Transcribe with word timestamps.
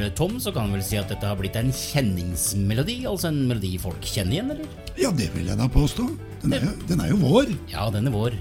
Eh, 0.00 0.14
Tom, 0.16 0.40
så 0.40 0.52
kan 0.52 0.70
vel 0.72 0.82
si 0.84 0.98
at 1.00 1.10
dette 1.10 1.26
har 1.26 1.38
blitt 1.38 1.56
en 1.60 1.70
kjenningsmelodi? 1.74 3.02
Altså 3.10 3.30
en 3.30 3.42
melodi 3.50 3.74
folk 3.80 4.04
kjenner 4.06 4.38
igjen, 4.38 4.50
eller? 4.54 4.88
Ja, 5.00 5.12
det 5.16 5.30
vil 5.34 5.48
jeg 5.50 5.58
da 5.60 5.68
påstå. 5.70 6.06
Den 6.42 6.56
er 6.56 6.64
jo, 6.64 6.74
den 6.88 7.04
er 7.04 7.12
jo 7.12 7.20
vår. 7.20 7.52
Ja, 7.72 7.86
den 7.92 8.08
er 8.08 8.14
vår. 8.14 8.36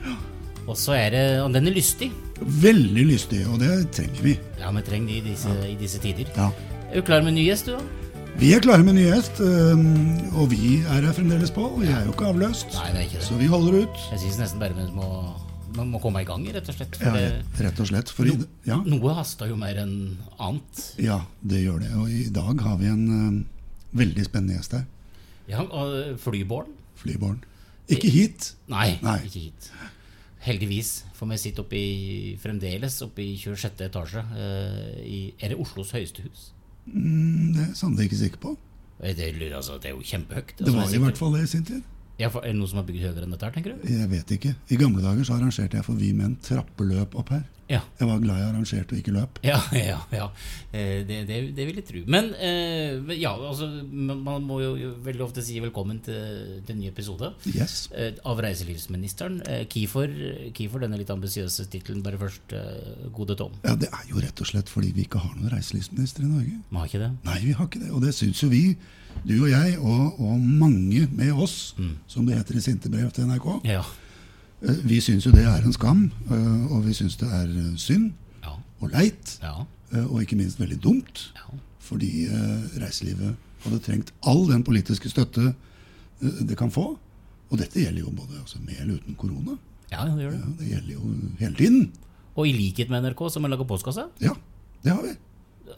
Og 0.70 0.78
så 0.78 0.94
er 0.94 1.10
det 1.16 1.24
Og 1.42 1.54
den 1.54 1.68
er 1.68 1.74
lystig. 1.76 2.12
Veldig 2.40 3.06
lystig, 3.10 3.42
og 3.52 3.60
det 3.60 3.90
trenger 3.96 4.24
vi. 4.24 4.38
Ja, 4.62 4.72
vi 4.72 4.84
trenger 4.88 5.12
det 5.12 5.18
i 5.20 5.32
disse, 5.34 5.56
i 5.68 5.76
disse 5.80 6.00
tider. 6.00 6.30
Ja. 6.38 6.52
Er 6.90 6.96
du 6.96 7.06
klar 7.06 7.22
med 7.22 7.36
ny 7.38 7.44
gjest, 7.46 7.68
du, 7.70 7.76
da? 7.78 7.82
Vi 8.40 8.54
er 8.56 8.62
klare 8.64 8.86
med 8.86 8.96
ny 8.96 9.04
gjest, 9.04 9.42
og 9.44 10.48
vi 10.54 10.80
er 10.80 11.04
her 11.06 11.14
fremdeles 11.14 11.52
på. 11.54 11.66
Og 11.76 11.84
jeg 11.84 11.94
er 11.94 12.06
jo 12.08 12.14
ikke 12.16 12.30
avløst, 12.32 12.72
Nei, 12.78 12.88
det 12.96 13.02
er 13.02 13.06
ikke 13.10 13.20
det. 13.20 13.26
så 13.28 13.38
vi 13.38 13.50
holder 13.52 13.76
ut. 13.84 14.00
Jeg 14.14 14.22
syns 14.24 14.38
nesten 14.42 14.62
bare 14.64 14.78
vi 14.78 14.86
må, 14.96 15.10
man 15.76 15.92
må 15.94 16.00
komme 16.02 16.24
i 16.24 16.28
gang, 16.28 16.46
rett 16.56 16.72
og 16.72 16.78
slett. 16.78 16.98
Ja, 17.04 17.14
rett 17.60 17.82
og 17.84 17.90
slett. 17.92 18.14
For 18.16 18.30
i, 18.32 18.34
ja, 18.66 18.80
noe 18.88 19.14
haster 19.18 19.52
jo 19.52 19.58
mer 19.60 19.78
enn 19.84 19.94
annet. 20.40 20.82
ja, 21.04 21.20
det 21.44 21.62
gjør 21.66 21.84
det. 21.84 21.92
Og 22.00 22.14
i 22.16 22.26
dag 22.34 22.64
har 22.66 22.80
vi 22.82 22.90
en 22.90 23.06
øhm, 23.20 23.40
veldig 24.00 24.26
spennende 24.26 24.58
gjest 24.58 24.78
her. 24.80 24.86
Ja, 25.50 25.66
og 25.66 26.18
Flyborn? 26.24 26.72
Flyborn. 27.02 27.42
Ikke 27.90 28.10
hit. 28.14 28.54
Nei, 28.72 28.96
Nei. 29.06 29.18
ikke 29.28 29.50
hit. 29.50 29.70
Heldigvis, 30.46 30.94
for 31.18 31.28
vi 31.30 31.38
sitter 31.42 31.66
oppe 31.66 31.76
i, 31.78 32.38
fremdeles 32.40 33.02
oppe 33.04 33.26
i 33.26 33.34
26. 33.38 33.84
etasje. 33.90 34.24
Uh, 34.32 34.96
i, 35.04 35.20
er 35.42 35.52
det 35.54 35.60
Oslos 35.60 35.92
høyeste 35.98 36.24
hus? 36.24 36.54
Mm, 36.94 37.54
Det 37.54 37.62
er 37.64 37.68
jeg 37.68 37.76
sannelig 37.80 38.10
ikke 38.10 38.20
sikker 38.24 38.42
på. 38.44 38.58
Det, 39.00 39.30
altså, 39.56 39.78
det 39.80 39.86
er 39.92 39.96
jo 39.96 40.02
kjempehøyt. 40.04 40.54
Det 40.58 40.66
Altså, 40.68 40.76
var 40.76 40.94
i 40.96 40.98
hvert 41.06 41.18
fall 41.18 41.34
det 41.38 41.44
i 41.44 41.52
sin 41.54 41.64
tid. 41.64 41.82
Ja, 42.20 42.28
for, 42.28 42.44
er 42.44 42.52
det 42.52 42.58
noen 42.60 42.68
som 42.68 42.82
har 42.82 42.88
bygd 42.90 43.00
høyere 43.00 43.24
enn 43.24 43.32
dette 43.32 43.48
her, 43.48 43.54
tenker 43.56 43.76
du? 43.78 43.86
Jeg 43.88 44.10
vet 44.12 44.32
ikke. 44.36 44.56
I 44.70 44.76
gamle 44.76 45.02
dager 45.06 45.24
så 45.24 45.38
arrangerte 45.38 45.78
jeg 45.80 45.86
for 45.88 45.96
vi 45.96 46.10
menn 46.14 46.36
trappeløp 46.44 47.16
opp 47.16 47.30
her. 47.32 47.46
Ja. 47.70 47.80
Jeg 48.00 48.08
var 48.10 48.18
glad 48.24 48.40
jeg 48.42 48.48
arrangerte 48.50 48.96
og 48.96 49.00
ikke 49.02 49.12
løp. 49.14 49.40
Ja, 49.46 49.60
ja, 49.78 50.00
ja. 50.12 50.26
Eh, 50.74 51.04
Det, 51.06 51.20
det, 51.30 51.36
det 51.58 51.66
vil 51.70 51.76
jeg 51.78 51.86
tro. 51.86 52.02
Men 52.10 52.32
eh, 52.42 52.98
ja, 53.22 53.32
altså, 53.38 53.68
man 53.94 54.42
må 54.48 54.58
jo 54.64 54.94
veldig 55.06 55.22
ofte 55.28 55.44
si 55.46 55.60
velkommen 55.62 56.00
til, 56.06 56.62
til 56.66 56.76
en 56.76 56.82
ny 56.82 56.88
episode 56.90 57.30
Yes. 57.54 57.90
eh, 57.94 58.16
av 58.26 58.42
reiselivsministeren. 58.42 59.42
Kifor, 59.70 60.10
denne 60.82 60.98
litt 61.00 61.14
ambisiøse 61.14 61.68
tittelen, 61.70 62.02
bare 62.06 62.18
først, 62.22 62.56
gode 63.14 63.36
Tom? 63.40 63.54
Ja, 63.64 63.76
Det 63.80 63.92
er 63.94 64.10
jo 64.10 64.20
rett 64.26 64.42
og 64.42 64.50
slett 64.50 64.70
fordi 64.74 64.92
vi 64.98 65.06
ikke 65.06 65.22
har 65.22 65.36
noen 65.38 65.54
reiselivsminister 65.54 66.26
i 66.26 66.32
Norge. 66.34 66.58
Vi 66.72 66.78
har 66.82 66.90
ikke 66.90 67.04
det? 67.06 67.12
Nei, 67.30 67.38
vi 67.46 67.54
har 67.60 67.70
ikke 67.70 67.84
det. 67.86 67.92
Og 67.94 68.02
det 68.04 68.16
syns 68.18 68.42
jo 68.44 68.50
vi, 68.52 68.64
du 69.30 69.36
og 69.44 69.50
jeg, 69.52 69.78
og, 69.80 70.18
og 70.20 70.40
mange 70.42 71.06
med 71.14 71.32
oss, 71.38 71.76
som 72.10 72.26
det 72.26 72.38
heter 72.42 72.58
i 72.58 72.66
sinte 72.66 72.90
brev 72.90 73.12
til 73.14 73.30
NRK. 73.30 73.48
Ja. 73.70 73.86
Eh, 74.62 74.76
Vi 74.86 75.00
syns 75.02 75.26
jo 75.26 75.32
det 75.32 75.46
er 75.46 75.64
en 75.64 75.74
skam, 75.74 76.12
eh, 76.30 76.72
og 76.74 76.84
vi 76.86 76.94
syns 76.94 77.18
det 77.18 77.30
er 77.32 77.48
eh, 77.50 77.76
synd 77.78 78.12
Ja. 78.44 78.56
og 78.82 78.90
leit, 78.92 79.38
Ja. 79.42 79.66
og 80.06 80.22
ikke 80.22 80.36
minst 80.38 80.60
veldig 80.60 80.80
dumt. 80.84 81.32
ja. 81.36 81.58
Fordi 81.80 82.28
reiselivet 82.78 83.36
hadde 83.64 83.80
trengt 83.80 84.12
all 84.24 84.46
den 84.48 84.64
politiske 84.64 85.10
støtte 85.10 85.56
det 86.22 86.56
kan 86.58 86.70
få. 86.70 86.98
Og 87.50 87.58
dette 87.58 87.80
gjelder 87.82 88.02
jo 88.04 88.12
både 88.12 88.38
altså, 88.40 88.60
med 88.62 88.76
eller 88.80 88.94
uten 89.00 89.16
korona. 89.16 89.58
Ja, 89.92 90.04
det 90.06 90.22
gjør 90.22 90.32
det. 90.32 90.40
Ja, 90.40 90.52
det 90.60 90.68
gjelder 90.70 90.94
jo 90.94 91.16
hele 91.40 91.56
tiden. 91.56 91.92
Og 92.38 92.46
i 92.48 92.52
likhet 92.54 92.90
med 92.92 93.02
NRK, 93.04 93.32
som 93.34 93.42
har 93.44 93.50
laga 93.50 93.64
postkasse. 93.66 94.06
Ja, 94.22 94.36
det 94.84 94.92
har 94.94 95.02
vi. 95.02 95.16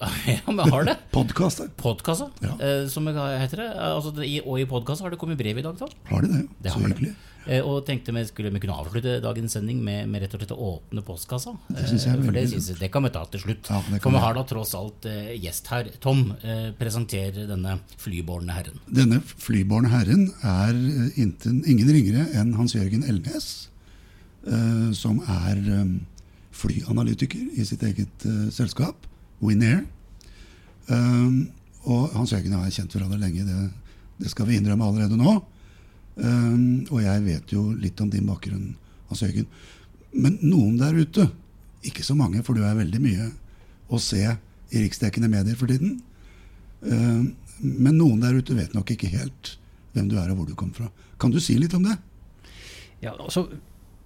ja, 0.25 0.39
vi 0.47 0.69
har 0.71 0.83
det. 0.87 0.95
Podkast, 1.13 1.61
Podkassa, 1.77 2.29
Ja. 2.41 2.55
eh, 2.59 2.87
som 2.89 3.05
heter 3.07 3.57
det. 3.57 3.67
Altså, 3.77 4.13
i- 4.25 4.41
og 4.41 4.59
i 4.59 4.65
podkast 4.65 5.01
har 5.01 5.11
det 5.13 5.19
kommet 5.21 5.37
brev 5.37 5.57
i 5.57 5.61
dag, 5.61 5.77
Da. 5.77 5.87
Har 6.09 6.21
de 6.21 6.27
det? 6.27 6.47
Det 6.61 6.71
Så 6.71 6.79
hyggelig. 6.81 7.13
Eh, 7.47 7.61
Og 7.65 7.85
tenkte 7.87 8.13
vi 8.13 8.21
skulle 8.25 8.51
vi 8.53 8.59
kunne 8.59 8.73
avslutte 8.77 9.19
dagens 9.21 9.51
sending 9.53 9.79
med, 9.83 10.07
med 10.09 10.21
rett 10.21 10.33
og 10.35 10.41
slett 10.41 10.51
å 10.53 10.57
åpne 10.61 11.01
postkassa. 11.05 11.53
Det 11.69 11.87
synes 11.89 12.03
jeg 12.05 12.13
er 12.13 12.17
veldig, 12.17 12.25
For 12.25 12.31
det, 12.33 12.49
synes 12.51 12.79
det 12.79 12.91
kan 12.93 13.03
vi 13.03 13.09
ta 13.09 13.23
til 13.25 13.39
slutt. 13.41 13.69
Ja, 13.69 13.81
kan 13.81 13.99
For 13.99 14.11
vi 14.11 14.17
har 14.25 14.33
da 14.37 14.43
tross 14.43 14.73
alt 14.77 15.05
eh, 15.09 15.31
gjest 15.41 15.67
her. 15.67 15.89
Tom, 15.99 16.35
eh, 16.43 16.71
presenter 16.77 17.31
denne 17.47 17.79
flybårne 17.97 18.51
herren. 18.53 18.79
Denne 18.91 19.21
flybårne 19.25 19.89
herren 19.89 20.27
er 20.43 20.69
eh, 20.69 21.21
inten, 21.21 21.63
ingen 21.65 21.89
ringere 21.89 22.27
enn 22.37 22.53
Hans-Jørgen 22.57 23.03
Elnes, 23.09 23.69
eh, 24.47 24.91
som 24.93 25.21
er 25.27 25.57
eh, 25.57 25.85
flyanalytiker 26.51 27.57
i 27.57 27.65
sitt 27.65 27.81
eget 27.85 28.25
eh, 28.29 28.49
selskap, 28.53 29.07
Winair. 29.41 29.83
Um, 30.87 31.49
og 31.89 32.13
Hans-Jørgen 32.13 32.53
og 32.53 32.61
jeg 32.61 32.67
har 32.67 32.75
kjent 32.77 32.95
hverandre 32.95 33.19
lenge, 33.21 33.45
det, 33.47 33.59
det 34.21 34.31
skal 34.33 34.47
vi 34.49 34.57
innrømme 34.59 34.85
allerede 34.85 35.17
nå. 35.17 35.35
Um, 36.21 36.83
og 36.91 36.99
jeg 37.01 37.25
vet 37.25 37.53
jo 37.53 37.67
litt 37.79 38.01
om 38.03 38.09
din 38.11 38.27
bakgrunn, 38.29 38.73
Hans-Jørgen. 39.09 39.47
Men 40.11 40.37
noen 40.43 40.77
der 40.81 40.97
ute, 40.97 41.29
ikke 41.87 42.05
så 42.05 42.13
mange, 42.17 42.43
for 42.45 42.57
du 42.57 42.65
er 42.67 42.77
veldig 42.77 43.01
mye 43.01 43.31
å 43.91 43.99
se 44.01 44.21
i 44.21 44.83
riksdekkende 44.83 45.31
medier 45.31 45.57
for 45.59 45.71
tiden. 45.71 45.99
Um, 46.81 47.33
Men 47.61 47.99
noen 47.99 48.23
der 48.23 48.33
ute 48.33 48.55
vet 48.57 48.73
nok 48.73 48.89
ikke 48.89 49.11
helt 49.11 49.55
hvem 49.93 50.07
du 50.09 50.15
er 50.17 50.31
og 50.31 50.39
hvor 50.39 50.47
du 50.49 50.55
kommer 50.57 50.73
fra. 50.73 50.87
Kan 51.21 51.29
du 51.33 51.37
si 51.43 51.53
litt 51.59 51.75
om 51.77 51.83
det? 51.85 51.93
Ja, 53.03 53.11
altså, 53.13 53.43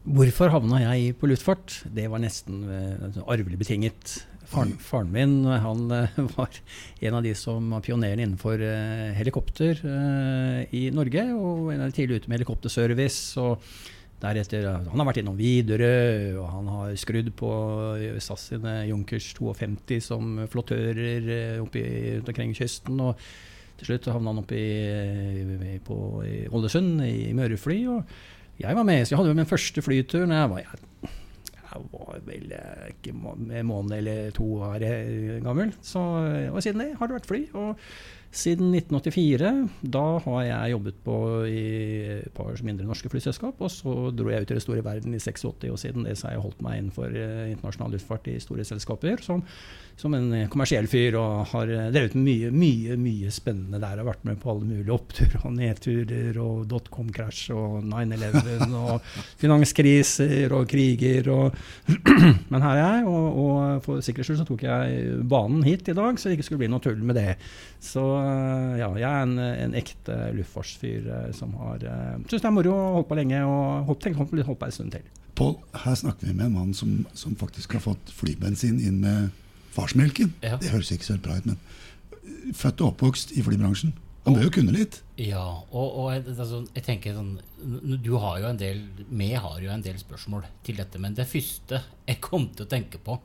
hvorfor 0.04 0.52
havna 0.52 0.82
jeg 0.82 1.14
på 1.20 1.30
luftfart? 1.30 1.86
Det 1.96 2.10
var 2.12 2.20
nesten 2.24 2.66
uh, 2.68 3.22
arvelig 3.32 3.60
betinget. 3.62 4.18
Faren, 4.50 4.76
faren 4.82 5.12
min 5.12 5.34
han 5.46 5.92
eh, 5.92 6.20
var 6.38 6.62
en 7.00 7.18
av 7.18 7.26
de 7.26 7.34
som 7.38 7.74
var 7.74 7.84
pionerene 7.86 8.26
innenfor 8.26 8.62
eh, 8.62 9.12
helikopter 9.18 9.82
eh, 9.82 10.76
i 10.76 10.86
Norge. 10.94 11.26
Og 11.34 11.74
en 11.74 11.84
av 11.86 11.90
de 11.90 11.98
tidlig 11.98 12.22
ute 12.22 12.32
med 12.32 12.40
helikopterservice. 12.40 13.42
og 13.42 13.64
deretter, 14.22 14.68
Han 14.90 15.02
har 15.02 15.10
vært 15.10 15.20
innom 15.22 15.36
Widerøe, 15.38 16.38
og 16.40 16.48
han 16.50 16.70
har 16.72 16.94
skrudd 16.98 17.34
på 17.38 17.50
SAS 18.24 18.48
sine 18.54 18.78
Junkers 18.90 19.28
52 19.36 20.00
som 20.02 20.40
flottører 20.50 21.60
rundt 21.60 22.32
omkring 22.32 22.56
kysten. 22.56 23.02
og 23.02 23.20
til 23.76 23.90
slutt 23.90 24.08
havna 24.08 24.32
han 24.32 24.40
oppe 24.40 24.56
i, 24.56 25.76
på, 25.84 25.98
i 26.24 26.46
Ålesund, 26.48 27.04
i 27.04 27.34
Mørefly. 27.36 27.82
og 27.92 28.04
jeg 28.56 28.76
var 28.76 28.88
med, 28.88 29.04
så 29.04 29.14
jeg 29.14 29.20
hadde 29.20 29.34
jo 29.34 29.38
min 29.42 29.50
første 29.50 29.82
flytur 29.84 30.24
når 30.24 30.38
jeg 30.38 30.52
var, 30.54 30.62
jeg, 30.64 31.16
var 31.92 32.20
vel 32.28 32.52
eh, 32.56 32.90
ikke 32.94 33.14
en 33.14 33.68
måned 33.70 33.98
eller 33.98 34.32
to 34.36 34.48
år 34.68 34.84
eh, 34.86 35.40
gammel. 35.46 35.74
Så, 35.82 36.02
og 36.52 36.62
siden 36.64 36.84
det 36.84 36.94
har 37.00 37.10
det 37.10 37.20
vært 37.20 37.32
fly. 37.32 37.42
Og 37.54 37.88
siden 38.36 38.74
1984, 38.76 39.52
da 39.96 40.04
har 40.26 40.42
jeg 40.44 40.74
jobbet 40.74 40.98
på 41.06 41.18
i 41.48 41.64
et 42.18 42.34
par 42.36 42.58
mindre 42.68 42.88
norske 42.88 43.10
flyselskap. 43.12 43.62
Og 43.64 43.72
så 43.72 43.94
dro 44.12 44.32
jeg 44.32 44.44
ut 44.44 44.52
i 44.52 44.58
det 44.58 44.64
store 44.64 44.84
verden 44.86 45.16
i 45.16 45.22
86, 45.22 45.70
og 45.72 45.80
siden 45.80 46.08
det 46.08 46.18
så 46.20 46.28
har 46.28 46.36
jeg 46.36 46.44
holdt 46.44 46.64
meg 46.66 46.82
innenfor 46.82 47.16
eh, 47.16 47.54
internasjonal 47.54 47.96
luftfart 47.96 48.28
i 48.34 48.36
store 48.44 48.66
selskaper. 48.68 49.24
Som, 49.24 49.46
som 49.96 50.18
en 50.18 50.28
eh, 50.36 50.50
kommersiell 50.52 50.90
fyr 50.92 51.16
og 51.20 51.46
har 51.54 51.72
eh, 51.72 51.88
drevet 51.96 52.18
med 52.20 52.28
mye, 52.28 52.52
mye 52.52 53.00
mye 53.00 53.32
spennende 53.34 53.80
der. 53.80 54.02
Har 54.02 54.10
vært 54.10 54.28
med 54.28 54.42
på 54.42 54.52
alle 54.52 54.68
mulige 54.68 54.96
oppturer 54.96 55.48
og 55.48 55.56
nedturer 55.56 56.42
og 56.44 56.66
dotcom-krasj 56.72 57.56
og 57.56 57.80
9-11 57.88 58.76
og 58.82 59.10
finanskriser 59.42 60.56
og 60.56 60.68
kriger 60.72 61.32
og 61.34 61.56
Men 62.52 62.64
her 62.64 62.76
er 62.76 62.82
jeg, 62.82 63.08
og, 63.10 63.40
og 63.40 63.84
for 63.86 64.04
sikkerhets 64.04 64.30
skyld 64.30 64.40
så 64.42 64.48
tok 64.48 64.64
jeg 64.66 65.24
banen 65.30 65.64
hit 65.66 65.88
i 65.92 65.96
dag, 65.96 66.18
så 66.18 66.30
det 66.30 66.38
ikke 66.38 66.48
skulle 66.50 66.64
bli 66.64 66.70
noe 66.72 66.84
tull 66.84 67.02
med 67.06 67.18
det. 67.18 67.36
Så 67.84 68.04
ja, 68.80 68.90
jeg 69.00 69.08
er 69.10 69.24
en, 69.26 69.38
en 69.40 69.76
ekte 69.78 70.18
luftfartsfyr 70.38 71.08
eh, 71.18 71.30
som 71.36 71.54
har 71.62 71.84
uh, 71.86 72.18
Syns 72.30 72.44
det 72.44 72.50
er 72.50 72.56
moro 72.56 72.74
å 72.74 72.92
holde 72.98 73.10
på 73.10 73.18
lenge, 73.20 73.42
og 73.48 73.90
håper 73.90 74.08
tenker 74.08 74.22
holdt 74.24 74.48
holdt 74.50 74.62
på 74.62 74.70
en 74.70 74.76
stund 74.76 74.96
til. 74.96 75.08
Pål, 75.36 75.58
her 75.84 75.98
snakker 76.00 76.30
vi 76.30 76.36
med 76.36 76.48
en 76.48 76.56
mann 76.56 76.74
som, 76.78 77.02
som 77.18 77.36
faktisk 77.40 77.76
har 77.76 77.84
fått 77.84 78.14
flybensin 78.16 78.80
inn 78.80 79.02
med 79.04 79.34
farsmelken. 79.76 80.32
Ja. 80.46 80.60
Det 80.62 80.72
høres 80.72 80.94
ikke 80.96 81.08
så 81.08 81.18
helt 81.18 81.26
bra 81.26 81.40
ut, 81.40 81.50
men 81.50 82.56
født 82.56 82.84
og 82.84 82.94
oppvokst 82.94 83.36
i 83.36 83.44
flybransjen. 83.46 83.96
Han 84.26 84.34
bør 84.34 84.48
jo 84.48 84.54
kunne 84.56 84.74
litt. 84.74 85.02
Ja, 85.22 85.44
og, 85.70 85.98
og 86.02 86.08
altså, 86.16 86.64
jeg 86.74 86.86
tenker 86.88 87.14
sånn 87.14 87.36
Du 88.02 88.16
har 88.20 88.40
jo 88.42 88.48
en 88.50 88.58
del 88.58 88.82
Vi 89.06 89.28
har 89.38 89.60
jo 89.62 89.70
en 89.70 89.84
del 89.86 90.00
spørsmål 90.02 90.48
til 90.66 90.80
dette, 90.82 91.00
men 91.02 91.14
det 91.18 91.28
første 91.30 91.84
jeg 92.08 92.22
kom 92.26 92.50
til 92.50 92.66
å 92.66 92.72
tenke 92.72 93.00
på 93.06 93.20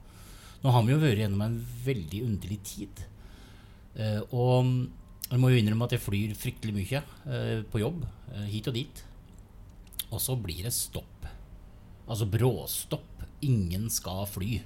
Nå 0.60 0.74
har 0.74 0.84
vi 0.84 0.92
jo 0.92 1.00
vært 1.00 1.22
gjennom 1.22 1.40
en 1.46 1.56
veldig 1.86 2.20
underlig 2.26 2.58
tid. 2.68 3.00
Eh, 3.98 4.20
og 4.30 4.66
jeg 5.30 5.38
må 5.40 5.50
jo 5.50 5.60
innrømme 5.60 5.86
at 5.86 5.94
jeg 5.96 6.04
flyr 6.04 6.34
fryktelig 6.38 6.74
mye 6.74 7.02
eh, 7.30 7.62
på 7.70 7.82
jobb, 7.82 8.04
eh, 8.34 8.46
hit 8.50 8.70
og 8.70 8.76
dit. 8.78 9.04
Og 10.10 10.18
så 10.22 10.36
blir 10.38 10.64
det 10.66 10.74
stopp. 10.74 11.26
Altså 12.10 12.26
bråstopp. 12.26 13.24
Ingen 13.46 13.88
skal 13.92 14.26
fly. 14.28 14.58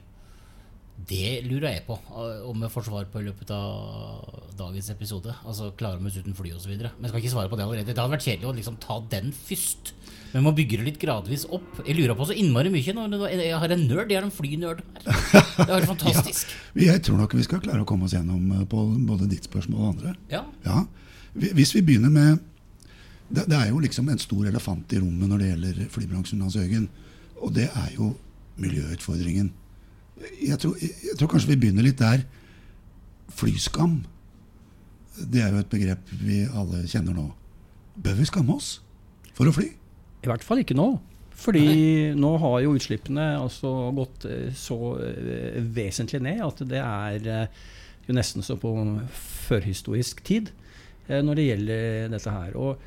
Det 0.95 1.43
lurer 1.45 1.73
jeg 1.73 1.83
på 1.89 1.97
eh, 1.99 2.45
om 2.47 2.63
jeg 2.63 2.73
får 2.73 2.87
svar 2.87 3.09
på 3.11 3.21
i 3.21 3.27
løpet 3.27 3.51
av 3.53 4.53
dagens 4.57 4.89
episode. 4.95 5.35
Altså 5.45 5.73
Klarer 5.77 5.99
vi 5.99 6.09
oss 6.09 6.19
uten 6.23 6.37
fly 6.39 6.53
osv. 6.55 6.71
Men 6.71 6.87
jeg 6.87 7.11
skal 7.11 7.21
ikke 7.21 7.33
svare 7.35 7.51
på 7.51 7.59
det 7.59 7.67
allerede. 7.67 7.91
Det 7.91 7.99
hadde 7.99 8.15
vært 8.15 8.27
kjedelig 8.29 8.49
å 8.49 8.55
liksom 8.57 8.79
ta 8.83 9.01
den 9.13 9.35
først. 9.35 9.93
Men 10.35 10.47
man 10.47 10.57
bygger 10.57 10.81
det 10.81 10.89
litt 10.89 11.03
gradvis 11.03 11.45
opp. 11.55 11.83
Jeg 11.83 11.99
lurer 11.99 12.17
på 12.19 12.29
så 12.31 12.37
innmari 12.39 12.71
mye 12.73 12.95
når 12.97 13.27
jeg 13.35 13.59
har 13.63 13.75
en 13.75 13.85
nerd. 13.91 14.15
Jeg 14.15 14.19
har 14.19 14.27
en 14.27 14.35
flynerd. 14.35 14.81
Det 15.03 15.67
er 15.67 15.75
helt 15.75 15.91
fantastisk. 15.91 16.55
ja, 16.79 16.95
jeg 16.95 17.05
tror 17.07 17.21
nok 17.21 17.37
vi 17.37 17.47
skal 17.47 17.63
klare 17.63 17.83
å 17.83 17.89
komme 17.89 18.09
oss 18.09 18.15
gjennom 18.17 18.55
eh, 18.55 18.65
på 18.71 18.87
både 19.11 19.29
ditt 19.31 19.51
spørsmål 19.51 19.83
og 19.83 19.91
andre. 19.97 20.15
Ja. 20.33 20.45
ja. 20.67 20.85
Hvis 21.35 21.75
vi 21.75 21.83
begynner 21.87 22.15
med 22.15 22.39
det, 23.35 23.49
det, 23.51 23.59
er 23.59 23.73
jo 23.73 23.83
liksom 23.83 24.09
en 24.09 24.23
stor 24.23 24.47
elefant 24.47 24.95
i 24.95 25.03
rommet 25.03 25.31
når 25.31 25.43
det 25.43 25.51
gjelder 25.51 25.85
flybransjen, 25.91 26.47
Hans 26.47 26.59
Jørgen. 26.59 26.87
Og 27.43 27.51
det 27.57 27.67
er 27.67 27.93
jo 27.97 28.13
miljøutfordringen. 28.63 29.51
Jeg 30.45 30.59
tror, 30.63 30.77
jeg 30.81 31.17
tror 31.19 31.31
kanskje 31.33 31.53
vi 31.55 31.61
begynner 31.65 31.87
litt 31.87 31.99
der. 31.99 32.25
Flyskam. 33.35 34.03
Det 35.15 35.43
er 35.43 35.55
jo 35.55 35.63
et 35.63 35.73
begrep 35.73 36.13
vi 36.21 36.45
alle 36.47 36.85
kjenner 36.91 37.17
nå. 37.17 37.29
Bør 37.95 38.19
vi 38.19 38.29
skamme 38.29 38.55
oss 38.57 38.77
for 39.35 39.51
å 39.51 39.55
fly? 39.55 39.69
I 40.25 40.31
hvert 40.31 40.47
fall 40.47 40.63
ikke 40.63 40.77
nå. 40.79 40.95
Fordi 41.35 41.65
Nei. 41.67 42.19
nå 42.19 42.35
har 42.39 42.61
jo 42.63 42.75
utslippene 42.79 43.33
altså 43.41 43.71
gått 43.97 44.27
eh, 44.31 44.51
så 44.55 44.79
eh, 45.03 45.59
vesentlig 45.75 46.23
ned 46.23 46.43
at 46.47 46.63
det 46.71 46.81
er 46.81 47.31
eh, 47.31 47.65
jo 48.07 48.15
nesten 48.15 48.45
så 48.47 48.57
på 48.61 48.71
førhistorisk 49.49 50.21
tid 50.27 50.53
når 51.05 51.37
det 51.37 51.45
gjelder 51.45 52.13
dette 52.13 52.33
her. 52.33 52.55
Og 52.57 52.81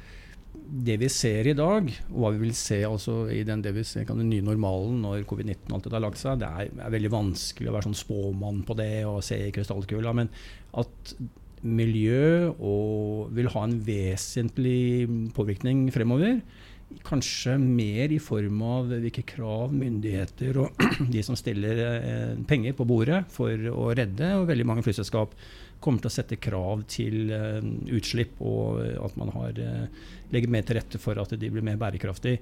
det 0.67 0.97
vi 0.99 1.07
ser 1.11 1.47
i 1.47 1.55
dag, 1.55 1.88
og 2.11 2.19
hva 2.19 2.31
vi 2.35 2.41
vil 2.41 2.55
se 2.57 2.81
altså 2.85 3.21
i 3.31 3.39
den, 3.47 3.63
ser, 3.88 4.07
den 4.09 4.29
nye 4.29 4.44
normalen 4.44 4.99
når 5.03 5.25
covid-19 5.29 5.73
alltid 5.73 5.95
har 5.95 6.03
lagt 6.03 6.19
seg, 6.21 6.41
det 6.41 6.49
er, 6.49 6.71
er, 6.75 6.94
veldig 6.94 7.13
vanskelig 7.13 7.71
å 7.71 7.75
være 7.75 7.88
sånn 7.88 8.01
spåmann 8.01 8.63
på 8.67 8.75
det 8.79 8.91
og 9.07 9.21
se 9.25 9.39
i 9.47 9.51
krystallkula. 9.55 10.13
Men 10.17 10.31
at 10.77 11.13
miljø 11.67 12.51
og 12.53 13.31
vil 13.35 13.51
ha 13.53 13.65
en 13.65 13.77
vesentlig 13.88 15.07
påvirkning 15.38 15.88
fremover, 15.95 16.41
kanskje 17.03 17.57
mer 17.59 18.13
i 18.15 18.19
form 18.23 18.61
av 18.63 18.91
hvilke 18.93 19.23
krav 19.27 19.73
myndigheter 19.75 20.59
og 20.61 20.83
de 21.13 21.23
som 21.25 21.35
stiller 21.35 21.81
eh, 21.83 22.35
penger 22.47 22.75
på 22.77 22.88
bordet 22.88 23.25
for 23.33 23.51
å 23.71 23.89
redde, 23.97 24.29
og 24.38 24.47
veldig 24.51 24.67
mange 24.67 24.85
flyselskap 24.85 25.35
kommer 25.83 26.03
til 26.03 26.12
å 26.12 26.15
sette 26.18 26.39
krav 26.41 26.83
til 26.91 27.31
uh, 27.31 27.62
utslipp, 27.94 28.39
og 28.41 28.81
at 29.03 29.19
man 29.19 29.33
har, 29.35 29.62
uh, 29.62 30.09
legger 30.33 30.53
mer 30.53 30.65
til 30.68 30.79
rette 30.79 31.01
for 31.01 31.19
at 31.21 31.35
de 31.38 31.51
blir 31.53 31.65
mer 31.65 31.79
bærekraftige. 31.81 32.41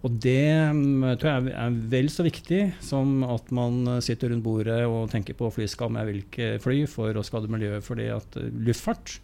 Og 0.00 0.14
det 0.24 0.48
um, 0.72 1.04
tror 1.20 1.34
jeg 1.34 1.54
er 1.60 1.80
vel 1.92 2.08
så 2.12 2.24
viktig 2.24 2.60
som 2.84 3.20
at 3.26 3.50
man 3.52 3.98
sitter 4.00 4.32
rundt 4.32 4.46
bordet 4.46 4.80
og 4.88 5.10
tenker 5.12 5.36
på 5.36 5.50
flyskam 5.52 5.98
jeg 6.00 6.08
vil 6.08 6.22
ikke 6.22 6.52
fly 6.64 6.78
for 6.88 7.16
å 7.20 7.24
skade 7.26 7.52
miljøet. 7.52 7.84
fordi 7.84 8.08
at 8.14 8.40
luftfart 8.40 9.18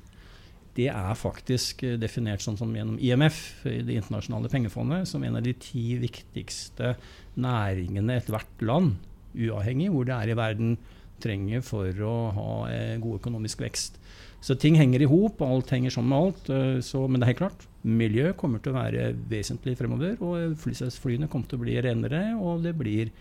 det 0.77 0.91
er 0.93 1.17
faktisk 1.17 1.87
definert 2.01 2.45
sånn 2.45 2.59
som 2.61 2.73
gjennom 2.77 2.99
IMF, 3.01 3.63
Det 3.65 3.97
internasjonale 3.97 4.51
pengefondet, 4.53 5.09
som 5.09 5.25
en 5.25 5.39
av 5.39 5.43
de 5.43 5.55
ti 5.57 5.97
viktigste 5.97 6.97
næringene 7.41 8.19
ethvert 8.21 8.61
land, 8.61 8.99
uavhengig 9.37 9.89
hvor 9.93 10.05
det 10.09 10.17
er 10.17 10.33
i 10.33 10.37
verden, 10.37 10.77
trenger 11.23 11.63
for 11.65 12.07
å 12.07 12.17
ha 12.37 12.51
eh, 12.73 12.97
god 13.03 13.21
økonomisk 13.21 13.63
vekst. 13.65 14.01
Så 14.45 14.55
ting 14.61 14.77
henger 14.79 15.03
i 15.03 15.09
hop, 15.11 15.41
alt 15.43 15.73
henger 15.75 15.95
sammen 15.95 16.13
med 16.13 16.25
alt. 16.25 16.51
Eh, 16.53 16.81
så, 16.85 17.05
men 17.09 17.21
det 17.21 17.27
er 17.27 17.33
helt 17.35 17.43
klart, 17.45 17.67
miljø 17.87 18.33
kommer 18.39 18.63
til 18.63 18.75
å 18.75 18.79
være 18.79 19.09
vesentlig 19.31 19.77
fremover. 19.79 20.19
Og 20.23 20.57
flyene 20.61 21.31
kommer 21.33 21.51
til 21.51 21.59
å 21.59 21.65
bli 21.65 21.79
renere, 21.83 22.23
og 22.39 22.67
det 22.67 22.77
blir 22.79 23.13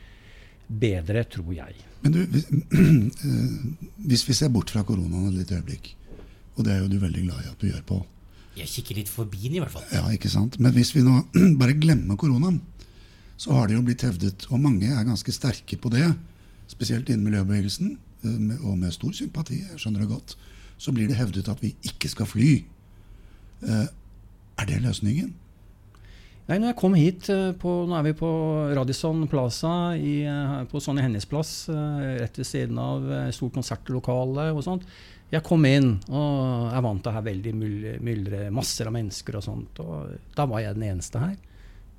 bedre, 0.68 1.24
tror 1.30 1.54
jeg. 1.56 1.78
Men 2.04 2.16
du, 2.16 2.22
hvis, 2.30 2.50
hvis 4.10 4.26
vi 4.28 4.38
ser 4.38 4.52
bort 4.54 4.74
fra 4.74 4.86
koronaen 4.86 5.32
et 5.32 5.40
lite 5.40 5.60
øyeblikk, 5.60 5.96
og 6.56 6.68
det 6.68 6.76
er 6.76 6.84
jo 6.84 6.92
du 6.92 7.00
veldig 7.02 7.26
glad 7.26 7.42
i 7.42 7.50
at 7.52 7.62
du 7.62 7.68
gjør, 7.70 7.82
på. 7.90 8.04
Jeg 8.56 8.72
kikker 8.72 9.02
litt 9.02 9.12
forbi 9.12 9.50
den, 9.50 9.58
i 9.58 9.64
hvert 9.64 9.74
fall. 9.74 9.84
Ja, 9.92 10.06
ikke 10.16 10.32
sant? 10.32 10.56
Men 10.64 10.72
hvis 10.76 10.94
vi 10.96 11.04
nå 11.04 11.26
bare 11.62 11.76
glemmer 11.78 12.20
koronaen, 12.20 12.62
så 13.36 13.52
har 13.58 13.68
det 13.68 13.76
jo 13.76 13.84
blitt 13.84 14.06
hevdet, 14.06 14.46
og 14.48 14.62
mange 14.64 14.88
er 14.88 15.08
ganske 15.08 15.34
sterke 15.36 15.78
på 15.82 15.92
det, 15.92 16.08
spesielt 16.72 17.10
innen 17.10 17.26
miljøbevegelsen, 17.28 17.96
eh, 18.26 18.66
og 18.66 18.78
med 18.80 18.94
stor 18.96 19.14
sympati, 19.16 19.62
jeg 19.64 19.80
skjønner 19.82 20.04
det 20.04 20.12
godt, 20.12 20.36
så 20.78 20.92
blir 20.92 21.10
det 21.10 21.18
hevdet 21.20 21.50
at 21.52 21.64
vi 21.64 21.76
ikke 21.88 22.12
skal 22.12 22.30
fly. 22.30 22.52
Eh, 23.64 23.88
er 24.60 24.70
det 24.70 24.84
løsningen? 24.84 25.34
Nei, 26.46 26.60
når 26.60 26.70
jeg 26.70 26.78
kom 26.78 26.94
hit 26.94 27.28
eh, 27.34 27.56
på, 27.58 27.72
Nå 27.90 27.96
er 27.98 28.04
vi 28.06 28.14
på 28.18 28.30
Radisson 28.78 29.24
Plaza 29.28 29.96
i, 29.98 30.20
på 30.70 30.82
Sonja 30.84 31.06
Hennies 31.06 31.26
plass, 31.26 31.66
rett 31.70 32.38
ved 32.38 32.48
siden 32.48 32.80
av 32.82 33.08
stort 33.34 33.56
konsertlokale 33.58 34.52
og 34.54 34.64
sånt. 34.66 34.86
Jeg 35.34 35.42
kom 35.44 35.66
inn, 35.66 35.96
og 36.14 36.70
jeg 36.70 36.86
vant 36.86 37.02
til 37.04 37.16
ha 37.16 37.22
veldig 37.26 37.54
myldre, 37.58 38.44
masser 38.54 38.88
av 38.88 38.94
mennesker 38.94 39.40
og 39.40 39.44
sånt. 39.44 39.82
Og 39.82 40.36
da 40.38 40.46
var 40.48 40.62
jeg 40.62 40.78
den 40.78 40.86
eneste 40.92 41.20
her. 41.20 41.34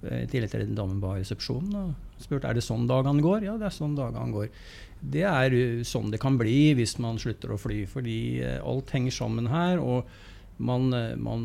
I 0.06 0.28
tillegg 0.30 0.52
til 0.52 0.62
damen 0.76 1.00
dame 1.02 1.16
i 1.16 1.24
resepsjonen 1.24 1.74
og 1.80 2.05
spurte 2.22 2.48
er 2.48 2.56
det 2.56 2.64
sånn 2.64 2.86
dagene 2.88 3.24
går. 3.24 3.46
Ja, 3.46 3.56
det 3.60 3.68
er 3.68 3.74
sånn 3.74 3.96
dagene 3.98 4.34
går. 4.34 4.52
Det 5.00 5.26
er 5.28 5.56
sånn 5.86 6.12
det 6.12 6.20
kan 6.22 6.38
bli 6.40 6.72
hvis 6.78 6.96
man 7.02 7.20
slutter 7.20 7.52
å 7.52 7.60
fly, 7.60 7.82
fordi 7.90 8.20
eh, 8.44 8.62
alt 8.64 8.94
henger 8.94 9.14
sammen 9.14 9.50
her. 9.52 9.82
og 9.82 10.08
man, 10.56 10.88
eh, 10.96 11.10
man 11.20 11.42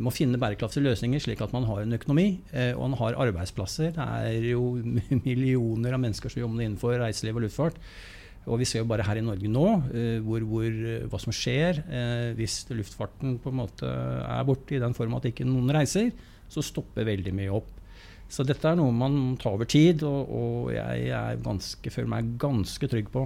må 0.00 0.12
finne 0.16 0.40
bærekraftige 0.40 0.86
løsninger 0.86 1.20
slik 1.20 1.42
at 1.44 1.52
man 1.52 1.66
har 1.68 1.82
en 1.82 1.92
økonomi 1.92 2.30
og 2.72 2.80
man 2.86 2.96
har 3.02 3.18
arbeidsplasser. 3.26 3.92
Det 3.96 4.06
er 4.06 4.46
jo 4.54 4.80
millioner 5.26 5.96
av 5.96 6.00
mennesker 6.00 6.32
som 6.32 6.46
jobber 6.46 6.64
innenfor 6.64 6.96
reiseliv 7.02 7.36
og 7.36 7.44
luftfart. 7.44 7.76
Og 8.48 8.56
vi 8.62 8.64
ser 8.64 8.80
jo 8.80 8.88
bare 8.88 9.04
her 9.04 9.20
i 9.20 9.22
Norge 9.22 9.50
nå 9.52 9.66
hvor, 10.24 10.46
hvor, 10.48 10.78
hva 11.12 11.18
som 11.20 11.34
skjer 11.36 11.82
hvis 12.38 12.62
luftfarten 12.72 13.36
på 13.44 13.52
en 13.52 13.58
måte 13.58 13.84
er 13.84 14.46
borte 14.48 14.78
i 14.78 14.80
den 14.80 14.96
form 14.96 15.18
at 15.18 15.28
ikke 15.28 15.44
noen 15.44 15.68
reiser 15.76 16.08
så 16.50 16.64
stopper 16.64 17.06
veldig 17.06 17.34
mye 17.36 17.52
opp. 17.60 17.79
Så 18.30 18.46
dette 18.46 18.70
er 18.70 18.78
noe 18.78 18.94
man 18.94 19.34
tar 19.40 19.56
over 19.56 19.66
tid, 19.66 20.04
og, 20.06 20.30
og 20.30 20.70
jeg 20.74 21.10
er 21.16 21.40
ganske, 21.42 21.90
føler 21.90 22.12
meg 22.12 22.34
ganske 22.40 22.90
trygg 22.90 23.10
på. 23.10 23.24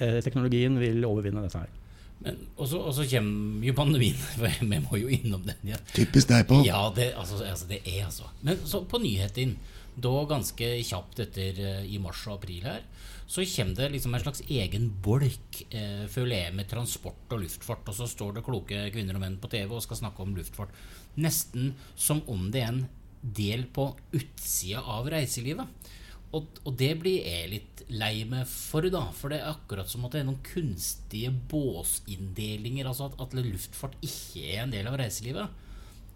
Eh, 0.00 0.22
teknologien 0.24 0.78
vil 0.80 1.04
overvinne 1.04 1.44
dette 1.44 1.60
her. 1.60 1.76
Men 2.20 2.36
også, 2.60 2.80
også 2.90 3.06
kommer 3.08 3.64
jo 3.64 3.74
pandemien. 3.76 4.16
For 4.38 4.60
vi 4.60 4.80
må 4.80 5.00
jo 5.00 5.10
innom 5.12 5.44
den. 5.44 5.74
Ja. 5.74 5.80
Typisk 5.92 6.32
deg, 6.32 6.46
på. 6.48 6.62
Ja, 6.66 6.86
det, 6.96 7.12
altså, 7.16 7.42
altså, 7.44 7.68
det 7.68 7.82
er 7.84 8.06
altså. 8.06 8.28
Men 8.46 8.60
så 8.68 8.82
på 8.88 9.00
nyheten, 9.02 9.56
da 10.00 10.12
ganske 10.28 10.68
kjapt 10.86 11.20
etter 11.26 11.60
uh, 11.60 11.84
i 11.84 11.98
mars 12.00 12.22
og 12.28 12.38
april 12.38 12.64
her, 12.68 12.84
så 13.30 13.44
kommer 13.46 13.76
det 13.78 13.92
liksom 13.92 14.14
en 14.16 14.22
slags 14.24 14.40
egen 14.50 14.88
bolk, 15.04 15.60
eh, 15.70 16.06
føler 16.10 16.34
jeg, 16.34 16.54
med 16.58 16.66
transport 16.66 17.30
og 17.30 17.44
luftfart. 17.44 17.86
Og 17.86 17.94
så 17.94 18.08
står 18.10 18.32
det 18.34 18.42
kloke 18.46 18.88
kvinner 18.90 19.14
og 19.14 19.22
menn 19.22 19.36
på 19.38 19.50
TV 19.52 19.70
og 19.70 19.84
skal 19.84 20.00
snakke 20.00 20.24
om 20.24 20.32
luftfart. 20.34 20.72
Nesten 21.20 21.76
som 21.94 22.24
om 22.32 22.48
det 22.50 22.64
er 22.64 22.72
en 22.72 22.80
del 23.20 23.66
på 23.74 23.90
utsida 24.16 24.82
av 24.88 25.08
reiselivet. 25.12 25.90
Og, 26.30 26.60
og, 26.62 26.74
det 26.78 26.92
blir 27.00 27.24
jeg 27.26 27.48
litt 27.50 27.80
lei 27.90 28.22
meg 28.28 28.46
for, 28.46 28.86
da. 28.92 29.02
For 29.16 29.32
det 29.32 29.40
er 29.40 29.50
akkurat 29.50 29.90
som 29.90 30.04
at 30.06 30.14
det 30.14 30.22
er 30.22 30.28
noen 30.28 30.44
kunstige 30.46 31.32
båsinndelinger. 31.50 32.86
Altså 32.86 33.10
at, 33.10 33.18
at 33.24 33.34
luftfart 33.34 33.96
ikke 34.04 34.44
er 34.44 34.62
en 34.64 34.74
del 34.74 34.90
av 34.90 34.98
reiselivet. 35.00 35.66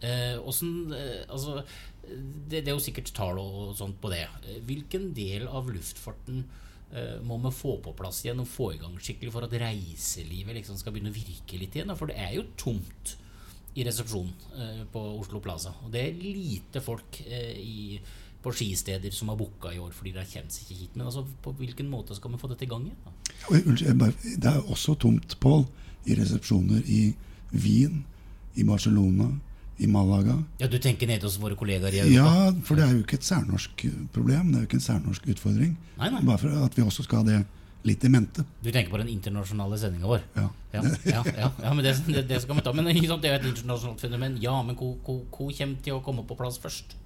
Eh, 0.04 0.36
sånn, 0.54 0.92
eh, 0.94 1.24
altså, 1.26 1.62
det, 2.04 2.60
det, 2.60 2.68
er 2.68 2.76
jo 2.76 2.84
sikkert 2.84 3.10
tall 3.16 3.40
og 3.42 3.74
sånt 3.78 3.98
på 4.02 4.12
det. 4.12 4.26
Hvilken 4.68 5.10
del 5.16 5.48
av 5.48 5.70
luftfarten 5.72 6.44
eh, 6.92 7.18
må 7.26 7.40
vi 7.42 7.54
få 7.56 7.78
på 7.82 7.96
plass 7.98 8.22
igjen 8.22 8.42
og 8.44 8.50
få 8.50 8.70
i 8.74 8.80
gang 8.82 8.94
skikkelig 9.00 9.34
for 9.34 9.48
at 9.48 9.58
reiselivet 9.64 10.60
liksom 10.60 10.78
skal 10.78 10.94
begynne 10.94 11.14
å 11.14 11.18
virke 11.18 11.58
litt 11.58 11.74
igjen? 11.74 11.94
For 11.98 12.12
det 12.12 12.20
er 12.22 12.36
jo 12.38 12.46
tomt 12.60 13.16
i 13.74 13.84
resepsjonen 13.84 14.32
eh, 14.58 14.82
på 14.92 15.00
Oslo 15.18 15.40
Plaza. 15.42 15.72
Og 15.84 15.92
det 15.94 16.04
er 16.08 16.20
lite 16.22 16.82
folk 16.84 17.18
eh, 17.26 17.54
i, 17.58 17.98
på 18.42 18.52
skisteder 18.54 19.14
som 19.14 19.32
har 19.32 19.38
booka 19.40 19.72
i 19.74 19.80
år 19.82 19.94
fordi 19.96 20.12
de 20.14 20.26
kommer 20.30 20.52
seg 20.54 20.66
ikke 20.66 20.80
hit. 20.82 20.96
Men 20.96 21.08
altså, 21.08 21.24
på 21.42 21.54
hvilken 21.58 21.90
måte 21.90 22.16
skal 22.16 22.34
vi 22.34 22.42
få 22.42 22.50
dette 22.52 22.66
i 22.66 22.70
gang 22.70 22.86
igjen? 22.86 24.04
Det 24.38 24.50
er 24.52 24.60
også 24.62 24.94
tomt, 25.00 25.38
Pål, 25.42 25.66
i 26.06 26.14
resepsjoner 26.18 26.84
i 26.86 27.02
Wien, 27.54 28.04
i 28.54 28.64
Barcelona, 28.66 29.30
i 29.82 29.88
Malaga. 29.90 30.36
Ja, 30.60 30.68
Du 30.70 30.78
tenker 30.78 31.08
nede 31.10 31.26
hos 31.26 31.40
våre 31.42 31.56
kollegaer 31.58 31.96
i 31.96 32.04
Europa? 32.04 32.14
Ja, 32.14 32.52
for 32.62 32.78
det 32.78 32.84
er 32.86 32.94
jo 32.94 33.02
ikke 33.02 33.18
et 33.18 33.26
særnorsk 33.26 33.86
problem. 34.14 34.52
Det 34.52 34.60
er 34.60 34.62
jo 34.62 34.68
ikke 34.70 34.78
en 34.78 34.86
særnorsk 34.86 35.26
utfordring. 35.34 35.74
Nei, 35.98 36.10
nei. 36.14 36.22
Bare 36.22 36.38
for 36.38 36.64
at 36.64 36.78
vi 36.78 36.84
også 36.86 37.06
skal 37.08 37.24
ha 37.24 37.30
det 37.32 37.40
litt 37.84 38.04
i 38.04 38.10
mente. 38.10 38.44
Du 38.64 38.70
tenker 38.72 38.90
på 38.92 39.00
den 39.00 39.10
internasjonale 39.12 39.78
sendinga 39.80 40.08
vår? 40.08 40.26
Ja. 40.34 40.48
Ja, 40.74 40.82
ja, 41.06 41.22
ja, 41.38 41.48
ja, 41.62 41.70
men 41.70 41.84
det, 41.84 41.94
det, 42.08 42.24
det, 42.26 42.40
skal 42.42 42.58
vi 42.58 42.64
ta. 42.66 42.72
Men 42.74 42.88
det 42.88 42.96
er 42.96 43.06
jo 43.06 43.16
et 43.20 43.48
internasjonalt 43.52 44.00
fenomen. 44.02 44.38
Ja, 44.42 44.56
men 44.66 44.78
hvor 44.78 44.96
kommer 45.04 45.76
til 45.84 45.98
å 45.98 46.02
komme 46.02 46.24
på 46.26 46.36
plass 46.38 46.58
først? 46.62 46.96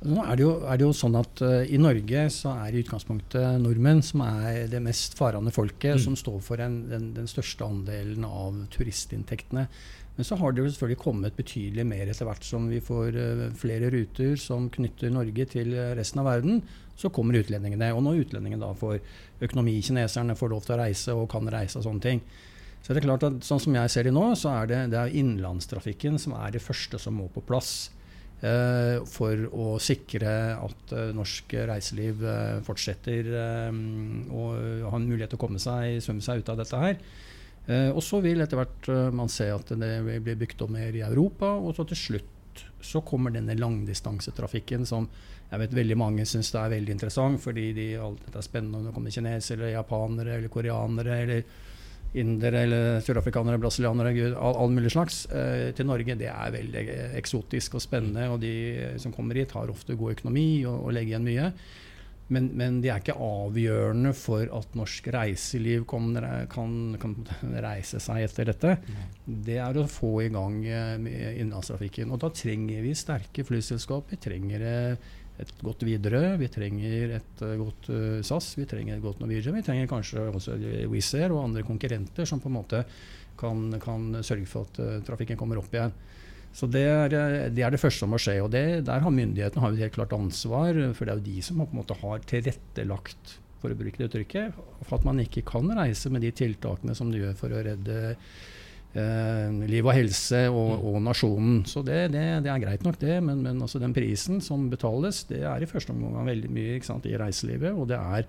Nå 0.00 0.22
er 0.24 0.38
det, 0.38 0.44
jo, 0.46 0.52
er 0.64 0.78
det 0.80 0.86
jo 0.86 0.94
sånn 0.96 1.16
at 1.20 1.42
uh, 1.44 1.60
I 1.68 1.76
Norge 1.76 2.22
så 2.32 2.54
er 2.62 2.72
i 2.72 2.80
utgangspunktet 2.80 3.60
nordmenn 3.60 4.00
som 4.04 4.22
er 4.24 4.62
det 4.72 4.80
mest 4.80 5.18
farende 5.18 5.52
folket, 5.52 5.98
mm. 5.98 6.02
som 6.06 6.16
står 6.16 6.38
for 6.44 6.62
en, 6.64 6.78
den, 6.88 7.10
den, 7.18 7.28
største 7.28 7.68
andelen 7.68 8.24
av 8.24 8.62
turistinntektene. 8.72 9.66
Men 10.20 10.28
så 10.28 10.36
har 10.36 10.52
det 10.52 10.60
jo 10.60 10.68
selvfølgelig 10.68 11.00
kommet 11.00 11.36
betydelig 11.38 11.86
mer 11.88 12.10
etter 12.12 12.28
hvert 12.28 12.44
som 12.44 12.66
vi 12.68 12.82
får 12.84 13.16
uh, 13.16 13.46
flere 13.56 13.88
ruter 13.94 14.34
som 14.36 14.66
knytter 14.68 15.14
Norge 15.14 15.46
til 15.48 15.72
resten 15.96 16.20
av 16.20 16.28
verden. 16.28 16.60
Så 17.00 17.08
kommer 17.08 17.38
utlendingene. 17.40 17.88
Og 17.96 18.04
når 18.04 18.26
utlendingene 18.26 18.60
da 18.60 18.74
får 18.76 18.98
økonomi, 19.48 19.78
kineserne 19.80 20.36
får 20.36 20.52
lov 20.52 20.66
til 20.66 20.76
å 20.76 20.80
reise 20.82 21.16
og 21.16 21.30
kan 21.32 21.48
reise 21.48 21.80
og 21.80 21.86
sånne 21.88 22.04
ting, 22.04 22.20
Så 22.80 22.94
det 22.94 23.02
er 23.02 23.08
klart 23.10 23.24
at 23.26 23.44
sånn 23.44 23.60
som 23.60 23.74
jeg 23.76 23.92
ser 23.92 24.06
det 24.08 24.12
nå, 24.16 24.22
så 24.40 24.54
er 24.62 24.68
det, 24.70 24.78
det 24.94 24.96
er 25.00 25.16
innenlandstrafikken 25.20 26.16
som 26.18 26.32
er 26.38 26.54
det 26.54 26.62
første 26.64 26.96
som 26.98 27.18
må 27.20 27.26
på 27.28 27.42
plass. 27.44 27.90
Eh, 28.40 29.02
for 29.04 29.42
å 29.52 29.74
sikre 29.84 30.30
at 30.56 30.92
eh, 30.96 31.10
norsk 31.12 31.52
reiseliv 31.68 32.22
eh, 32.24 32.62
fortsetter 32.64 33.26
eh, 33.36 33.80
å 34.32 34.44
ha 34.86 34.96
en 34.96 35.08
mulighet 35.10 35.34
til 35.34 35.36
å 35.36 35.42
komme 35.42 35.60
seg, 35.60 35.98
svømme 36.00 36.24
seg 36.24 36.40
ut 36.40 36.48
av 36.48 36.62
dette 36.62 36.80
her. 36.80 36.96
Eh, 37.70 37.90
og 37.94 38.02
så 38.02 38.18
vil 38.24 38.42
etter 38.42 38.58
hvert 38.58 38.90
eh, 38.90 39.08
man 39.14 39.30
se 39.30 39.46
at 39.54 39.72
det 39.78 39.94
blir 40.02 40.38
bygd 40.42 40.66
opp 40.66 40.74
mer 40.74 40.96
i 40.96 41.04
Europa, 41.06 41.52
og 41.54 41.76
så 41.76 41.86
til 41.90 42.00
slutt 42.04 42.36
så 42.82 43.02
kommer 43.06 43.32
denne 43.32 43.54
langdistansetrafikken 43.56 44.86
som 44.88 45.06
jeg 45.50 45.60
vet 45.64 45.74
veldig 45.74 45.96
mange 45.98 46.24
syns 46.28 46.52
er 46.54 46.70
veldig 46.72 46.94
interessant, 46.94 47.40
fordi 47.42 47.70
de, 47.76 47.88
alt 48.00 48.22
dette 48.24 48.38
er 48.38 48.46
spennende 48.46 48.78
om 48.78 48.86
det 48.86 48.94
kommer 48.94 49.14
kinesere, 49.14 49.58
eller 49.58 49.74
japanere 49.74 50.36
eller 50.38 50.52
koreanere 50.52 51.18
eller 51.24 51.42
indere 52.20 52.64
eller 52.66 53.02
sørafrikanere, 53.06 53.58
brasilianere, 53.62 54.12
gud, 54.16 54.32
all, 54.34 54.56
all 54.64 54.72
mulig 54.74 54.90
slags, 54.94 55.24
eh, 55.30 55.70
til 55.76 55.86
Norge, 55.86 56.16
det 56.18 56.30
er 56.30 56.54
veldig 56.54 56.84
eksotisk 57.18 57.76
og 57.78 57.84
spennende. 57.84 58.26
Og 58.32 58.40
de 58.42 58.54
som 59.02 59.14
kommer 59.14 59.38
hit, 59.38 59.54
har 59.54 59.70
ofte 59.70 59.98
god 59.98 60.16
økonomi 60.16 60.64
og, 60.64 60.88
og 60.88 60.96
legger 60.96 61.14
igjen 61.14 61.28
mye. 61.28 61.52
Men, 62.30 62.46
men, 62.54 62.78
de 62.82 62.90
er 62.92 63.00
ikke 63.02 63.16
avgjørende 63.18 64.12
for 64.14 64.46
at 64.54 64.74
norsk 64.78 65.08
reiseliv 65.14 65.86
kan, 65.90 66.12
kan, 66.52 66.74
kan 67.02 67.16
reise 67.64 67.98
seg 68.02 68.26
etter 68.28 68.52
dette. 68.52 68.74
Det 69.26 69.56
er 69.58 69.78
å 69.80 69.88
få 69.90 70.12
i 70.22 70.28
gang 70.30 70.60
innlandstrafikken. 70.62 72.12
Og 72.14 72.20
da 72.22 72.30
trenger 72.34 72.84
vi 72.86 72.94
sterke 72.98 73.46
flyselskap. 73.46 74.14
Vi 74.14 74.20
trenger 74.22 74.66
eh, 74.66 75.08
et 75.42 75.52
godt 75.64 75.82
Widerøe, 75.88 76.36
vi 76.38 76.50
trenger 76.52 77.16
et 77.16 77.42
uh, 77.46 77.54
godt 77.56 77.88
SAS, 78.28 78.52
vi 78.60 78.66
trenger 78.68 78.98
et 78.98 79.04
godt 79.04 79.22
Norwegian. 79.22 79.56
Vi 79.56 79.64
trenger 79.64 79.88
kanskje 79.90 80.26
også 80.28 80.58
Wizz 80.92 81.14
Air 81.16 81.32
og 81.34 81.46
andre 81.48 81.64
konkurrenter 81.66 82.28
som 82.28 82.42
på 82.42 82.50
en 82.50 82.58
måte 82.60 82.84
kan, 83.40 83.70
kan 83.80 84.20
sørge 84.20 84.46
for 84.50 84.68
at 84.68 85.06
trafikken 85.08 85.40
kommer 85.40 85.58
opp 85.62 85.72
igjen. 85.72 85.96
Så 86.56 86.66
det 86.66 86.82
er, 86.82 87.12
det 87.54 87.62
er, 87.62 87.70
det 87.70 87.80
første 87.80 88.02
som 88.02 88.10
må 88.10 88.18
skje. 88.20 88.40
og 88.42 88.50
det, 88.50 88.84
Der 88.88 89.04
har 89.04 89.14
myndighetene 89.14 89.62
har 89.62 89.74
et 89.76 89.84
helt 89.84 89.98
klart 89.98 90.14
ansvar, 90.16 90.74
for 90.96 91.06
det 91.06 91.12
er 91.12 91.20
jo 91.20 91.28
de 91.28 91.44
som 91.46 91.62
på 91.62 91.68
en 91.70 91.80
måte 91.82 91.98
har 92.00 92.26
tilrettelagt 92.26 93.36
for 93.60 93.72
å 93.72 93.76
bruke 93.76 94.00
det 94.00 94.08
uttrykket, 94.08 94.56
for 94.86 94.96
at 94.96 95.06
man 95.06 95.20
ikke 95.22 95.44
kan 95.46 95.68
reise 95.76 96.10
med 96.12 96.24
de 96.24 96.32
tiltakene 96.34 96.96
som 96.96 97.12
de 97.12 97.20
gjør 97.20 97.36
for 97.38 97.52
å 97.52 97.62
redde 97.64 97.98
eh, 98.16 99.58
liv 99.68 99.84
og 99.84 99.94
helse 99.94 100.46
og, 100.48 100.70
mm. 100.72 100.86
og 100.90 101.00
nasjonen. 101.04 101.58
Så 101.68 101.84
det, 101.86 102.00
det, 102.14 102.24
det, 102.46 102.52
er 102.52 102.62
greit 102.64 102.86
nok, 102.86 102.98
det. 103.02 103.18
Men, 103.26 103.44
men 103.46 103.60
altså 103.60 103.82
den 103.82 103.94
prisen 103.96 104.40
som 104.44 104.70
betales, 104.72 105.26
det 105.30 105.44
er 105.44 105.62
i 105.62 105.68
første 105.70 105.94
omgang 105.94 106.28
veldig 106.28 106.52
mye 106.56 106.80
sant, 106.86 107.06
i 107.06 107.18
reiselivet. 107.20 107.76
Og 107.76 107.90
det 107.92 108.00
er 108.00 108.26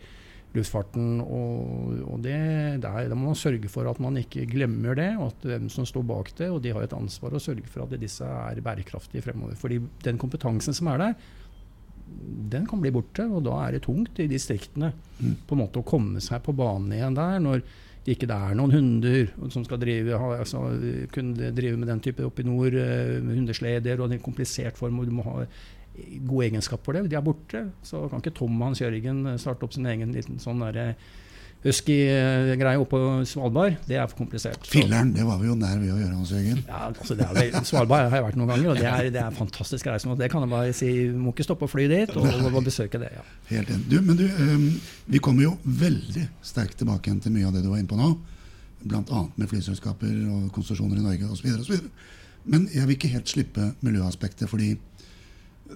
luftfarten. 0.55 1.19
Og, 1.23 1.99
og 2.07 2.23
det, 2.25 2.37
der, 2.83 3.09
da 3.11 3.17
må 3.17 3.31
man 3.31 3.39
sørge 3.39 3.69
for 3.71 3.89
at 3.89 4.01
man 4.03 4.19
ikke 4.21 4.47
glemmer 4.49 4.97
det, 4.97 5.11
og 5.17 5.29
at 5.31 5.51
hvem 5.51 5.69
som 5.73 5.87
står 5.87 6.07
bak 6.07 6.33
det. 6.39 6.49
Og 6.51 6.61
de 6.63 6.73
har 6.75 6.85
et 6.85 6.97
ansvar 6.97 7.35
å 7.35 7.43
sørge 7.43 7.67
for 7.71 7.85
at 7.85 8.01
disse 8.01 8.25
er 8.25 8.63
bærekraftige 8.63 9.25
fremover. 9.25 9.59
Fordi 9.59 9.81
den 10.05 10.19
kompetansen 10.21 10.77
som 10.77 10.91
er 10.93 11.05
der, 11.05 11.15
den 12.51 12.65
kan 12.67 12.81
bli 12.83 12.91
borte, 12.91 13.23
og 13.29 13.45
da 13.45 13.55
er 13.63 13.77
det 13.77 13.85
tungt 13.85 14.19
i 14.19 14.27
distriktene 14.27 14.91
mm. 14.91 15.37
på 15.47 15.55
en 15.55 15.63
måte 15.63 15.79
å 15.79 15.87
komme 15.87 16.19
seg 16.23 16.43
på 16.43 16.55
banen 16.57 16.91
igjen 16.97 17.15
der. 17.15 17.39
når 17.39 17.63
det 18.01 18.15
ikke 18.15 18.31
er 18.33 18.55
noen 18.57 18.73
hunder 18.73 19.27
som 19.53 19.61
skal 19.65 19.77
drive, 19.81 20.17
altså, 20.17 20.63
kunne 21.13 21.51
drive 21.53 21.77
med 21.77 21.91
den 21.91 22.01
type 22.01 22.25
oppe 22.25 22.41
i 22.41 22.47
nord, 22.47 22.73
uh, 22.73 23.19
hundesleder 23.21 24.01
og 24.01 24.09
en 24.09 24.23
komplisert 24.23 24.79
form. 24.79 24.99
og 24.99 25.05
Du 25.05 25.13
må 25.13 25.25
ha 25.27 25.43
gode 26.27 26.47
egenskaper 26.49 26.87
for 26.87 26.97
det. 26.97 27.09
De 27.11 27.17
er 27.19 27.25
borte. 27.25 27.65
Så 27.87 28.05
kan 28.11 28.23
ikke 28.23 28.35
Tom 28.37 28.61
Hans 28.63 28.81
Jørgen 28.81 29.25
starte 29.41 29.67
opp 29.67 29.75
sin 29.75 29.89
egen 29.91 30.15
liten 30.15 30.39
sånn 30.41 30.63
derre 30.63 30.93
husky-greie 31.61 32.79
oppe 32.81 32.97
på 32.97 33.25
Svalbard. 33.29 33.75
Det 33.85 33.97
er 33.99 34.07
for 34.09 34.23
komplisert. 34.23 34.65
Filleren, 34.65 35.11
det 35.13 35.25
var 35.27 35.37
vi 35.41 35.49
jo 35.49 35.55
nær 35.57 35.77
ved 35.77 35.93
å 35.93 35.97
gjøre, 35.99 36.15
Hans 36.17 36.31
Jørgen. 36.33 36.63
Ja, 36.65 36.79
altså 36.89 37.17
det 37.19 37.27
er, 37.27 37.57
Svalbard 37.67 38.07
har 38.09 38.17
jeg 38.17 38.25
vært 38.25 38.39
noen 38.39 38.49
ganger, 38.53 38.71
og 38.73 38.81
det 38.81 38.87
er, 38.89 39.09
det 39.13 39.21
er 39.21 39.35
fantastisk 39.37 39.89
reise. 39.91 40.15
Det 40.17 40.29
kan 40.33 40.45
jeg 40.45 40.53
bare 40.53 40.73
si. 40.77 40.89
Må 41.13 41.35
ikke 41.35 41.45
stoppe 41.45 41.67
å 41.69 41.71
fly 41.71 41.85
dit 41.91 42.15
og, 42.17 42.29
og 42.49 42.63
besøke 42.65 43.01
det. 43.01 43.11
ja. 43.13 43.25
Helt 43.51 43.69
enig. 43.75 43.85
Du, 43.91 43.99
men 44.05 44.17
du, 44.17 44.25
um, 44.25 44.65
vi 45.13 45.21
kommer 45.21 45.45
jo 45.45 45.53
veldig 45.83 46.25
sterkt 46.45 46.81
tilbake 46.81 47.11
igjen 47.11 47.21
til 47.27 47.35
mye 47.35 47.51
av 47.51 47.53
det 47.57 47.61
du 47.65 47.69
var 47.69 47.83
inne 47.83 47.91
på 47.91 47.99
nå. 47.99 48.09
Bl.a. 48.81 49.21
med 49.37 49.51
flyselskaper 49.51 50.15
og 50.33 50.49
konsesjoner 50.55 50.97
i 50.97 51.05
Norge 51.05 51.29
osv. 51.29 51.77
Men 52.49 52.65
jeg 52.73 52.87
vil 52.87 52.97
ikke 52.97 53.11
helt 53.13 53.29
slippe 53.29 53.67
miljøaspektet. 53.85 54.49
fordi 54.49 54.73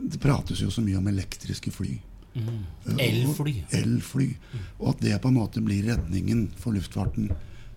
det 0.02 0.20
prates 0.22 0.62
jo 0.62 0.72
så 0.72 0.84
mye 0.84 1.00
om 1.00 1.08
elektriske 1.08 1.72
fly. 1.72 1.94
Mm. 2.36 2.64
Elfly. 3.00 3.56
Elfly. 3.72 4.28
Mm. 4.36 4.64
Og 4.80 4.90
at 4.92 5.04
det 5.06 5.20
på 5.24 5.32
en 5.32 5.38
måte 5.40 5.64
blir 5.64 5.88
redningen 5.88 6.50
for 6.60 6.76
luftfarten. 6.76 7.30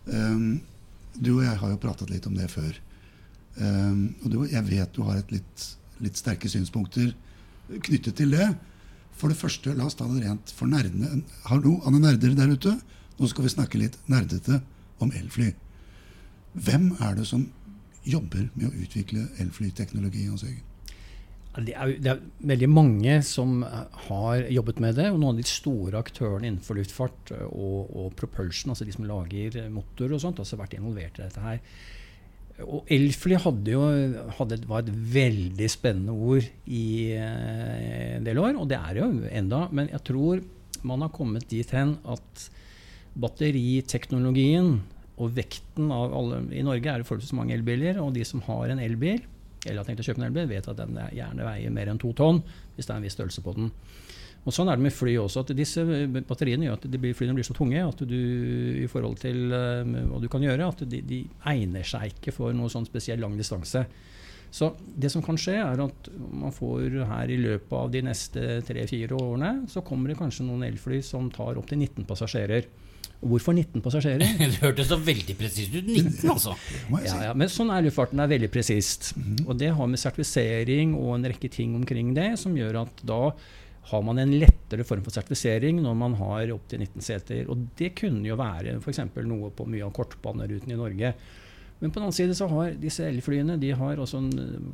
Um, 0.06 0.60
du 1.14 1.37
og 1.37 1.44
jeg 1.44 1.58
har 1.60 1.72
jo 1.72 1.82
pratet 1.82 2.10
litt 2.10 2.26
om 2.26 2.37
det 2.38 2.50
før. 2.50 2.72
Um, 3.58 4.14
og 4.22 4.32
du, 4.32 4.40
jeg 4.50 4.64
vet 4.68 4.94
du 4.94 5.04
har 5.06 5.20
et 5.20 5.34
litt, 5.34 5.68
litt, 6.02 6.18
sterke 6.18 6.50
synspunkter 6.50 7.14
knyttet 7.68 8.18
til 8.18 8.34
det. 8.34 8.48
For 9.18 9.30
det 9.30 9.38
første, 9.38 9.75
la 9.75 9.87
oss 9.87 9.98
ta 9.98 10.06
det 10.10 10.25
rent 10.25 10.52
for 10.54 10.70
nerdene. 10.70 11.22
Hallo, 11.50 11.78
alle 11.87 12.02
Nerder 12.02 12.34
der 12.38 12.54
ute. 12.54 12.75
Nå 13.18 13.30
skal 13.30 13.46
vi 13.46 13.54
snakke 13.54 13.80
litt 13.80 13.98
nerdete 14.10 14.60
om 15.02 15.10
elfly. 15.14 15.52
Hvem 16.58 16.92
er 17.02 17.18
det 17.18 17.26
som 17.30 17.48
jobber 18.06 18.46
med 18.54 18.70
å 18.70 18.76
utvikle 18.78 19.26
elflyteknologi? 19.42 20.28
Hans 20.30 20.46
Jørgen? 20.46 20.64
Det 21.58 21.74
er, 21.74 21.92
det 21.98 22.10
er, 22.12 22.20
veldig 22.46 22.68
mange 22.70 23.14
som 23.26 23.62
har 24.08 24.44
jobbet 24.52 24.82
med 24.82 24.98
det. 24.98 25.08
og 25.10 25.18
Noen 25.18 25.34
av 25.34 25.40
de 25.40 25.46
store 25.48 25.98
aktørene 25.98 26.46
innenfor 26.46 26.78
luftfart 26.78 27.32
eh, 27.34 27.46
og, 27.48 27.88
og 27.90 28.12
propulsion, 28.18 28.72
altså 28.72 28.86
de 28.86 28.94
som 28.94 29.08
lager 29.08 29.64
motor 29.74 30.14
og 30.14 30.22
sånt, 30.22 30.38
har 30.38 30.46
også 30.46 30.60
vært 30.60 30.76
involvert 30.78 31.18
i 31.18 31.24
dette 31.24 31.42
her. 31.42 31.62
Og 32.66 32.88
elfly 32.90 33.36
hadde 33.38 33.74
jo, 33.74 33.82
hadde, 34.38 34.60
var 34.66 34.82
et 34.82 34.94
veldig 35.14 35.68
spennende 35.70 36.14
ord 36.14 36.46
i 36.66 36.86
eh, 37.14 38.14
en 38.18 38.26
del 38.26 38.40
år, 38.42 38.54
og 38.58 38.70
det 38.70 38.78
er 38.78 39.02
jo 39.02 39.10
enda, 39.30 39.66
Men 39.70 39.90
jeg 39.94 40.04
tror 40.10 40.42
man 40.86 41.02
har 41.02 41.14
kommet 41.14 41.48
dit 41.50 41.70
hen 41.74 41.96
at 42.06 42.48
batteriteknologien 43.18 44.76
og 45.18 45.34
vekten 45.34 45.90
av 45.90 46.14
alle 46.14 46.44
I 46.54 46.62
Norge 46.62 46.90
er 46.90 47.00
det 47.00 47.08
forholdsvis 47.08 47.34
mange 47.34 47.56
elbiler, 47.56 47.98
og 48.02 48.14
de 48.14 48.26
som 48.26 48.42
har 48.46 48.70
en 48.70 48.82
elbil, 48.82 49.22
eller 49.66 49.80
har 49.80 49.88
tenkt 49.88 50.04
å 50.04 50.06
kjøpe 50.06 50.22
en 50.22 50.28
elbil, 50.28 50.48
vet 50.50 50.68
at 50.70 50.78
den 50.78 50.98
gjerne 51.16 51.46
veier 51.48 51.74
mer 51.74 51.90
enn 51.90 52.00
to 52.00 52.12
tonn 52.16 52.42
hvis 52.76 52.86
det 52.86 52.94
er 52.94 53.00
en 53.00 53.06
viss 53.06 53.16
størrelse 53.18 53.44
på 53.44 53.56
den. 53.56 53.72
Og 54.46 54.54
Sånn 54.54 54.70
er 54.70 54.78
det 54.78 54.86
med 54.86 54.94
fly 54.94 55.16
også. 55.20 55.42
at 55.42 55.50
disse 55.56 55.82
Batteriene 56.24 56.68
gjør 56.68 56.78
at 56.78 56.86
de 56.88 57.12
flyene 57.16 57.36
blir 57.36 57.46
så 57.46 57.56
tunge 57.56 57.82
at 57.84 58.04
du 58.08 58.18
i 58.80 58.86
forhold 58.88 59.18
til 59.20 59.50
uh, 59.52 59.82
hva 59.84 60.20
du 60.22 60.28
kan 60.32 60.44
gjøre, 60.44 60.70
at 60.72 60.84
de, 60.88 61.02
de, 61.04 61.24
egner 61.52 61.84
seg 61.84 62.14
ikke 62.14 62.32
for 62.32 62.56
noe 62.56 62.72
sånn 62.72 62.88
spesiell 62.88 63.20
lang 63.20 63.36
distanse. 63.36 63.84
Så 64.48 64.70
det 64.80 65.10
som 65.12 65.20
kan 65.24 65.36
skje, 65.36 65.58
er 65.60 65.82
at 65.84 66.08
man 66.16 66.54
får 66.56 67.02
her 67.10 67.28
i 67.28 67.36
løpet 67.42 67.74
av 67.76 67.90
de 67.92 68.00
neste 68.06 68.62
tre-fire 68.64 69.18
årene, 69.18 69.66
så 69.68 69.82
kommer 69.84 70.08
det 70.08 70.16
kanskje 70.20 70.46
noen 70.46 70.64
elfly 70.70 71.02
som 71.04 71.28
tar 71.34 71.60
opptil 71.60 71.82
19 71.82 72.08
passasjerer. 72.08 72.70
Hvorfor 73.18 73.56
19 73.56 73.82
passasjerer? 73.82 74.22
det 74.38 74.60
hørtes 74.62 74.90
så 74.92 74.98
veldig 75.02 75.34
presist 75.38 75.75
ut. 75.75 75.87
19, 75.88 76.28
altså. 76.30 76.54
Ja, 77.02 77.16
ja, 77.28 77.32
men 77.34 77.50
sånn 77.50 77.72
er 77.75 77.82
luftfarten. 77.87 78.20
er 78.22 78.30
veldig 78.30 78.50
presist. 78.54 79.10
Mm. 79.18 79.40
Og 79.46 79.56
det 79.58 79.72
har 79.75 79.90
med 79.90 80.00
sertifisering 80.00 80.94
og 80.98 81.16
en 81.16 81.26
rekke 81.32 81.50
ting 81.50 81.75
omkring 81.78 82.12
det 82.16 82.30
som 82.38 82.54
gjør 82.58 82.84
at 82.84 83.02
da 83.08 83.22
har 83.88 84.04
man 84.04 84.20
en 84.20 84.34
lettere 84.37 84.84
form 84.84 85.02
for 85.06 85.16
sertifisering 85.16 85.80
når 85.80 85.94
man 85.96 86.14
har 86.20 86.52
opptil 86.54 86.84
19 86.84 87.04
seter. 87.04 87.44
Og 87.50 87.68
det 87.78 87.94
kunne 87.98 88.26
jo 88.28 88.38
være 88.38 88.76
f.eks. 88.78 89.02
noe 89.25 89.50
på 89.50 89.66
mye 89.66 89.87
av 89.87 89.94
kortbaneruten 89.96 90.75
i 90.75 90.78
Norge. 90.78 91.14
Men 91.78 91.92
på 91.92 92.00
den 92.00 92.08
annen 92.08 92.16
side 92.16 92.35
så 92.35 92.49
har 92.50 92.73
disse 92.82 93.04
elflyene 93.06 93.54
de 93.62 93.70
har 93.78 94.00
også 94.02 94.18
en, 94.18 94.30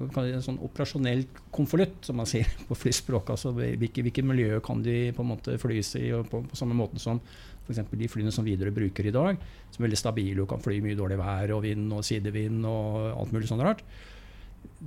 en 0.08 0.44
sånn 0.44 0.61
operasjonell 0.64 1.26
konvolutt, 1.52 1.99
som 2.06 2.16
man 2.16 2.28
sier 2.28 2.49
på 2.68 2.78
flyspråket. 2.80 3.34
Altså 3.37 3.52
hvilke, 3.52 4.06
hvilke 4.06 4.25
miljø 4.25 4.61
kan 4.64 4.80
de 4.84 5.11
på 5.12 5.25
en 5.25 5.32
måte 5.34 5.58
flys 5.61 5.94
i 6.00 6.06
på, 6.30 6.40
på 6.49 6.56
samme 6.56 6.76
måte 6.78 7.02
som 7.02 7.20
F.eks. 7.64 7.84
de 7.96 8.08
flyene 8.12 8.32
som 8.32 8.44
Widerøe 8.44 8.75
bruker 8.76 9.06
i 9.08 9.12
dag, 9.12 9.38
som 9.73 9.80
er 9.80 9.88
veldig 9.88 10.00
stabile 10.00 10.42
og 10.44 10.50
kan 10.50 10.64
fly 10.64 10.80
mye 10.84 10.96
dårlig 10.99 11.16
vær 11.20 11.54
og 11.56 11.62
vind 11.64 11.92
og 11.96 12.04
sidevind 12.04 12.66
og 12.68 12.99
alt 13.12 13.32
mulig 13.32 13.49
sånt 13.49 13.64
rart. 13.64 13.84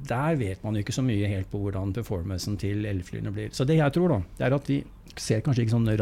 Der 0.07 0.37
vet 0.37 0.63
man 0.65 0.77
jo 0.77 0.81
ikke 0.81 0.95
så 0.95 1.03
mye 1.05 1.29
helt 1.29 1.49
på 1.51 1.61
hvordan 1.61 1.93
performancen 1.93 2.57
til 2.61 2.85
elflyene 2.89 3.33
blir. 3.33 3.53
Så 3.53 3.65
det 3.65 3.77
jeg 3.79 3.93
tror, 3.93 4.13
da, 4.13 4.19
det 4.39 4.45
er 4.47 4.57
at 4.57 4.69
vi 4.69 4.79
ser 5.17 5.41
kanskje 5.45 5.65
ikke 5.65 5.75
sånne 5.77 5.97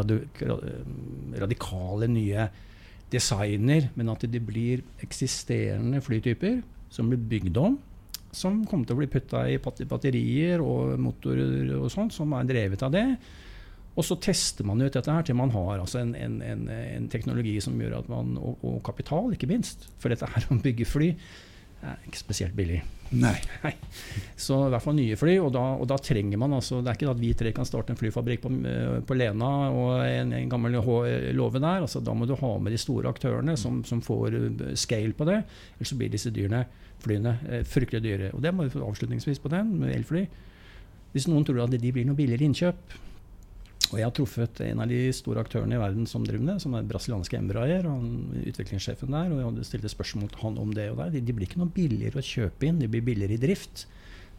radikale 1.43 2.11
nye 2.11 2.47
designer, 3.13 3.89
men 3.95 4.11
at 4.11 4.25
det 4.29 4.41
blir 4.45 4.83
eksisterende 5.03 6.01
flytyper 6.03 6.61
som 6.93 7.11
blir 7.11 7.21
bygd 7.31 7.59
om, 7.61 7.77
som 8.35 8.63
kommer 8.67 8.87
til 8.87 8.97
å 8.97 8.99
bli 8.99 9.09
putta 9.11 9.45
i 9.47 9.59
batterier 9.61 10.63
og 10.63 10.97
motorer 10.99 11.71
og 11.77 11.89
sånt, 11.93 12.15
som 12.15 12.33
er 12.35 12.47
drevet 12.49 12.83
av 12.83 12.93
det. 12.95 13.07
Og 13.95 14.03
så 14.03 14.17
tester 14.19 14.67
man 14.67 14.81
ut 14.83 14.91
dette 14.91 15.11
her 15.11 15.23
til 15.23 15.37
man 15.39 15.53
har 15.53 15.79
altså 15.79 16.01
en, 16.01 16.11
en, 16.19 16.41
en, 16.43 16.65
en, 16.67 17.09
teknologi 17.11 17.55
som 17.63 17.77
gjør 17.79 18.01
at 18.01 18.09
man 18.11 18.33
og, 18.35 18.57
og, 18.59 18.81
kapital, 18.83 19.31
ikke 19.31 19.47
minst. 19.47 19.87
For 20.01 20.11
dette 20.11 20.27
her 20.33 20.49
å 20.51 20.59
bygge 20.59 20.87
fly 20.89 21.13
er 21.91 22.05
ikke 22.09 22.19
spesielt 22.21 22.55
billig. 22.57 22.81
Nei. 23.15 23.35
Så 24.45 24.55
i 24.65 24.71
hvert 24.73 24.81
fall 24.83 24.95
nye 24.97 25.15
fly, 25.19 25.35
og 25.43 25.51
da, 25.53 25.61
og 25.77 25.85
da 25.87 25.97
trenger 26.01 26.39
man 26.41 26.55
altså 26.57 26.79
Det 26.81 26.89
er 26.89 26.97
ikke 26.97 27.11
at 27.13 27.19
vi 27.21 27.29
tre 27.37 27.51
kan 27.55 27.67
starte 27.69 27.93
en 27.93 27.99
flyfabrikk 27.99 28.41
på, 28.43 28.51
eh, 28.65 28.95
på 29.05 29.17
Lena 29.17 29.51
og 29.69 30.01
en, 30.07 30.33
en 30.33 30.49
gammel 30.51 30.79
H- 30.81 31.31
låve 31.37 31.61
der. 31.61 31.85
Altså, 31.85 32.01
da 32.03 32.15
må 32.17 32.25
du 32.27 32.33
ha 32.39 32.51
med 32.59 32.73
de 32.73 32.81
store 32.81 33.11
aktørene 33.13 33.55
som, 33.61 33.83
som 33.87 34.01
får 34.03 34.39
eh, 34.41 34.73
scale 34.79 35.13
på 35.15 35.27
det. 35.29 35.37
Ellers 35.77 35.93
så 35.93 35.99
blir 36.01 36.11
disse 36.11 36.33
dyrene, 36.33 36.65
flyene 37.05 37.37
eh, 37.45 37.63
fryktelig 37.69 38.03
dyre. 38.07 38.33
Og 38.33 38.41
det 38.43 38.55
må 38.57 38.65
vi 38.65 38.73
få 38.73 38.83
avslutningsvis 38.89 39.39
på 39.43 39.53
den, 39.53 39.75
med 39.83 39.93
elfly. 39.95 40.25
Hvis 41.13 41.29
noen 41.31 41.45
tror 41.47 41.61
at 41.63 41.77
de 41.77 41.93
blir 41.95 42.09
noe 42.09 42.17
billigere 42.17 42.49
innkjøp 42.49 42.97
og 43.95 44.01
jeg 44.01 44.09
har 44.09 44.15
truffet 44.17 44.59
en 44.65 44.81
av 44.83 44.89
de 44.91 44.97
store 45.15 45.39
aktørene 45.45 45.77
i 45.77 45.79
verden 45.79 46.07
som 46.09 46.23
driver 46.27 46.43
med 46.43 46.49
det, 46.51 46.63
som 46.65 46.73
er 46.75 46.87
brasilianske 46.89 47.37
Embraer, 47.39 47.85
og 47.87 47.93
han, 47.95 48.09
utviklingssjefen 48.51 49.15
der, 49.15 49.29
og 49.31 49.39
jeg 49.39 49.47
hadde 49.47 49.67
stilt 49.69 49.87
et 49.87 49.93
spørsmål 49.93 50.33
til 50.33 50.41
han 50.43 50.57
om 50.59 50.73
det 50.75 50.89
og 50.91 50.99
der. 50.99 51.13
De, 51.13 51.21
de 51.23 51.35
blir 51.37 51.47
ikke 51.47 51.61
noe 51.61 51.71
billigere 51.71 52.19
å 52.19 52.25
kjøpe 52.27 52.67
inn, 52.67 52.81
de 52.81 52.89
blir 52.91 53.05
billigere 53.07 53.37
i 53.37 53.39
drift. 53.39 53.85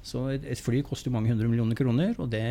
Så 0.04 0.26
et, 0.34 0.44
et 0.44 0.60
fly 0.60 0.82
koster 0.84 1.14
mange 1.14 1.32
hundre 1.32 1.48
millioner 1.48 1.78
kroner, 1.78 2.12
og 2.20 2.28
det 2.34 2.44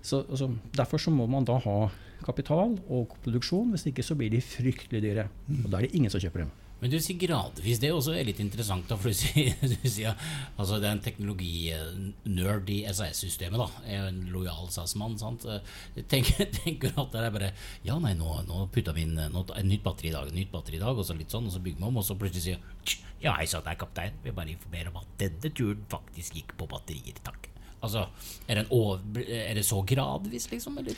så, 0.00 0.22
altså, 0.22 0.48
Derfor 0.72 1.04
så 1.04 1.12
må 1.12 1.26
man 1.28 1.44
da 1.44 1.58
ha 1.60 1.76
kapital 2.24 2.78
og 2.88 3.12
produksjon, 3.20 3.74
hvis 3.74 3.84
ikke 3.92 4.06
så 4.06 4.16
blir 4.16 4.32
de 4.32 4.40
fryktelig 4.40 5.04
dyre. 5.04 5.28
Og 5.60 5.68
da 5.68 5.82
er 5.82 5.84
det 5.84 5.94
ingen 6.00 6.12
som 6.12 6.24
kjøper 6.24 6.46
dem. 6.46 6.54
Men 6.80 6.92
du 6.92 6.96
sier 7.02 7.18
gradvis. 7.20 7.80
Det 7.80 7.90
er 7.90 7.96
også 7.96 8.14
litt 8.24 8.40
interessant. 8.40 8.86
Da, 8.88 8.96
for 8.96 9.12
du 9.12 9.16
sier, 9.20 9.52
du 9.60 9.88
sier 9.88 10.16
altså 10.56 10.78
Det 10.80 10.88
er 10.88 10.94
en 10.96 11.02
teknologinerd 11.04 12.72
i 12.72 12.78
SAS-systemet. 12.88 13.60
da 13.60 13.68
er 13.84 14.08
en 14.08 14.22
lojal 14.32 14.70
SAS-mann. 14.72 15.18
sant? 15.20 15.44
Tenker, 16.12 16.48
tenker 16.62 16.96
at 16.96 17.12
det 17.12 17.26
er 17.26 17.36
bare 17.36 17.52
Ja, 17.86 17.98
nei, 18.02 18.14
nå, 18.18 18.32
nå 18.48 18.64
putta 18.72 18.96
vi 18.96 19.04
inn 19.08 19.18
nå, 19.18 19.44
et 19.52 19.68
nytt 19.68 19.84
batteri 19.84 20.08
i 20.12 20.16
dag, 20.16 20.32
nytt 20.34 20.52
batteri 20.54 20.80
i 20.80 20.82
dag, 20.82 20.96
og 20.96 21.06
så 21.06 21.16
litt 21.18 21.32
sånn, 21.32 21.50
og 21.50 21.54
så 21.54 21.62
bygger 21.64 21.82
vi 21.84 21.90
om, 21.90 22.00
og 22.00 22.06
så 22.06 22.16
plutselig 22.18 22.46
sier 22.48 22.66
«Tsk, 22.84 23.06
Ja, 23.20 23.34
hei 23.36 23.44
sann, 23.44 23.66
det 23.66 23.74
er 23.74 23.82
kaptein. 23.82 24.16
Vi 24.24 24.32
bare 24.32 24.54
informerer 24.54 24.88
om 24.94 25.02
at 25.02 25.10
denne 25.20 25.52
turen 25.52 25.84
faktisk 25.92 26.40
gikk 26.40 26.56
på 26.56 26.70
batterier. 26.70 27.20
Takk. 27.26 27.49
Altså, 27.80 28.02
er 28.50 28.58
over, 28.76 29.00
er 29.24 29.54
det 29.56 29.62
så 29.64 29.78
gradvis, 29.88 30.50
liksom? 30.50 30.76
Eller? 30.82 30.96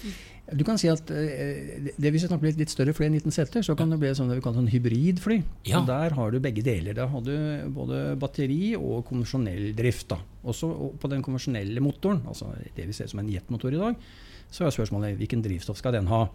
Du 0.59 0.65
kan 0.67 0.81
si 0.81 0.89
at 0.91 1.11
eh, 1.15 1.93
det 1.95 2.11
Hvis 2.11 2.25
vi 2.25 2.29
snakker 2.29 2.49
litt, 2.49 2.59
litt 2.59 2.73
større 2.73 2.95
fly 2.97 3.07
enn 3.07 3.15
19 3.21 3.35
seter, 3.37 3.63
så 3.63 3.77
kan 3.79 3.93
det 3.93 4.01
bli 4.03 4.11
sånn 4.19 4.33
det 4.33 4.41
vi 4.41 4.43
kaller 4.43 4.65
sånn 4.65 4.73
hybridfly. 4.73 5.39
Ja. 5.69 5.79
Og 5.79 5.87
Der 5.91 6.17
har 6.19 6.35
du 6.35 6.41
begge 6.43 6.65
deler. 6.67 6.97
Da 6.99 7.07
har 7.13 7.23
du 7.23 7.35
både 7.77 8.03
batteri 8.19 8.73
og 8.79 9.05
konvensjonell 9.07 9.71
drift. 9.79 10.09
da. 10.11 10.19
Også 10.43 10.73
og 10.73 10.99
på 10.99 11.11
den 11.13 11.23
konvensjonelle 11.23 11.85
motoren, 11.85 12.25
altså 12.27 12.51
det 12.75 12.89
vi 12.89 12.97
ser 12.97 13.11
som 13.13 13.23
en 13.23 13.31
jetmotor 13.31 13.75
i 13.77 13.83
dag, 13.83 14.09
så 14.53 14.67
er 14.67 14.75
spørsmålet 14.75 15.21
hvilken 15.21 15.45
drivstoff 15.45 15.79
skal 15.79 15.95
den 15.95 16.11
ha. 16.11 16.27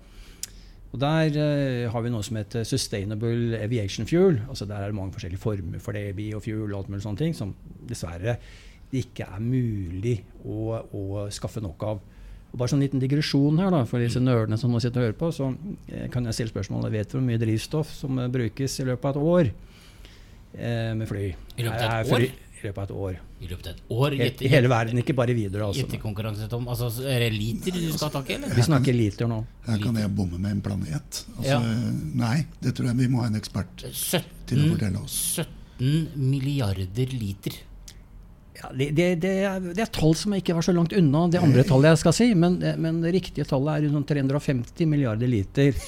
Og 0.94 1.00
Der 1.01 1.36
eh, 1.36 1.92
har 1.92 2.01
vi 2.01 2.10
noe 2.13 2.24
som 2.24 2.39
heter 2.39 2.63
Sustainable 2.63 3.60
Aviation 3.60 4.08
Fuel. 4.08 4.39
altså 4.48 4.66
Der 4.66 4.80
er 4.80 4.88
det 4.88 4.96
mange 4.96 5.12
forskjellige 5.12 5.44
former 5.44 5.84
for 5.84 5.92
det, 5.92 6.16
biofuel 6.16 6.72
og 6.72 6.80
alt 6.80 6.89
mulig 6.89 7.04
sånne 7.04 7.20
ting, 7.20 7.36
som 7.36 7.54
dessverre 7.88 8.38
det 8.91 9.01
ikke 9.06 9.27
er 9.27 9.41
mulig 9.44 10.17
å, 10.48 10.77
å 10.96 11.25
skaffe 11.34 11.62
nok 11.63 11.84
av. 11.84 12.00
Og 12.48 12.56
bare 12.62 12.72
sånn 12.72 12.79
liten 12.82 13.01
digresjon 13.03 13.60
her 13.60 13.70
da, 13.74 13.82
for 13.86 14.00
disse 14.00 14.22
nerdene 14.24 14.56
som 14.58 14.72
nå 14.72 14.79
sitter 14.79 15.01
og 15.03 15.08
hører 15.10 15.17
på, 15.20 15.32
så 15.36 15.50
eh, 15.91 16.06
kan 16.13 16.25
jeg 16.29 16.38
stille 16.38 16.53
spørsmålet 16.53 16.94
vet 16.94 17.12
du 17.12 17.17
hvor 17.17 17.25
mye 17.27 17.41
drivstoff 17.41 17.91
som 17.91 18.20
eh, 18.24 18.29
brukes 18.32 18.79
i 18.79 18.86
løpet 18.88 19.10
av 19.10 19.17
et 19.17 19.32
år 19.36 19.50
eh, 20.58 20.94
med 20.96 21.08
fly? 21.10 21.25
I 21.58 21.65
løpet 21.67 21.84
av 21.89 22.00
et 22.06 22.13
år? 22.15 22.27
I 22.58 22.63
løpet 22.63 22.79
av 22.79 22.86
et 22.88 22.96
år. 22.98 23.17
I 23.38 23.48
løpet 23.51 23.67
av 23.67 23.74
et 23.75 23.91
år? 23.94 24.15
Gitt, 24.17 24.41
I 24.48 24.50
hele 24.50 24.72
verden, 24.72 24.98
ikke 25.03 25.13
bare 25.20 25.36
videre. 25.38 25.67
Altså. 25.67 25.84
Gjettekonkurranse, 25.84 26.48
Tom. 26.50 26.65
Altså, 26.74 26.88
er 27.06 27.22
det 27.27 27.29
liter 27.36 27.75
du 27.75 27.84
skal 27.94 28.08
ha 28.08 28.13
tak 28.15 28.32
i. 28.34 28.39
Vi 28.56 28.65
snakker 28.65 28.96
liter 28.98 29.29
nå. 29.29 29.44
Her 29.67 29.84
kan 29.84 30.00
jeg 30.01 30.10
bomme 30.17 30.39
med 30.41 30.56
en 30.56 30.63
planet. 30.65 31.20
Altså, 31.36 31.51
Ja. 31.51 31.60
Nei, 32.24 32.39
det 32.63 32.74
tror 32.79 32.89
jeg 32.89 32.98
vi 33.03 33.12
må 33.13 33.22
ha 33.22 33.29
en 33.29 33.38
ekspert 33.38 33.86
til 34.50 34.63
å 34.63 34.72
fortelle 34.72 35.03
oss. 35.03 35.20
17 35.44 36.15
milliarder 36.17 37.13
liter. 37.13 37.60
Ja, 38.57 38.71
det, 38.73 38.89
det, 38.97 39.07
det, 39.21 39.33
er, 39.45 39.89
tall 39.93 40.15
som 40.17 40.33
ikke 40.33 40.55
var 40.57 40.65
så 40.65 40.73
langt 40.73 40.93
unna 40.97 41.27
det 41.29 41.39
andre 41.43 41.63
tallet 41.67 41.91
jeg 41.93 42.03
skal 42.03 42.13
si, 42.17 42.29
men, 42.33 42.57
men 42.81 43.01
det 43.05 43.13
riktige 43.13 43.45
tallet 43.45 43.83
er 43.83 43.91
rundt 43.93 44.09
350 44.09 44.87
milliarder 44.89 45.29
liter. 45.29 45.73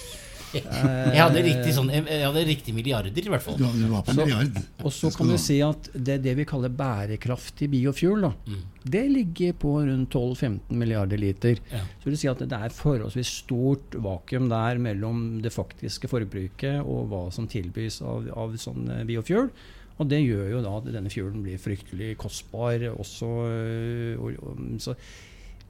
Jeg 0.49 1.19
hadde 1.21 1.41
riktig, 1.45 1.73
sånn, 1.75 1.91
jeg 1.93 2.23
hadde 2.25 2.41
riktig 2.47 2.73
milliarder, 2.73 3.13
i 3.13 3.29
hvert 3.29 3.43
fall. 3.45 3.59
Du, 3.59 3.67
du 3.69 3.83
var 3.91 4.01
på 4.01 4.15
milliard. 4.17 4.55
Så- 4.57 4.85
Og 4.87 4.93
så 4.95 5.11
kan 5.13 5.27
du 5.29 5.35
du 5.35 5.41
si 5.43 5.59
at 5.61 5.89
det, 5.93 6.15
det 6.25 6.33
vi 6.39 6.45
kaller 6.49 6.71
bærekraftig 6.73 7.67
biofuel, 7.69 8.23
da, 8.25 8.31
Mm. 8.49 8.63
det 8.95 9.03
ligger 9.11 9.53
på 9.61 9.75
rundt 9.85 10.09
12-15 10.09 10.73
milliarder 10.73 11.21
liter. 11.21 11.59
Ja. 11.69 11.83
Så 12.01 12.09
vil 12.09 12.17
si 12.17 12.27
at 12.31 12.39
det 12.41 12.51
er 12.57 12.73
forholdsvis 12.73 13.29
stort 13.43 13.93
vakuum 14.01 14.49
der 14.49 14.81
mellom 14.81 15.39
det 15.45 15.53
faktiske 15.53 16.09
forbruket 16.09 16.81
og 16.81 17.09
hva 17.13 17.31
som 17.31 17.45
tilbys 17.45 18.01
av, 18.01 18.25
av 18.33 18.57
sånn 18.57 18.89
eh, 18.89 19.03
biofuel. 19.05 19.51
Og 19.99 20.07
det 20.07 20.21
gjør 20.23 20.45
jo 20.53 20.61
da 20.63 20.77
at 20.79 20.85
denne 20.93 21.11
fuelen 21.11 21.41
blir 21.43 21.59
fryktelig 21.59 22.13
kostbar 22.17 22.79
også. 22.95 23.27
øh, 23.49 24.19
Og, 24.19 24.31
og, 24.43 24.57
så 24.79 24.95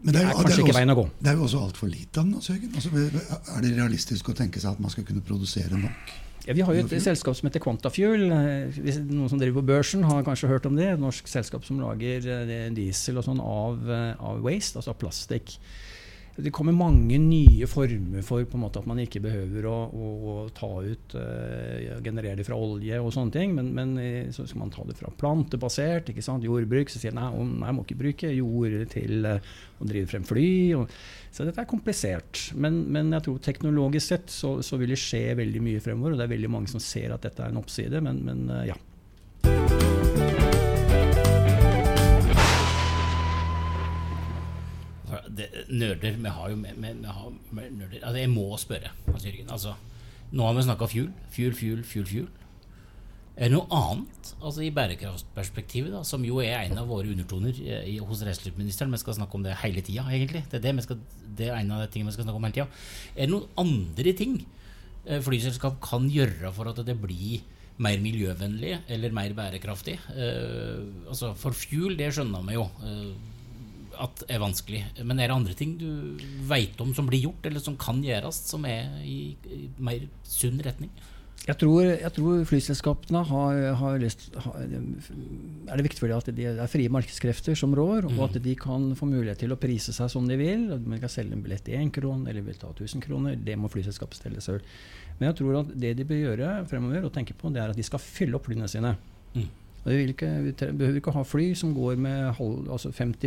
Men 0.02 0.14
det 0.14 0.22
er 0.22 0.30
jo- 0.30 0.38
kanskje 0.38 0.58
jo 0.60 0.64
ikke 0.66 0.72
også- 0.72 0.80
veien 0.80 0.94
å 0.94 0.96
gå. 0.96 1.10
Det 1.20 1.28
er 1.28 1.36
jo 1.36 1.44
også 1.44 1.60
altfor 1.66 1.88
lite 1.90 2.18
av 2.20 2.26
den. 2.26 2.34
altså, 2.36 2.94
er 3.58 3.62
det 3.62 3.76
realistisk 3.78 4.30
å 4.30 4.34
tenke 4.36 4.60
seg 4.60 4.72
at 4.72 4.80
man 4.80 4.90
skal 4.90 5.04
kunne 5.04 5.22
produsere 5.22 5.76
nok? 5.78 6.14
Ja, 6.48 6.54
vi 6.54 6.62
har 6.62 6.74
jo 6.74 6.86
et 6.86 7.02
selskap 7.04 7.36
som 7.36 7.50
heter 7.50 7.60
Quantafuel. 7.60 8.32
Eh, 8.32 8.98
noen 9.04 9.30
som 9.30 9.38
driver 9.38 9.62
på 9.62 9.66
børsen, 9.68 10.04
har 10.04 10.24
kanskje 10.24 10.48
hørt 10.48 10.66
om 10.66 10.76
det. 10.76 10.86
Et 10.94 11.00
norsk 11.00 11.28
selskap 11.28 11.66
som 11.66 11.80
lager 11.80 12.26
eh, 12.26 12.70
diesel 12.74 13.18
og 13.18 13.26
sånn 13.26 13.42
av, 13.44 13.90
eh, 13.90 14.16
av 14.20 14.42
waste, 14.42 14.78
altså 14.80 14.90
av 14.90 14.98
plastikk. 14.98 15.58
Det 16.44 16.52
kommer 16.56 16.76
mange 16.76 17.18
nye 17.22 17.68
former 17.70 18.24
for 18.26 18.46
måte 18.60 18.82
at 18.82 18.88
man 18.90 19.00
ikke 19.04 19.22
behøver 19.24 19.66
å, 19.70 19.76
å, 19.90 20.10
å 20.32 20.36
ta 20.56 20.70
ut 20.86 21.16
uh, 21.20 22.00
generere 22.06 22.40
det 22.40 22.46
fra 22.48 22.58
olje 22.60 23.00
og 23.02 23.12
sånne 23.16 23.34
ting, 23.36 23.54
men, 23.58 23.72
men 23.76 23.94
eh, 24.02 24.30
så 24.36 24.46
skal 24.48 24.64
man 24.64 24.74
ta 24.74 24.86
det 24.88 24.98
fra 25.00 25.12
plantebasert, 25.20 26.12
ikke 26.14 26.24
sant, 26.26 26.46
jordbruk. 26.48 26.92
Så 26.92 27.02
sier 27.02 27.16
man 27.16 27.30
nei, 27.30 27.44
om- 27.44 27.66
jeg 27.68 27.78
må 27.78 27.86
ikke 27.86 28.00
bruke 28.00 28.34
jord 28.34 28.78
til 28.94 29.28
uh, 29.28 29.54
å 29.80 29.90
drive 29.90 30.12
frem 30.12 30.28
fly. 30.28 30.50
Og, 30.80 30.98
så 31.30 31.46
dette 31.48 31.62
er 31.62 31.70
komplisert. 31.70 32.48
Men, 32.56 32.84
men 32.90 33.14
jeg 33.18 33.28
tror 33.28 33.44
teknologisk 33.46 34.14
sett 34.16 34.34
så, 34.34 34.58
så 34.66 34.80
vil 34.82 34.96
det 34.96 35.02
skje 35.02 35.26
veldig 35.40 35.64
mye 35.66 35.84
fremover, 35.84 36.16
og 36.16 36.22
det 36.22 36.30
er 36.30 36.36
veldig 36.38 36.54
mange 36.56 36.72
som 36.72 36.84
ser 36.84 37.16
at 37.16 37.28
dette 37.28 37.46
er 37.46 37.54
en 37.54 37.62
oppside, 37.62 38.04
men, 38.06 38.24
men 38.26 38.46
uh, 38.54 38.64
ja. 38.70 38.80
Det, 45.40 45.48
nerder 45.72 46.18
Vi 46.20 46.34
har 46.36 46.52
jo 46.52 46.60
med, 46.60 46.76
nerder. 46.84 48.02
Altså, 48.02 48.18
jeg 48.20 48.32
må 48.34 48.50
spørre, 48.60 48.92
Hans 49.08 49.26
Jørgen. 49.26 49.50
Altså, 49.56 49.74
nå 50.36 50.46
har 50.46 50.58
vi 50.58 50.68
snakka 50.68 50.90
fuel. 50.92 51.10
Fuel, 51.34 51.56
fuel, 51.58 51.84
fuel, 51.88 52.08
fuel. 52.10 52.30
Er 53.40 53.48
det 53.48 53.56
noe 53.56 53.72
annet 53.72 54.34
altså 54.44 54.66
i 54.66 54.72
bærekraftperspektivet, 54.76 55.94
da, 55.96 56.02
som 56.04 56.26
jo 56.28 56.42
er 56.44 56.66
en 56.66 56.82
av 56.82 56.90
våre 56.92 57.08
undertoner 57.08 57.56
eh, 57.64 57.86
i, 57.94 57.96
hos 58.04 58.24
reiselivsministeren? 58.28 58.92
Vi 58.92 59.00
skal 59.00 59.16
snakke 59.16 59.40
om 59.40 59.46
det 59.46 59.56
hele 59.62 59.84
tida, 59.86 60.04
egentlig. 60.12 60.42
Det 60.52 60.60
er, 60.60 60.66
det, 60.76 60.84
skal, 60.84 61.00
det 61.38 61.48
er 61.48 61.62
en 61.62 61.72
av 61.72 61.86
de 61.86 61.88
tingene 61.94 62.12
vi 62.12 62.18
skal 62.18 62.28
snakke 62.28 62.42
om 62.42 62.48
hele 62.50 62.58
tida. 62.58 62.68
Er 63.16 63.30
det 63.30 63.32
noen 63.32 63.48
andre 63.64 64.16
ting 64.20 64.36
eh, 64.42 65.22
flyselskap 65.24 65.80
kan 65.86 66.12
gjøre 66.12 66.52
for 66.58 66.68
at 66.74 66.84
det 66.84 66.98
blir 67.00 67.40
mer 67.80 68.04
miljøvennlig 68.04 68.74
eller 68.92 69.16
mer 69.16 69.38
bærekraftig? 69.38 69.96
Eh, 70.12 70.84
altså 71.08 71.32
For 71.40 71.56
fuel, 71.56 71.96
det 72.00 72.12
skjønner 72.18 72.44
vi 72.44 72.60
jo. 72.60 72.68
Eh, 72.84 73.39
at 74.00 74.24
er 74.32 74.42
vanskelig. 74.42 74.84
Men 75.04 75.20
er 75.20 75.30
det 75.30 75.38
andre 75.38 75.56
ting 75.58 75.78
du 75.80 76.20
veit 76.50 76.80
om 76.84 76.94
som 76.96 77.08
blir 77.10 77.28
gjort, 77.28 77.46
eller 77.46 77.64
som 77.64 77.78
kan 77.80 78.02
gjøres, 78.06 78.44
som 78.50 78.66
er 78.70 79.00
i, 79.06 79.36
i 79.52 79.64
mer 79.78 80.06
sunn 80.28 80.62
retning? 80.66 80.92
Jeg 81.48 81.56
tror, 81.58 81.86
jeg 81.88 82.12
tror 82.14 82.42
flyselskapene 82.46 83.22
har, 83.26 83.60
har 83.80 83.96
lyst 84.02 84.26
har, 84.44 84.58
Er 84.60 85.80
det 85.80 85.86
viktig 85.86 86.02
for 86.02 86.12
dem 86.12 86.20
at 86.20 86.28
det 86.36 86.50
er 86.52 86.70
frie 86.70 86.92
markedskrefter 86.92 87.56
som 87.58 87.74
rår, 87.78 88.10
og 88.12 88.20
at 88.28 88.38
de 88.44 88.56
kan 88.60 88.90
få 89.00 89.08
mulighet 89.10 89.40
til 89.46 89.56
å 89.56 89.60
prise 89.60 89.96
seg 89.96 90.12
som 90.12 90.28
de 90.30 90.38
vil. 90.40 90.68
De 90.74 90.92
man 90.92 91.02
kan 91.02 91.12
selge 91.12 91.38
en 91.38 91.46
billett 91.46 91.72
i 91.72 91.78
1 91.80 91.94
kron 91.96 92.28
eller 92.28 92.46
vil 92.46 92.60
ta 92.60 92.70
1000 92.76 93.06
kroner. 93.06 93.40
Det 93.40 93.56
må 93.58 93.72
flyselskapet 93.72 94.20
stelle 94.20 94.44
selv. 94.46 94.68
Men 95.18 95.32
jeg 95.32 95.40
tror 95.40 95.62
at 95.64 95.72
det 95.80 95.96
de 95.98 96.08
bør 96.12 96.22
gjøre 96.26 96.52
fremover, 96.70 97.08
og 97.08 97.16
tenke 97.16 97.38
på, 97.38 97.54
det 97.56 97.64
er 97.64 97.74
at 97.74 97.80
de 97.80 97.88
skal 97.88 98.04
fylle 98.04 98.38
opp 98.38 98.46
flyene 98.50 98.70
sine. 98.70 98.94
Mm. 99.34 99.50
Og 99.90 99.98
vil 99.98 100.12
ikke, 100.14 100.28
vi 100.46 100.52
behøver 100.54 101.00
ikke 101.00 101.16
ha 101.16 101.24
fly 101.26 101.48
som 101.58 101.72
går 101.74 101.96
med 101.98 102.36
halv, 102.38 102.68
altså 102.70 102.92
50 102.94 103.26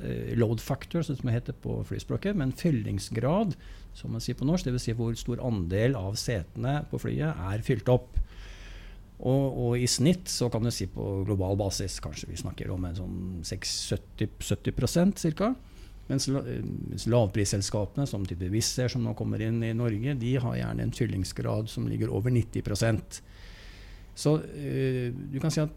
eh, 0.00 0.30
load 0.40 0.62
factor, 0.64 1.02
som 1.04 1.18
det 1.20 1.34
heter 1.34 1.56
på 1.60 1.74
flyspråket, 1.84 2.38
men 2.40 2.54
fyllingsgrad, 2.56 3.52
som 3.92 4.14
man 4.14 4.24
sier 4.24 4.38
på 4.38 4.48
norsk, 4.48 4.70
dvs. 4.70 4.86
Si 4.86 4.94
hvor 4.96 5.12
stor 5.20 5.42
andel 5.44 5.98
av 6.00 6.16
setene 6.16 6.78
på 6.88 7.02
flyet 7.02 7.36
er 7.36 7.64
fylt 7.66 7.90
opp. 7.92 8.16
Og, 9.20 9.58
og 9.60 9.74
i 9.76 9.84
snitt 9.90 10.30
så 10.32 10.48
kan 10.48 10.64
du 10.64 10.70
si 10.72 10.86
på 10.88 11.10
global 11.28 11.58
basis 11.60 11.98
kanskje 12.00 12.30
vi 12.30 12.40
snakker 12.40 12.72
om 12.72 12.86
en 12.88 12.96
sånn 12.96 13.18
6-70 13.44 15.36
ca. 15.36 15.50
Mens, 16.08 16.30
eh, 16.32 16.64
mens 16.64 17.04
lavprisselskapene, 17.12 18.08
som 18.08 18.24
type 18.24 18.48
Wizz 18.48 18.80
Air, 18.80 18.94
som 18.96 19.04
nå 19.04 19.12
kommer 19.18 19.44
inn 19.44 19.60
i 19.60 19.74
Norge, 19.76 20.16
de 20.16 20.32
har 20.40 20.56
gjerne 20.62 20.88
en 20.88 20.96
fyllingsgrad 20.96 21.68
som 21.68 21.92
ligger 21.92 22.08
over 22.08 22.32
90% 22.32 23.20
Så 24.16 24.38
eh, 24.56 25.12
du 25.12 25.38
kan 25.44 25.52
si 25.52 25.60
at 25.60 25.76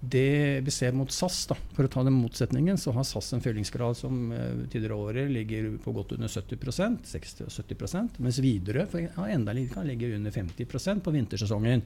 det 0.00 0.60
vi 0.64 0.72
ser 0.72 0.94
mot 0.96 1.10
SAS, 1.12 1.42
da, 1.50 1.56
for 1.76 1.84
å 1.84 1.90
ta 1.92 2.02
den 2.06 2.16
motsetningen, 2.16 2.78
så 2.80 2.94
har 2.96 3.04
SAS 3.04 3.34
en 3.36 3.42
fyllingsgrad 3.44 3.98
som 3.98 4.30
eh, 4.32 4.62
tidligere 4.72 4.96
året 4.96 5.32
ligger 5.32 5.74
på 5.84 5.92
godt 5.92 6.14
under 6.16 6.30
70% 6.32 7.02
60 7.10 7.44
og 7.44 7.52
70 7.52 8.22
mens 8.24 8.38
Widerøe 8.40 8.86
har 9.18 9.34
enda 9.34 9.52
litt, 9.56 9.74
kan 9.74 9.88
ligge 9.88 10.14
under 10.16 10.32
50% 10.32 11.04
på 11.04 11.12
vintersesongen. 11.18 11.84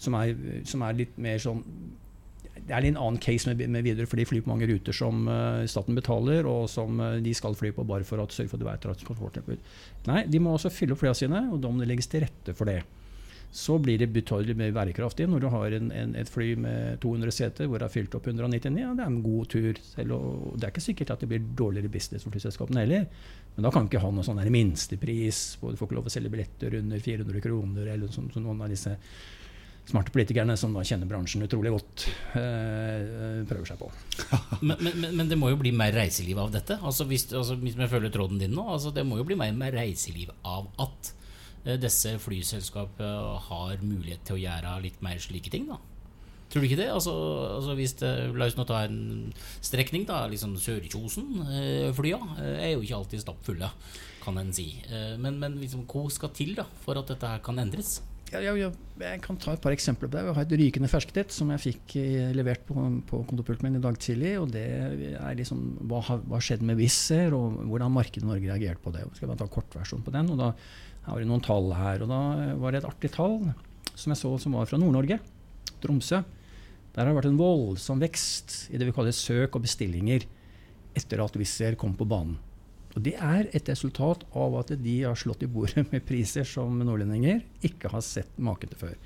Som 0.00 0.14
er, 0.16 0.30
som 0.64 0.86
er 0.86 1.02
litt 1.02 1.18
mer 1.20 1.42
sånn 1.42 1.64
det 2.60 2.74
er 2.76 2.84
litt 2.84 2.94
en 2.94 3.00
annen 3.00 3.18
case 3.22 3.48
med, 3.48 3.60
med 3.72 3.84
Widerøe, 3.86 4.08
for 4.08 4.20
de 4.20 4.28
flyr 4.28 4.44
på 4.44 4.50
mange 4.52 4.68
ruter 4.68 4.94
som 4.94 5.24
uh, 5.26 5.64
staten 5.70 5.96
betaler, 5.96 6.46
og 6.46 6.68
som 6.70 7.00
uh, 7.02 7.16
de 7.22 7.32
skal 7.34 7.56
fly 7.58 7.72
på 7.74 7.86
bare 7.88 8.06
for 8.06 8.20
å 8.20 8.28
sørge 8.30 8.52
for 8.52 8.60
at 8.60 8.82
det 8.84 8.90
er 8.92 8.96
transporttilbud. 9.00 9.68
Nei, 10.10 10.22
de 10.30 10.42
må 10.42 10.54
også 10.54 10.70
fylle 10.74 10.94
opp 10.94 11.02
flyene 11.02 11.18
sine, 11.18 11.44
og 11.50 11.58
da 11.62 11.72
må 11.72 11.82
det 11.82 11.88
legges 11.90 12.10
til 12.12 12.22
rette 12.26 12.54
for 12.54 12.70
det. 12.70 12.82
Så 13.50 13.80
blir 13.82 13.98
det 13.98 14.12
betydelig 14.14 14.54
mer 14.54 14.70
bærekraftig 14.74 15.26
når 15.26 15.42
du 15.42 15.48
har 15.50 15.74
en, 15.74 15.88
en, 15.90 16.12
et 16.18 16.28
fly 16.30 16.52
med 16.62 17.00
200 17.02 17.34
seter 17.34 17.66
hvor 17.66 17.82
det 17.82 17.88
er 17.88 17.94
fylt 17.96 18.14
opp 18.14 18.28
199. 18.30 18.78
Ja, 18.78 18.92
det 18.94 19.02
er 19.02 19.10
en 19.10 19.24
god 19.24 19.50
tur. 19.50 19.80
Selv, 19.90 20.14
og 20.14 20.54
det 20.54 20.68
er 20.68 20.74
ikke 20.74 20.84
sikkert 20.84 21.10
at 21.16 21.24
det 21.24 21.30
blir 21.32 21.50
dårligere 21.58 21.90
business 21.90 22.26
for 22.26 22.34
flyselskapene 22.36 22.84
heller. 22.84 23.08
Men 23.56 23.66
da 23.66 23.74
kan 23.74 23.90
ikke 23.90 24.04
ha 24.04 24.12
noe 24.14 24.26
sånn 24.26 24.38
minstepris. 24.54 25.42
Du 25.58 25.74
får 25.74 25.88
ikke 25.88 25.98
lov 25.98 26.06
å 26.06 26.14
selge 26.14 26.30
billetter 26.32 26.78
under 26.78 27.02
400 27.02 27.44
kroner, 27.44 27.90
eller 27.90 28.14
sånn, 28.14 28.30
som 28.30 28.46
noen 28.46 28.62
av 28.62 28.70
disse 28.70 28.94
smarte 29.90 30.12
politikerne 30.14 30.54
som 30.60 30.74
da 30.76 30.84
kjenner 30.86 31.08
bransjen 31.10 31.42
utrolig 31.42 31.72
godt, 31.74 32.04
øh, 32.38 33.40
prøver 33.50 33.70
seg 33.72 33.80
på. 33.80 33.88
men, 34.68 34.76
men, 34.86 35.06
men, 35.18 35.30
det 35.30 35.38
må 35.40 35.50
jo 35.50 35.58
bli 35.58 35.72
mer 35.74 35.94
reiseliv 35.96 36.38
av 36.42 36.52
dette? 36.54 36.78
Altså 36.78 37.08
hvis, 37.10 37.26
altså, 37.34 37.58
hvis 37.58 37.78
jeg 37.78 37.90
følger 37.90 38.14
tråden 38.14 38.38
din 38.38 38.54
nå, 38.54 38.66
altså 38.76 38.94
det 38.94 39.06
må 39.08 39.18
jo 39.18 39.26
bli 39.26 39.38
mer, 39.40 39.56
mer 39.56 39.74
reiseliv 39.80 40.30
av 40.46 40.70
at 40.84 41.14
disse 41.80 42.14
flyselskapene 42.22 43.38
har 43.50 43.80
mulighet 43.84 44.22
til 44.26 44.38
å 44.38 44.42
gjøre 44.42 44.76
litt 44.84 45.00
mer 45.04 45.20
slike 45.22 45.52
ting? 45.52 45.68
da? 45.68 45.80
Tror 46.50 46.64
du 46.64 46.66
ikke 46.66 46.80
det? 46.80 46.88
Altså, 46.90 47.12
altså 47.60 47.74
hvis 47.78 47.92
det, 48.00 48.10
La 48.34 48.48
oss 48.50 48.56
nå 48.58 48.64
ta 48.66 48.80
en 48.82 49.30
strekning. 49.62 50.06
da, 50.08 50.24
liksom 50.30 50.56
Sørkjosen-flya 50.58 52.20
eh, 52.40 52.54
er 52.66 52.72
jo 52.72 52.82
ikke 52.82 53.02
alltid 53.02 53.22
stappfulle, 53.22 53.70
kan 54.24 54.40
en 54.40 54.52
si. 54.52 54.72
Men, 55.20 55.38
men 55.40 55.60
liksom, 55.60 55.86
hva 55.88 56.08
skal 56.12 56.32
til 56.36 56.56
da, 56.58 56.66
for 56.84 56.98
at 57.00 57.12
dette 57.12 57.36
kan 57.46 57.62
endres? 57.62 58.00
jeg, 58.30 58.58
ja. 58.60 58.68
jeg, 59.02 59.20
kan 59.24 59.38
ta 59.40 59.54
et 59.54 59.62
par 59.62 59.74
eksempler 59.74 60.08
på 60.08 60.14
det. 60.14 60.22
Vi 60.26 60.34
har 60.36 60.46
et 60.46 60.54
rykende 60.60 60.90
ferskt 60.90 61.34
som 61.34 61.50
jeg 61.54 61.62
fikk 61.64 61.96
eh, 61.98 62.30
levert 62.36 62.62
på, 62.68 62.76
på 63.08 63.22
kontorpulten 63.28 63.66
min 63.66 63.80
i 63.80 63.82
dag 63.82 63.98
tidlig. 64.00 64.36
og 64.40 64.52
det 64.54 64.66
er 65.16 65.38
liksom, 65.38 65.64
Hva 65.90 66.02
har 66.06 66.44
skjedd 66.44 66.62
med 66.66 66.78
Wizz 66.80 67.10
Air, 67.16 67.34
og 67.36 67.58
hvordan 67.70 67.94
markedet 67.94 68.26
i 68.26 68.30
Norge 68.30 68.46
reagerte 68.46 68.84
på 68.84 68.94
det. 68.94 69.06
Skal 69.16 69.32
bare 69.32 69.42
ta 69.42 69.50
kortversjon 69.50 70.06
på 70.06 70.14
den. 70.14 70.30
og 70.34 70.40
da 70.40 70.52
har 71.06 71.20
det 71.20 71.28
noen 71.28 71.44
tall 71.44 71.72
her. 71.76 72.02
og 72.04 72.10
Da 72.10 72.20
var 72.60 72.72
det 72.72 72.82
et 72.82 72.90
artig 72.90 73.12
tall 73.14 73.40
som 73.94 74.12
jeg 74.12 74.20
så 74.20 74.34
som 74.40 74.56
var 74.56 74.68
fra 74.68 74.78
Nord-Norge. 74.80 75.20
Tromsø. 75.80 76.22
Der 76.94 77.04
har 77.04 77.10
det 77.10 77.18
vært 77.20 77.30
en 77.30 77.40
voldsom 77.40 78.00
vekst 78.02 78.72
i 78.74 78.78
det 78.80 78.88
vi 78.88 78.94
kaller 78.94 79.14
søk 79.14 79.56
og 79.56 79.64
bestillinger 79.64 80.26
etter 80.98 81.22
at 81.22 81.36
Wizz 81.38 81.60
Air 81.62 81.78
kom 81.78 81.94
på 81.96 82.08
banen. 82.08 82.38
Og 82.96 83.02
Det 83.06 83.14
er 83.14 83.46
et 83.54 83.68
resultat 83.70 84.24
av 84.34 84.56
at 84.58 84.72
de 84.82 84.96
har 85.04 85.18
slått 85.18 85.44
i 85.46 85.50
bordet 85.50 85.86
med 85.92 86.04
priser 86.06 86.46
som 86.48 86.78
nordlendinger 86.82 87.44
ikke 87.66 87.92
har 87.92 88.02
sett 88.02 88.38
maken 88.42 88.72
til 88.72 88.80
før. 88.80 88.96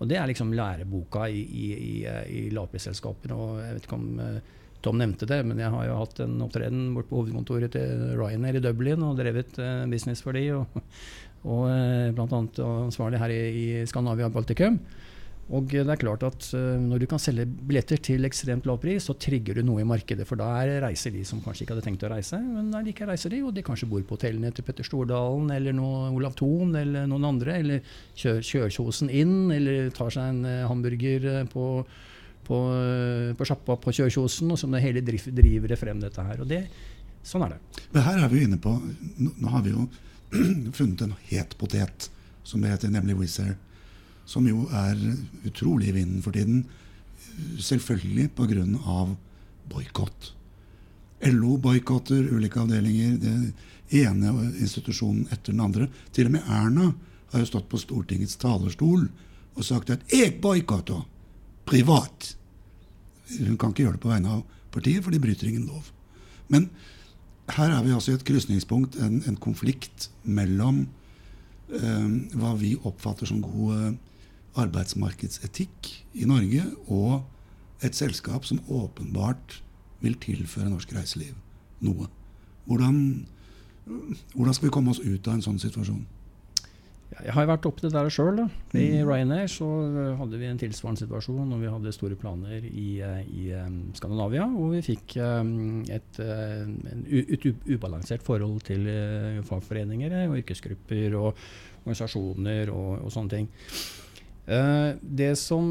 Og 0.00 0.08
Det 0.10 0.18
er 0.18 0.26
liksom 0.28 0.52
læreboka 0.52 1.28
i, 1.30 1.40
i, 1.40 1.68
i, 1.72 1.94
i 2.28 2.42
lavprisselskapene. 2.52 3.38
Og 3.38 3.62
jeg 3.62 3.76
vet 3.76 3.86
ikke 3.86 3.98
om 3.98 4.20
uh, 4.20 4.58
Tom 4.82 4.98
nevnte 4.98 5.28
det, 5.30 5.38
men 5.46 5.60
jeg 5.62 5.70
har 5.70 5.86
jo 5.86 5.98
hatt 6.00 6.20
en 6.24 6.40
opptreden 6.42 6.88
bort 6.96 7.06
på 7.08 7.20
hovedkontoret 7.20 7.72
til 7.76 8.16
Ryanair 8.18 8.58
i 8.58 8.64
Dublin 8.64 9.04
og 9.06 9.20
drevet 9.20 9.54
uh, 9.62 9.86
business 9.90 10.24
for 10.26 10.36
de, 10.36 10.48
og, 10.58 10.80
og 11.42 11.64
uh, 11.66 12.10
bl.a. 12.14 12.42
ansvarlig 12.86 13.18
her 13.22 13.32
i, 13.34 13.64
Skandinavia 13.90 14.30
Baltikum. 14.30 14.78
Og 15.52 15.66
det 15.68 15.82
er 15.82 15.98
klart 15.98 16.22
at 16.24 16.46
uh, 16.54 16.78
Når 16.80 17.02
du 17.02 17.06
kan 17.10 17.20
selge 17.20 17.44
billetter 17.44 17.98
til 18.00 18.24
ekstremt 18.24 18.66
lav 18.68 18.78
pris, 18.80 19.02
så 19.08 19.16
trigger 19.18 19.58
du 19.58 19.64
noe 19.66 19.82
i 19.82 19.88
markedet. 19.88 20.26
For 20.28 20.38
da 20.38 20.62
reiser 20.84 21.12
de 21.12 21.24
som 21.26 21.42
kanskje 21.42 21.66
ikke 21.66 21.74
hadde 21.74 21.86
tenkt 21.88 22.06
å 22.06 22.12
reise, 22.12 22.38
men 22.38 22.70
likevel 22.86 23.12
reiser 23.12 23.34
de. 23.34 23.42
Og 23.42 23.50
de 23.56 23.64
kanskje 23.66 23.90
bor 23.90 24.04
på 24.06 24.16
hotellene 24.16 24.52
til 24.54 24.66
Petter 24.66 24.86
Stordalen 24.86 25.50
eller 25.54 25.74
noe, 25.76 26.12
Olav 26.14 26.38
Thon 26.38 26.76
eller 26.78 27.10
noen 27.10 27.26
andre. 27.34 27.58
Eller 27.58 27.98
kjører 28.14 28.46
kjørkjosen 28.52 29.10
inn, 29.10 29.36
eller 29.56 29.90
tar 29.96 30.14
seg 30.14 30.30
en 30.30 30.70
hamburger 30.70 31.26
på, 31.50 31.66
på, 32.46 32.62
på 33.42 33.76
på 33.82 33.96
kjørkjosen. 33.98 34.54
Og 34.54 34.62
som 34.62 34.78
det 34.78 34.84
hele 34.86 35.02
driver 35.02 35.74
det 35.74 35.82
frem, 35.82 36.00
dette 36.06 36.30
her. 36.30 36.46
Og 36.46 36.48
det, 36.54 36.62
sånn 37.26 37.48
er 37.48 37.56
det. 37.56 37.84
Men 37.90 38.06
her 38.06 38.22
er 38.22 38.30
vi 38.30 38.40
jo 38.40 38.48
inne 38.48 38.62
på 38.62 38.78
Nå 39.26 39.50
har 39.50 39.66
vi 39.66 39.74
jo 39.74 39.90
funnet 40.78 41.04
en 41.04 41.14
het 41.28 41.58
potet, 41.58 42.10
som 42.44 42.60
det 42.60 42.72
heter, 42.72 42.90
nemlig 42.90 43.18
Wizz 43.20 43.40
Air 43.44 43.56
som 44.32 44.46
jo 44.48 44.66
er 44.72 44.98
utrolig 45.46 45.90
i 45.90 45.96
vinden 45.98 46.22
for 46.22 46.34
tiden. 46.34 46.64
Selvfølgelig 47.58 48.30
pga. 48.36 49.16
boikott. 49.68 50.32
LO 51.22 51.56
boikotter 51.56 52.32
ulike 52.34 52.60
avdelinger. 52.60 53.16
Den 53.18 53.52
ene 53.90 54.52
institusjonen 54.58 55.28
etter 55.30 55.52
den 55.52 55.60
andre. 55.60 55.88
Til 56.12 56.26
og 56.26 56.32
med 56.36 56.48
Erna 56.48 56.92
har 57.32 57.40
jo 57.40 57.46
stått 57.48 57.68
på 57.70 57.80
Stortingets 57.80 58.36
talerstol 58.36 59.08
og 59.54 59.64
sagt 59.64 59.90
at 59.90 60.00
'jeg 60.08 60.40
boikotter 60.40 61.04
privat'. 61.66 62.34
Hun 63.38 63.56
kan 63.56 63.70
ikke 63.70 63.84
gjøre 63.84 63.92
det 63.92 64.00
på 64.00 64.08
vegne 64.08 64.28
av 64.28 64.42
partiet, 64.70 65.04
for 65.04 65.10
de 65.10 65.18
bryter 65.18 65.46
ingen 65.46 65.66
lov. 65.66 65.92
Men 66.48 66.70
her 67.56 67.74
er 67.74 67.82
vi 67.84 67.92
altså 67.94 68.12
i 68.12 68.16
et 68.18 68.24
krysningspunkt, 68.26 68.96
en, 68.96 69.22
en 69.28 69.36
konflikt 69.36 70.10
mellom 70.24 70.86
eh, 71.72 72.08
hva 72.38 72.54
vi 72.60 72.74
oppfatter 72.88 73.28
som 73.28 73.42
god 73.44 73.98
arbeidsmarkedsetikk 74.60 75.90
i 76.20 76.28
Norge 76.28 76.64
og 76.92 77.22
et 77.82 77.96
selskap 77.96 78.44
som 78.44 78.60
åpenbart 78.68 79.62
vil 80.02 80.18
tilføre 80.20 80.70
norsk 80.70 80.92
reiseliv 80.96 81.34
noe. 81.82 82.08
Hvordan, 82.66 82.98
hvordan 84.34 84.54
skal 84.54 84.68
vi 84.68 84.74
komme 84.74 84.92
oss 84.92 85.02
ut 85.02 85.26
av 85.26 85.38
en 85.38 85.46
sånn 85.46 85.62
situasjon? 85.62 86.04
Jeg 87.12 87.34
har 87.36 87.48
vært 87.48 87.66
oppe 87.68 87.84
det 87.84 87.92
der 87.92 88.08
sjøl. 88.12 88.40
I 88.72 88.84
mm. 89.02 89.08
Ryanair 89.08 89.50
så 89.52 89.68
hadde 90.18 90.40
vi 90.40 90.48
en 90.48 90.60
tilsvarende 90.60 91.02
situasjon 91.02 91.50
når 91.50 91.60
vi 91.60 91.72
hadde 91.74 91.94
store 91.94 92.16
planer 92.18 92.64
i, 92.68 92.86
i 93.02 93.48
um, 93.58 93.80
Skandinavia, 93.96 94.46
og 94.48 94.76
vi 94.76 94.84
fikk 94.86 95.18
et, 95.20 96.22
et, 96.22 97.48
ubalansert 97.68 98.24
forhold 98.24 98.62
til 98.68 98.88
fagforeninger 99.48 100.16
og 100.24 100.38
yrkesgrupper 100.40 101.18
og 101.20 101.28
organisasjoner 101.82 102.72
og, 102.72 103.04
og 103.04 103.12
sånne 103.12 103.36
ting. 103.36 103.52
Uh, 104.42 104.98
det 104.98 105.36
som 105.38 105.66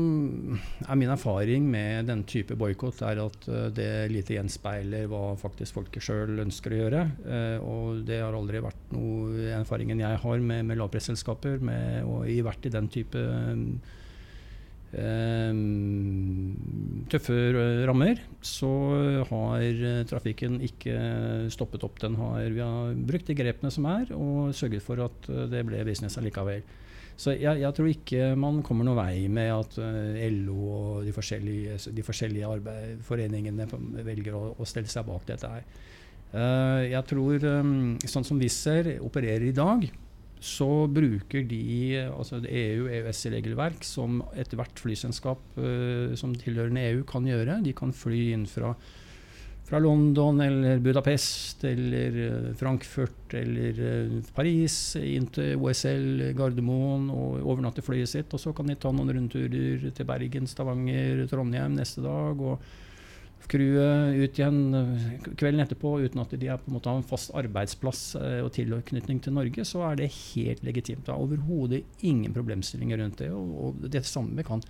er 0.88 0.96
min 0.96 1.12
erfaring 1.12 1.66
med 1.68 2.08
denne 2.08 2.24
type 2.24 2.56
boikott, 2.56 3.02
er 3.04 3.20
at 3.20 3.48
uh, 3.52 3.66
det 3.68 4.08
lite 4.14 4.38
gjenspeiler 4.38 5.10
hva 5.12 5.34
faktisk 5.40 5.76
folket 5.76 6.06
sjøl 6.06 6.40
ønsker 6.40 6.72
å 6.72 6.78
gjøre. 6.80 7.02
Uh, 7.26 7.58
og 7.68 8.06
det 8.08 8.22
har 8.24 8.38
aldri 8.38 8.62
vært 8.64 8.94
noe 8.96 9.50
erfaringen 9.58 10.00
jeg 10.00 10.22
har 10.24 10.46
med, 10.46 10.70
med 10.70 10.80
lavprisselskaper, 10.80 11.60
og 12.08 12.30
i 12.32 12.40
vært 12.46 12.70
i 12.70 12.72
den 12.72 12.88
type 12.92 13.26
tøffe 17.12 17.36
rammer, 17.88 18.20
så 18.44 18.72
har 19.30 19.78
trafikken 20.10 20.58
ikke 20.68 20.96
stoppet 21.54 21.86
opp. 21.88 22.02
Den 22.04 22.18
har, 22.20 22.44
vi 22.52 22.60
har 22.60 23.00
brukt 23.08 23.32
de 23.32 23.38
grepene 23.40 23.72
som 23.72 23.88
er, 23.88 24.12
og 24.12 24.52
sørget 24.56 24.84
for 24.84 25.00
at 25.08 25.32
det 25.54 25.64
ble 25.70 25.80
business 25.88 26.20
allikevel. 26.20 26.68
Så 27.22 27.36
jeg, 27.38 27.62
jeg, 27.62 27.74
tror 27.78 27.90
ikke 27.92 28.30
man 28.40 28.62
kommer 28.66 28.88
noen 28.88 28.98
vei 28.98 29.28
med 29.30 29.52
at 29.54 29.76
eh, 29.84 30.24
LO 30.34 30.60
og 30.74 31.02
de 31.06 31.14
forskjellige, 31.14 31.78
de 31.94 32.06
forskjellige 32.06 32.50
arbeid, 32.50 33.02
foreningene 33.06 33.68
velger 34.02 34.38
å, 34.38 34.46
å, 34.58 34.68
stelle 34.70 34.90
seg 34.90 35.06
bak 35.06 35.28
dette 35.30 35.52
her. 35.52 35.68
Uh, 36.32 36.88
jeg 36.88 37.04
tror, 37.10 37.44
um, 37.60 38.00
sånn 38.08 38.26
som 38.26 38.40
Wizz 38.40 38.62
Air 38.72 38.90
opererer 39.04 39.50
i 39.50 39.54
dag, 39.54 39.86
så 40.42 40.88
bruker 40.90 41.44
de 41.46 42.00
altså 42.08 42.40
EU-EØS-regelverk 42.42 43.84
som 43.86 44.24
ethvert 44.34 44.82
flyselskap 44.82 45.44
uh, 45.62 46.16
som 46.18 46.34
tilhørende 46.34 46.88
EU 46.88 47.04
kan 47.06 47.28
gjøre. 47.30 47.60
De 47.62 47.76
kan 47.78 47.94
fly 47.94 48.32
inn 48.34 48.48
fra 48.50 48.74
fra 49.72 49.80
London 49.80 50.42
eller 50.42 50.80
Budapest 50.80 51.64
eller 51.64 52.16
eh, 52.28 52.54
Frankfurt 52.60 53.34
eller 53.34 53.78
eh, 53.80 54.18
Paris 54.36 54.98
inn 55.00 55.30
til 55.32 55.56
OSL 55.56 56.34
Gardermoen 56.36 57.06
og 57.08 57.38
overnatte 57.40 57.84
flyet 57.86 58.12
sitt. 58.12 58.36
Og 58.36 58.42
så 58.44 58.52
kan 58.56 58.68
de 58.68 58.76
ta 58.76 58.92
noen 58.92 59.14
rundturer 59.16 59.86
til 59.96 60.10
Bergen, 60.10 60.50
Stavanger, 60.52 61.24
Trondheim 61.32 61.80
neste 61.80 62.04
dag. 62.04 62.42
og 62.44 62.60
crewet 63.52 64.20
ut 64.20 64.38
igjen 64.42 64.60
eh, 64.76 65.08
kvelden 65.40 65.64
etterpå 65.64 65.96
uten 66.04 66.20
at 66.26 66.36
de 66.36 66.52
på 66.52 66.68
en 66.68 66.76
måte 66.76 66.92
har 66.92 67.00
en 67.00 67.08
fast 67.08 67.32
arbeidsplass 67.40 68.04
og 68.44 68.52
tilknytning 68.56 69.24
til 69.24 69.40
Norge, 69.40 69.64
så 69.68 69.88
er 69.88 70.04
det 70.04 70.12
helt 70.36 70.68
legitimt. 70.68 71.08
Det 71.08 71.16
er 71.16 71.24
overhodet 71.24 71.86
ingen 72.04 72.36
problemstillinger 72.36 73.00
rundt 73.00 73.24
det. 73.24 73.32
Og, 73.32 73.56
og 73.56 73.88
det 73.88 74.04
samme 74.04 74.44
kan 74.44 74.68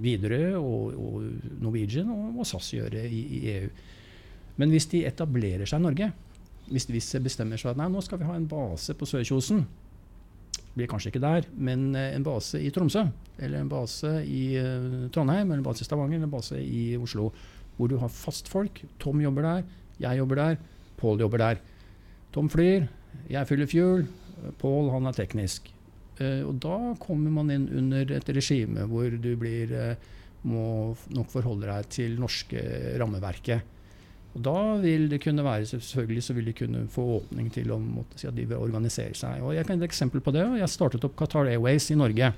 Widerøe 0.00 0.54
og, 0.58 0.96
og, 0.96 1.28
Norwegian 1.60 2.10
og, 2.14 2.40
og 2.40 2.48
SAS 2.48 2.72
gjøre 2.76 3.04
i, 3.06 3.20
i, 3.38 3.42
EU. 3.56 3.68
Men 4.60 4.74
hvis 4.74 4.88
de 4.92 5.04
etablerer 5.08 5.68
seg 5.68 5.80
i 5.80 5.86
Norge, 5.86 6.10
hvis 6.70 6.86
de 6.86 7.22
bestemmer 7.24 7.60
seg 7.60 7.72
at 7.72 7.80
nei, 7.80 7.88
nå 7.90 8.02
skal 8.04 8.20
vi 8.20 8.28
ha 8.28 8.36
en 8.36 8.48
base 8.50 8.94
på 8.98 9.08
Sørkjosen 9.08 9.64
blir 10.74 10.88
kanskje 10.90 11.10
ikke 11.10 11.22
der, 11.22 11.46
men 11.58 11.90
eh, 11.98 12.12
en 12.14 12.24
base 12.26 12.60
i 12.62 12.70
Tromsø, 12.74 13.02
eller 13.40 13.60
en 13.60 13.70
base 13.70 14.10
i 14.22 14.42
uh, 14.60 15.08
Trondheim, 15.12 15.48
eller 15.48 15.58
en 15.58 15.66
base 15.66 15.82
i 15.82 15.88
Stavanger, 15.88 16.20
eller 16.20 16.28
en 16.28 16.34
base 16.34 16.60
i 16.60 16.84
Oslo, 17.00 17.30
hvor 17.76 17.90
du 17.90 17.96
har 17.98 18.12
fast 18.12 18.48
folk. 18.52 18.82
Tom 19.02 19.20
jobber 19.22 19.46
der, 19.46 19.66
jeg 20.00 20.20
jobber 20.20 20.42
der, 20.42 20.60
Pål 21.00 21.22
jobber 21.24 21.40
der. 21.40 21.60
Tom 22.34 22.50
flyr, 22.52 22.86
jeg 23.30 23.48
fyller 23.48 23.68
fuel, 23.70 24.06
Pål 24.60 24.90
han 24.94 25.08
er 25.08 25.16
teknisk. 25.16 25.70
Uh, 26.20 26.46
og 26.48 26.56
da 26.62 26.78
kommer 27.00 27.32
man 27.32 27.52
inn 27.54 27.68
under 27.82 28.16
et 28.18 28.32
regime 28.36 28.84
hvor 28.90 29.10
du 29.10 29.30
blir 29.40 29.72
uh, 29.72 30.08
må 30.48 30.94
nok 31.12 31.28
forholde 31.32 31.68
deg 31.68 31.92
til 31.92 32.16
norske 32.20 32.62
rammeverket. 33.00 33.76
Og 34.30 34.42
Da 34.46 34.58
vil 34.78 35.08
det 35.10 35.18
kunne 35.24 35.44
være 35.44 35.66
selvfølgelig 35.66 36.22
så 36.22 36.36
vil 36.36 36.46
de 36.46 36.54
kunne 36.54 36.84
få 36.90 37.06
åpning 37.16 37.50
til 37.52 37.72
å 37.74 37.80
si 38.14 38.28
at 38.28 38.36
de 38.36 38.46
vil 38.46 38.62
organisere 38.62 39.16
seg. 39.18 39.42
Og 39.42 39.56
Jeg 39.56 39.66
kan 39.66 39.78
gi 39.78 39.84
et 39.84 39.90
eksempel 39.90 40.22
på 40.22 40.32
det. 40.36 40.46
Jeg 40.60 40.70
startet 40.70 41.04
opp 41.04 41.16
Qatar 41.18 41.50
Airways 41.50 41.90
i 41.90 41.98
Norge. 41.98 42.32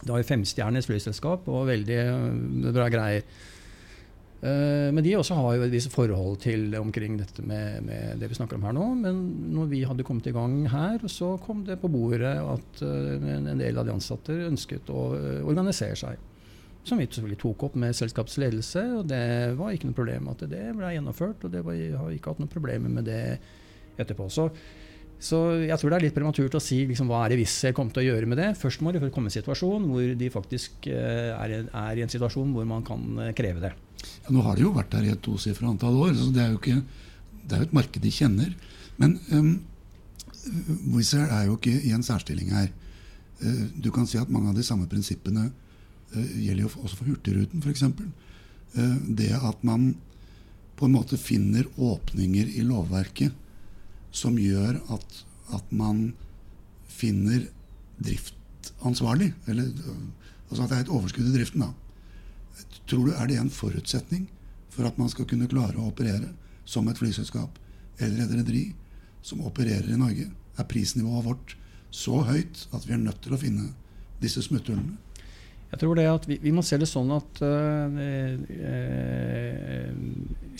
Det 0.00 0.08
var 0.08 0.22
jo 0.22 0.28
femstjerners 0.28 0.86
flyselskap 0.86 1.48
og 1.50 1.66
veldig 1.68 1.98
øh, 1.98 2.70
bra 2.72 2.86
greier. 2.88 3.26
Eh, 4.40 4.88
men 4.88 5.04
de 5.04 5.12
også 5.18 5.36
har 5.36 5.58
jo 5.58 5.66
visst 5.68 5.92
forhold 5.92 6.38
til 6.40 6.72
omkring 6.78 7.18
dette 7.20 7.44
med, 7.44 7.82
med, 7.84 8.16
det 8.22 8.30
vi 8.30 8.38
snakker 8.38 8.56
om 8.56 8.64
her 8.64 8.76
nå. 8.76 8.86
Men 9.02 9.20
når 9.52 9.68
vi 9.72 9.82
hadde 9.84 10.06
kommet 10.06 10.30
i 10.30 10.34
gang 10.34 10.62
her, 10.72 11.04
så 11.12 11.34
kom 11.44 11.64
det 11.66 11.80
på 11.82 11.90
bordet 11.92 12.38
at 12.40 12.82
uh, 12.82 13.30
en 13.36 13.60
del 13.60 13.78
av 13.78 13.88
de 13.88 13.94
ansatte 13.94 14.36
ønsket 14.48 14.88
å 14.88 15.06
uh, 15.12 15.40
organisere 15.44 15.98
seg. 15.98 16.26
Som 16.88 16.96
vi 16.96 17.04
selvfølgelig 17.04 17.42
tok 17.42 17.66
opp 17.68 17.74
med 17.76 17.96
selskapsledelse, 17.96 18.84
og 18.96 19.10
det 19.10 19.24
var 19.58 19.74
ikke 19.76 19.90
noe 19.90 19.98
problem 19.98 20.30
at 20.32 20.46
det 20.48 20.70
ble 20.78 20.94
gjennomført. 20.94 21.44
Og 21.44 21.52
det 21.52 21.60
var, 21.66 21.76
har 21.76 22.14
ikke 22.14 22.32
hatt 22.32 22.40
noen 22.40 22.54
problemer 22.54 22.94
med 22.96 23.10
det 23.10 23.24
etterpå. 24.00 24.30
Så, 24.32 24.48
så 25.20 25.38
jeg 25.60 25.76
tror 25.76 25.92
det 25.92 25.96
er 25.98 26.04
litt 26.06 26.16
prematurt 26.16 26.54
å 26.56 26.62
si 26.64 26.78
liksom, 26.88 27.10
hva 27.10 27.26
er 27.26 27.34
det 27.34 27.42
Wizz 27.42 27.74
kommer 27.76 27.92
til 27.92 28.02
å 28.02 28.06
gjøre 28.06 28.28
med 28.30 28.40
det. 28.40 28.48
Først 28.56 28.80
må 28.80 28.92
det 28.94 29.02
komme 29.12 29.28
en 29.28 29.34
situasjon 29.34 29.84
hvor 29.90 30.14
de 30.16 30.30
faktisk 30.32 30.88
uh, 30.88 31.36
er, 31.36 31.56
er, 31.68 32.00
i 32.00 32.04
en 32.06 32.12
situasjon 32.12 32.54
hvor 32.56 32.68
man 32.68 32.86
kan 32.86 33.04
kreve 33.36 33.60
det. 33.66 33.74
Ja, 34.24 34.32
nå 34.32 34.44
har 34.46 34.56
de 34.56 34.64
jo 34.64 34.72
vært 34.72 34.94
der 34.94 35.04
i 35.04 35.12
et 35.12 35.20
tosifra 35.24 35.68
antall 35.68 35.98
år, 36.06 36.14
så 36.16 36.30
det 36.32 36.40
er 36.40 36.54
jo 36.54 36.60
ikke, 36.62 36.78
det 37.44 37.56
er 37.56 37.60
jo 37.60 37.68
et 37.68 37.76
marked 37.76 38.00
de 38.00 38.14
kjenner. 38.16 38.54
Men 39.00 39.18
um, 39.36 39.50
Wizz 40.96 41.12
Air 41.18 41.34
er 41.36 41.50
jo 41.50 41.58
ikke 41.58 41.76
i 41.76 41.92
en 41.92 42.06
særstilling 42.06 42.54
her. 42.56 42.70
Uh, 43.44 43.66
du 43.76 43.90
kan 43.92 44.08
si 44.08 44.16
at 44.20 44.32
mange 44.32 44.54
av 44.54 44.56
de 44.56 44.64
samme 44.64 44.88
prinsippene 44.88 45.50
gjelder 46.10 46.64
jo 46.64 46.70
også 46.80 46.96
for 46.96 47.06
Hurtigruten, 47.12 47.60
f.eks. 47.62 47.84
Uh, 48.72 48.96
det 49.20 49.34
at 49.36 49.60
man 49.68 49.92
på 50.80 50.88
en 50.88 50.96
måte 50.96 51.20
finner 51.20 51.68
åpninger 51.76 52.56
i 52.56 52.64
lovverket 52.64 53.36
som 54.10 54.38
gjør 54.38 54.80
at, 54.94 55.22
at 55.56 55.72
man 55.74 56.10
finner 56.90 57.46
driftansvarlig. 58.02 59.32
Eller, 59.50 59.70
altså 60.48 60.64
at 60.64 60.70
det 60.70 60.78
er 60.78 60.84
et 60.86 60.92
overskudd 60.98 61.30
i 61.30 61.36
driften. 61.36 61.64
da. 61.64 61.72
Tror 62.90 63.06
du 63.06 63.14
er 63.14 63.30
det 63.30 63.38
en 63.40 63.52
forutsetning 63.54 64.28
for 64.70 64.86
at 64.86 64.98
man 64.98 65.10
skal 65.12 65.28
kunne 65.30 65.48
klare 65.50 65.78
å 65.78 65.88
operere 65.90 66.32
som 66.68 66.88
et 66.90 66.98
flyselskap 66.98 67.58
eller 68.00 68.24
et 68.24 68.36
rederi 68.40 68.64
som 69.22 69.44
opererer 69.46 69.90
i 69.90 70.00
Norge? 70.00 70.30
Er 70.58 70.68
prisnivået 70.68 71.24
vårt 71.24 71.56
så 71.90 72.22
høyt 72.26 72.66
at 72.74 72.86
vi 72.86 72.94
er 72.94 73.02
nødt 73.02 73.22
til 73.24 73.34
å 73.34 73.40
finne 73.40 73.70
disse 74.20 74.42
smutthullene? 74.44 74.98
Jeg 75.70 75.78
tror 75.78 75.94
det 75.94 76.06
at 76.10 76.24
vi, 76.26 76.38
vi 76.42 76.50
må 76.50 76.62
se 76.66 76.76
det 76.82 76.88
sånn 76.90 77.12
at 77.14 77.40
uh, 77.46 77.86
uh, 78.58 79.92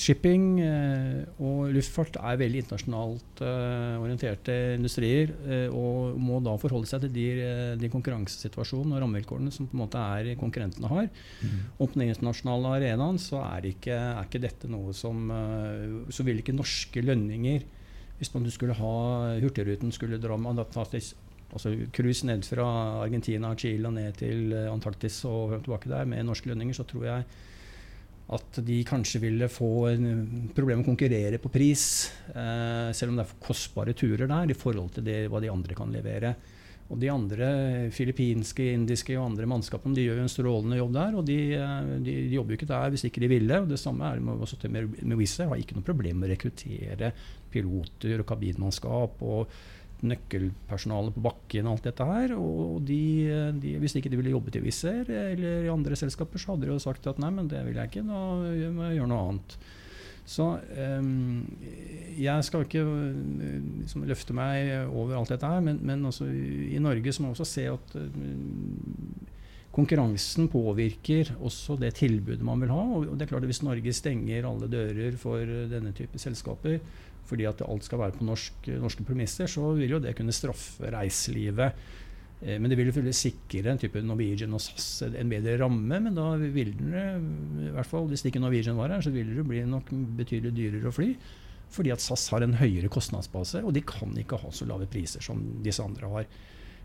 shipping 0.01 0.45
uh, 0.65 1.41
og 1.45 1.71
luftfart 1.75 2.19
er 2.21 2.39
veldig 2.41 2.63
internasjonalt 2.65 3.43
orienterte 3.43 4.55
industrier, 4.77 5.33
og 5.77 6.17
må 6.21 6.41
da 6.45 6.55
forholde 6.61 6.89
seg 6.89 7.05
til 7.05 7.13
de, 7.15 7.27
de 7.81 7.91
konkurransesituasjonene 7.93 8.97
og 8.97 9.05
rammevilkårene 9.05 9.53
som 9.55 9.69
på 9.69 9.77
en 9.77 9.83
måte 9.83 10.03
er 10.17 10.35
konkurrentene 10.41 10.91
har. 10.91 11.09
Mm. 11.41 11.59
Og 11.79 11.85
på 11.87 11.99
den 11.99 12.11
internasjonale 12.11 12.75
arenaen 12.79 13.21
så 13.23 13.41
er 13.45 13.71
ikke, 13.71 13.97
er 13.97 14.29
ikke 14.29 14.43
dette 14.43 14.71
noe 14.71 14.93
som 14.97 15.31
Så 16.13 16.25
vil 16.27 16.41
ikke 16.43 16.57
norske 16.57 17.03
lønninger 17.05 17.65
hvis 18.21 18.33
man 18.35 18.45
skulle 18.53 18.77
ha 18.77 18.95
Hurtigruten 19.41 19.93
skulle 19.97 20.21
dra 20.21 20.37
med 20.37 20.61
altså 21.51 21.73
cruise 21.93 22.27
ned 22.27 22.45
fra 22.47 22.67
Argentina, 23.03 23.55
Chile 23.59 23.89
og 23.89 23.97
ned 23.97 24.19
til 24.21 24.53
eh, 24.55 24.69
Antarktis 24.71 25.23
og 25.29 25.57
tilbake 25.65 25.91
der 25.91 26.09
med 26.09 26.27
norske 26.29 26.51
lønninger, 26.51 26.77
så 26.77 26.87
tror 26.89 27.07
jeg 27.09 27.25
at 28.31 28.61
de 28.63 28.79
kanskje 28.87 29.21
ville 29.25 29.49
få 29.51 29.91
problemer 30.55 30.81
med 30.81 30.87
å 30.87 30.91
konkurrere 30.93 31.41
på 31.43 31.51
pris, 31.51 31.85
eh, 32.31 32.91
selv 32.95 33.11
om 33.11 33.19
det 33.19 33.25
er 33.25 33.31
for 33.33 33.51
kostbare 33.51 33.95
turer 33.97 34.31
der 34.31 34.53
i 34.53 34.59
forhold 34.59 34.95
til 34.95 35.07
det, 35.07 35.25
hva 35.31 35.41
de 35.43 35.51
andre 35.51 35.75
kan 35.79 35.91
levere. 35.91 36.35
Og 36.91 36.99
De 36.99 37.07
andre 37.07 37.49
filippinske, 37.95 38.65
indiske 38.75 39.15
og 39.15 39.29
andre 39.29 39.47
mannskapene 39.47 39.95
de 39.95 40.09
gjør 40.09 40.17
jo 40.19 40.23
en 40.27 40.33
strålende 40.33 40.79
jobb 40.81 40.95
der. 40.97 41.19
og 41.19 41.27
De, 41.27 41.39
eh, 41.55 41.91
de, 42.03 42.15
de 42.27 42.39
jobber 42.39 42.55
jo 42.55 42.61
ikke 42.61 42.71
der 42.71 42.95
hvis 42.95 43.07
ikke 43.07 43.23
de 43.23 43.31
ville. 43.31 43.61
og 43.63 43.69
Det 43.71 43.79
samme 43.79 44.07
er 44.07 44.23
med, 44.23 44.97
med 45.03 45.19
Wizz 45.19 45.39
Air. 45.41 45.53
Har 45.53 45.63
ikke 45.63 45.79
noe 45.79 45.87
problem 45.87 46.19
med 46.19 46.31
å 46.31 46.35
rekruttere 46.35 47.13
piloter 47.51 48.23
og 48.23 48.27
kabinmannskap. 48.27 49.23
og 49.23 49.61
nøkkelpersonalet 50.07 51.17
på 51.17 51.25
bakken 51.25 51.67
og 51.67 51.77
alt 51.77 51.89
dette 51.91 52.07
her. 52.09 52.35
Og 52.39 52.81
de, 52.87 53.03
de, 53.61 53.75
hvis 53.83 53.97
ikke 53.99 54.13
de 54.13 54.21
ville 54.21 54.35
jobbet 54.35 54.61
i 54.61 54.65
Wizz 54.65 54.87
Air 54.91 55.11
eller 55.11 55.67
i 55.67 55.73
andre 55.73 55.99
selskaper, 55.99 56.41
så 56.41 56.55
hadde 56.55 56.69
de 56.69 56.75
jo 56.75 56.81
sagt 56.83 57.09
at 57.11 57.21
nei, 57.23 57.33
men 57.35 57.51
det 57.51 57.63
vil 57.67 57.79
jeg 57.81 57.93
ikke, 57.93 58.07
da 58.09 58.25
må 58.75 58.89
jeg 58.89 59.01
gjøre 59.01 59.13
noe 59.13 59.29
annet. 59.29 59.59
Så 60.31 60.47
um, 60.47 61.43
jeg 62.21 62.47
skal 62.47 62.63
ikke 62.67 62.85
liksom, 62.85 64.05
løfte 64.07 64.37
meg 64.37 64.71
over 64.87 65.17
alt 65.19 65.33
dette 65.33 65.49
her, 65.49 65.65
men, 65.65 65.81
men 65.87 66.07
også 66.07 66.29
i 66.31 66.79
Norge 66.83 67.15
så 67.15 67.25
må 67.25 67.33
vi 67.33 67.39
også 67.39 67.49
se 67.51 67.67
at 67.73 67.97
um, 67.99 69.25
konkurransen 69.75 70.49
påvirker 70.51 71.33
også 71.39 71.77
det 71.81 71.95
tilbudet 71.99 72.47
man 72.47 72.63
vil 72.63 72.73
ha. 72.75 72.83
Og 73.01 73.13
det 73.15 73.27
er 73.27 73.33
klart 73.33 73.47
at 73.47 73.51
Hvis 73.51 73.63
Norge 73.67 73.95
stenger 73.95 74.49
alle 74.49 74.71
dører 74.71 75.19
for 75.19 75.43
denne 75.71 75.95
type 75.97 76.19
selskaper, 76.19 76.79
fordi 77.31 77.49
at 77.49 77.63
alt 77.67 77.87
skal 77.87 78.03
være 78.03 78.19
på 78.19 78.27
norsk, 78.27 78.71
norske 78.83 79.07
premisser, 79.07 79.51
så 79.51 79.73
vil 79.79 79.97
jo 79.97 80.03
det 80.03 80.17
kunne 80.19 80.35
straffe 80.35 80.91
reiselivet. 80.91 81.79
Eh, 82.41 82.57
men 82.57 82.71
det 82.71 82.79
vil 82.79 82.89
selvfølgelig 82.91 83.19
sikre 83.19 83.73
en 83.73 83.81
type 83.81 84.03
Norwegian 84.05 84.57
og 84.57 84.63
SAS 84.65 85.05
en 85.11 85.33
bedre 85.33 85.59
ramme. 85.63 86.01
Men 86.07 86.17
da 86.17 86.33
vil 86.41 86.73
det, 86.79 87.07
i 87.69 87.75
hvert 87.77 87.91
fall 87.91 88.09
hvis 88.11 88.25
ikke 88.27 88.43
Norwegian 88.43 88.79
var 88.81 88.95
her, 88.95 89.05
så 89.05 89.13
vil 89.15 89.35
det 89.37 89.47
bli 89.47 89.65
nok 89.69 89.93
betydelig 90.19 90.57
dyrere 90.57 90.91
å 90.91 90.97
fly. 90.97 91.13
Fordi 91.71 91.93
at 91.95 92.03
SAS 92.03 92.27
har 92.33 92.43
en 92.43 92.57
høyere 92.59 92.91
kostnadsbase, 92.91 93.63
og 93.63 93.75
de 93.77 93.85
kan 93.87 94.11
ikke 94.19 94.41
ha 94.43 94.49
så 94.51 94.67
lave 94.67 94.91
priser 94.91 95.23
som 95.23 95.43
disse 95.63 95.85
andre 95.85 96.09
har. 96.11 96.33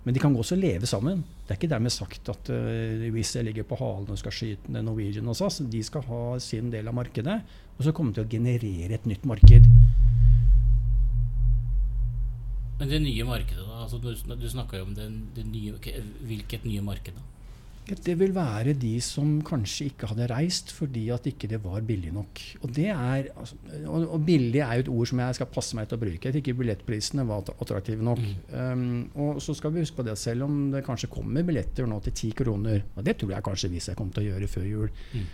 Men 0.05 0.13
de 0.13 0.21
kan 0.21 0.35
også 0.37 0.53
leve 0.59 0.85
sammen. 0.85 1.23
Det 1.47 1.55
er 1.55 1.57
ikke 1.57 1.71
dermed 1.71 1.93
sagt 1.93 2.29
at 2.29 2.51
uh, 2.53 3.05
hvis 3.15 3.31
jeg 3.33 3.47
ligger 3.47 3.65
på 3.65 3.79
halen 3.79 4.11
og 4.13 4.19
skal 4.21 4.35
skyte 4.37 4.83
Norwegian 4.85 5.31
og 5.31 5.37
SAS, 5.39 5.63
de 5.65 5.81
skal 5.81 6.05
ha 6.05 6.19
sin 6.43 6.69
del 6.69 6.91
av 6.91 6.93
markedet, 6.93 7.39
og 7.73 7.81
så 7.81 7.93
kommer 7.95 8.13
de 8.13 8.21
til 8.21 8.27
å 8.27 8.33
generere 8.35 8.99
et 8.99 9.09
nytt 9.09 9.25
marked. 9.25 9.65
Men 12.85 12.91
det 12.91 13.01
nye 13.01 13.25
markedet, 13.25 13.63
da? 13.65 13.79
Altså, 13.81 13.97
du 13.97 14.11
du 14.13 14.49
snakka 14.51 14.77
jo 14.77 14.85
om 14.85 14.93
det, 14.93 15.07
det 15.33 15.45
nye, 15.49 15.73
hvilket 16.21 16.67
nye 16.69 16.83
marked? 16.85 17.17
da? 17.17 17.31
Det 17.85 18.15
vil 18.17 18.31
være 18.33 18.73
de 18.81 18.95
som 19.01 19.41
kanskje 19.45 19.87
ikke 19.91 20.07
hadde 20.09 20.25
reist 20.31 20.71
fordi 20.73 21.03
at 21.13 21.25
ikke 21.29 21.49
det 21.49 21.59
var 21.63 21.81
billig 21.85 22.13
nok. 22.13 22.41
Og, 22.61 22.69
det 22.73 22.87
er, 22.89 23.29
altså, 23.37 23.57
og, 23.85 24.07
og 24.15 24.23
billig 24.25 24.61
er 24.61 24.79
jo 24.79 24.85
et 24.85 24.91
ord 24.93 25.09
som 25.09 25.21
jeg 25.21 25.37
skal 25.37 25.49
passe 25.53 25.77
meg 25.77 25.89
til 25.89 25.97
å 25.97 26.01
bruke. 26.01 26.29
At 26.29 26.37
ikke 26.37 26.55
billettprisene 26.57 27.25
var 27.29 27.49
attraktive 27.57 28.05
nok. 28.05 28.21
Mm. 28.21 28.53
Um, 28.53 29.01
og 29.21 29.41
så 29.41 29.57
skal 29.57 29.73
vi 29.73 29.85
huske 29.85 29.97
på 29.97 30.05
det 30.05 30.17
selv 30.21 30.45
om 30.45 30.59
det 30.73 30.85
kanskje 30.85 31.09
kommer 31.13 31.45
billetter 31.45 31.89
nå 31.89 31.99
til 32.05 32.17
ti 32.21 32.31
kroner. 32.37 32.85
Og 32.93 33.05
det 33.05 33.17
tror 33.21 33.35
jeg 33.35 33.49
kanskje 33.49 33.73
hvis 33.73 33.89
jeg 33.89 33.97
kommer 33.97 34.17
til 34.17 34.27
å 34.27 34.29
gjøre 34.33 34.53
før 34.57 34.69
jul. 34.69 34.93
Mm. 35.13 35.27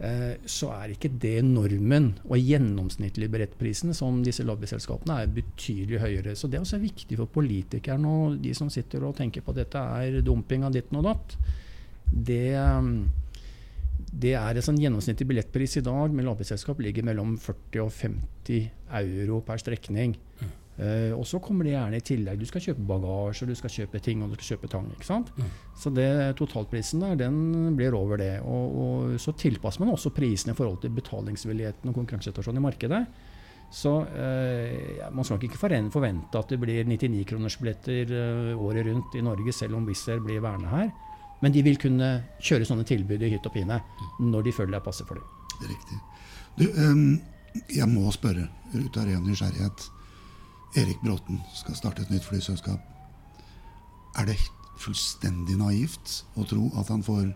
Eh, 0.00 0.36
så 0.48 0.70
er 0.72 0.94
ikke 0.94 1.10
det 1.20 1.42
normen. 1.44 2.14
Og 2.24 2.40
gjennomsnittlig 2.40 3.28
billettprisen 3.32 3.92
som 3.96 4.22
disse 4.24 4.46
lobbyselskapene 4.48 5.18
er 5.20 5.32
betydelig 5.34 6.00
høyere. 6.00 6.36
Så 6.36 6.48
det 6.48 6.56
er 6.56 6.64
også 6.64 6.80
viktig 6.80 7.18
for 7.20 7.28
politikerne 7.34 8.08
og 8.08 8.38
de 8.40 8.54
som 8.56 8.72
sitter 8.72 9.04
og 9.04 9.18
tenker 9.18 9.44
på 9.44 9.52
at 9.52 9.60
dette 9.64 9.82
er 10.00 10.22
dumping 10.24 10.64
av 10.64 10.72
ditten 10.76 11.00
og 11.02 11.10
datt. 11.10 11.36
Det, 12.10 12.56
det 14.24 14.32
er 14.40 14.56
en 14.56 14.66
sånn 14.70 14.80
gjennomsnittlig 14.80 15.28
billettpris 15.34 15.78
i 15.78 15.84
dag 15.84 16.16
med 16.16 16.26
lobbyselskap 16.26 16.80
ligger 16.80 17.04
mellom 17.06 17.36
40 17.38 17.84
og 17.84 17.92
50 17.92 18.70
euro 19.02 19.42
per 19.44 19.60
strekning. 19.60 20.16
Mm. 20.40 20.56
Uh, 20.80 21.12
og 21.12 21.26
så 21.28 21.36
kommer 21.44 21.66
det 21.66 21.74
gjerne 21.74 21.98
i 21.98 22.04
tillegg. 22.04 22.40
Du 22.40 22.48
skal 22.48 22.62
kjøpe 22.64 22.86
bagasje, 22.88 23.48
du 23.48 23.52
skal 23.58 23.72
kjøpe 23.74 24.00
ting 24.00 24.22
og 24.24 24.30
du 24.30 24.38
skal 24.38 24.54
kjøpe 24.54 24.70
tang. 24.72 24.86
ikke 24.94 25.08
sant? 25.08 25.28
Mm. 25.36 25.50
Så 25.76 25.92
det, 25.92 26.06
totalprisen 26.38 27.04
der, 27.04 27.18
den 27.20 27.74
blir 27.76 27.96
over 27.98 28.16
det. 28.20 28.38
Og, 28.40 28.78
og, 28.84 29.18
så 29.20 29.34
tilpasser 29.36 29.84
man 29.84 29.92
også 29.92 30.14
prisene 30.16 30.54
i 30.54 30.56
forhold 30.56 30.80
til 30.80 30.94
betalingsvilligheten 30.96 31.92
og 31.92 31.98
konkurransesituasjonen 32.00 32.62
i 32.62 32.64
markedet. 32.64 33.02
Så 33.70 33.92
uh, 34.00 35.04
man 35.12 35.26
skal 35.28 35.44
ikke 35.44 35.60
forvente 35.60 36.40
at 36.40 36.48
det 36.50 36.58
blir 36.62 36.88
99-kronersbilletter 36.88 38.16
uh, 38.16 38.64
året 38.64 38.88
rundt 38.88 39.20
i 39.20 39.24
Norge, 39.26 39.52
selv 39.52 39.76
om 39.76 39.84
Wizz 39.86 40.08
Air 40.08 40.24
blir 40.24 40.40
værende 40.40 40.72
her. 40.72 40.88
Men 41.44 41.52
de 41.52 41.62
vil 41.64 41.78
kunne 41.80 42.08
kjøre 42.40 42.66
sånne 42.68 42.88
tilbud 42.88 43.20
i 43.20 43.34
hytt 43.34 43.46
og 43.48 43.52
pine 43.54 43.78
når 44.20 44.48
de 44.48 44.56
føler 44.56 44.78
det 44.78 44.84
passer 44.88 45.08
for 45.08 45.20
dem. 45.20 45.28
Det 45.60 45.68
er 45.68 45.72
riktig. 45.76 46.02
Du, 46.56 46.66
um, 46.88 47.06
jeg 47.68 47.88
må 47.92 48.10
spørre 48.16 48.48
ut 48.74 48.96
av 48.96 49.08
ren 49.08 49.24
nysgjerrighet. 49.28 49.90
Erik 50.78 51.00
Bråten 51.02 51.40
skal 51.54 51.74
starte 51.78 52.04
et 52.04 52.10
nytt 52.12 52.26
flyselskap. 52.26 52.78
Er 54.20 54.28
det 54.30 54.36
fullstendig 54.80 55.58
naivt 55.60 56.22
å 56.38 56.46
tro 56.48 56.70
at 56.78 56.90
han 56.92 57.02
får 57.04 57.28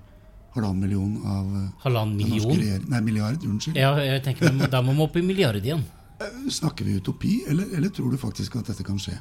halvannen 0.55 0.81
million 0.85 1.17
av 1.27 1.51
eh, 1.59 1.69
Halvannen 1.83 2.17
million? 2.17 2.87
Nei, 2.91 3.03
milliard. 3.05 3.43
Unnskyld. 3.43 3.79
Ja, 3.79 3.93
jeg 3.99 4.23
tenker 4.27 4.55
Da 4.71 4.83
må 4.85 4.95
vi 4.95 5.05
opp 5.07 5.19
i 5.19 5.25
milliard 5.27 5.59
igjen. 5.61 5.85
Eh, 6.23 6.41
snakker 6.55 6.87
vi 6.87 6.99
utopi, 7.03 7.41
eller, 7.51 7.71
eller, 7.75 7.91
tror 7.95 8.15
du 8.15 8.21
faktisk 8.21 8.57
at 8.61 8.71
dette 8.71 8.87
kan 8.87 9.01
skje? 9.03 9.19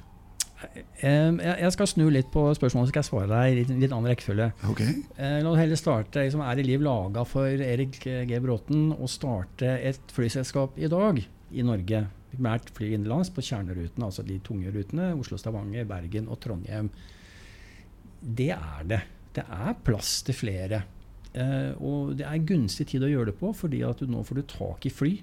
Eh, 1.04 1.34
jeg 1.42 1.74
skal 1.76 1.90
snu 1.90 2.06
litt 2.14 2.30
på 2.32 2.46
spørsmålet, 2.56 2.88
så 2.88 2.94
skal 2.94 3.02
jeg 3.02 3.10
svare 3.10 3.30
deg 3.34 3.52
i 3.52 3.60
litt, 3.62 3.72
litt 3.82 3.96
annen 3.96 4.14
rekkefølge. 4.14 4.52
Ok. 4.70 4.84
Eh, 4.86 5.40
La 5.44 5.52
oss 5.52 5.60
heller 5.60 5.80
starte 5.80 6.24
liksom, 6.24 6.46
Er 6.46 6.60
det 6.60 6.68
liv 6.70 6.86
laga 6.86 7.26
for 7.28 7.50
Erik 7.50 7.98
G. 8.06 8.44
Bråten 8.44 8.92
å 8.94 9.10
starte 9.10 9.74
et 9.82 10.14
flyselskap 10.14 10.78
i 10.78 10.92
dag 10.92 11.20
i 11.52 11.66
Norge? 11.66 12.06
Primært 12.34 12.72
flyr 12.74 12.96
innenlands 12.96 13.30
på 13.34 13.44
kjernerutene, 13.46 14.08
altså 14.08 14.26
de 14.26 14.40
tunge 14.44 14.72
rutene. 14.74 15.12
Oslo-Stavanger, 15.22 15.86
Bergen 15.90 16.30
og 16.34 16.40
Trondheim. 16.42 16.90
Det 18.24 18.52
er 18.56 18.90
det. 18.90 19.02
Det 19.34 19.46
er 19.46 19.78
plass 19.86 20.22
til 20.26 20.38
flere. 20.38 20.84
Eh, 21.34 21.72
og 21.82 22.16
det 22.18 22.26
er 22.30 22.46
gunstig 22.46 22.88
tid 22.92 23.06
å 23.06 23.12
gjøre 23.12 23.32
det 23.32 23.40
på, 23.40 23.54
fordi 23.58 23.82
at 23.86 24.02
du 24.02 24.10
nå 24.10 24.22
får 24.26 24.40
du 24.42 24.44
tak 24.50 24.90
i 24.90 24.94
fly. 24.94 25.14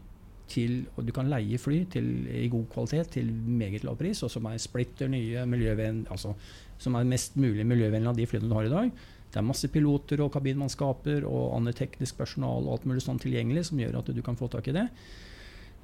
Til, 0.51 0.81
og 0.99 1.07
du 1.07 1.13
kan 1.15 1.29
leie 1.31 1.61
fly 1.63 1.85
til, 1.93 2.07
i 2.27 2.49
god 2.51 2.65
kvalitet 2.73 3.13
til 3.15 3.29
meget 3.31 3.85
lav 3.87 3.95
pris, 4.01 4.19
og 4.27 4.33
som 4.33 4.49
er 4.51 4.59
splitter 4.59 5.11
nye, 5.11 5.45
miljøvenn, 5.47 6.03
altså, 6.11 6.35
som 6.83 6.99
er 6.99 7.07
mest 7.07 7.39
mulig 7.39 7.63
miljøvennlig 7.71 8.11
av 8.11 8.19
de 8.19 8.27
flyene 8.27 8.51
du 8.51 8.57
har 8.59 8.67
i 8.67 8.73
dag. 8.73 8.91
Det 9.31 9.39
er 9.39 9.47
masse 9.47 9.71
piloter 9.71 10.25
og 10.25 10.33
kabinmannskaper 10.35 11.23
og 11.29 11.53
annet 11.55 11.79
teknisk 11.79 12.19
personal 12.19 12.67
og 12.67 12.73
alt 12.75 12.89
mulig 12.91 13.05
sånn 13.05 13.21
tilgjengelig 13.23 13.69
som 13.69 13.79
gjør 13.79 14.01
at 14.01 14.11
du 14.11 14.23
kan 14.27 14.39
få 14.39 14.51
tak 14.51 14.73
i 14.73 14.75
det. 14.75 14.89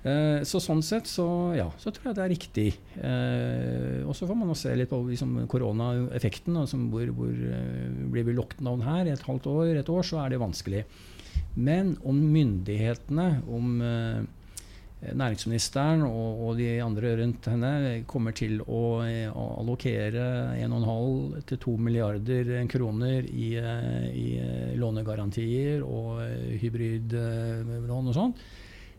Eh, 0.06 0.44
så 0.46 0.60
sånn 0.62 0.84
sett 0.86 1.08
så, 1.10 1.26
ja, 1.56 1.66
så 1.82 1.90
tror 1.90 2.10
jeg 2.10 2.16
det 2.18 2.24
er 2.24 2.30
riktig. 2.30 2.66
Eh, 3.00 4.06
og 4.06 4.14
så 4.14 4.28
får 4.28 4.38
man 4.38 4.54
se 4.58 4.74
litt 4.78 4.92
på 4.92 5.00
liksom, 5.08 5.34
koronaeffekten. 5.50 6.54
Altså, 6.60 6.78
hvor, 6.92 7.10
hvor 7.16 7.32
eh, 7.34 7.90
blir 8.14 8.28
vi 8.28 8.36
lockdown 8.36 8.86
her 8.86 9.10
et 9.10 9.26
halvt 9.26 9.50
år, 9.50 9.74
et 9.74 9.90
år, 9.90 10.06
så 10.06 10.22
er 10.22 10.32
det 10.32 10.42
vanskelig. 10.42 10.84
Men 11.58 11.96
om 12.06 12.18
myndighetene, 12.32 13.28
om 13.52 13.80
næringsministeren 15.06 16.02
og, 16.06 16.38
og 16.46 16.60
de 16.60 16.68
andre 16.80 17.12
rundt 17.20 17.48
henne 17.52 17.70
kommer 18.08 18.32
til 18.36 18.62
å, 18.64 18.80
allokere 19.60 20.56
1,5 20.56 21.44
til 21.48 21.60
2 21.64 21.76
milliarder 21.88 22.52
kroner 22.72 23.28
i, 23.28 23.50
i 23.56 24.26
lånegarantier 24.80 25.84
og 25.84 26.24
hybridlån 26.64 28.12
og 28.12 28.16
sånn, 28.16 28.36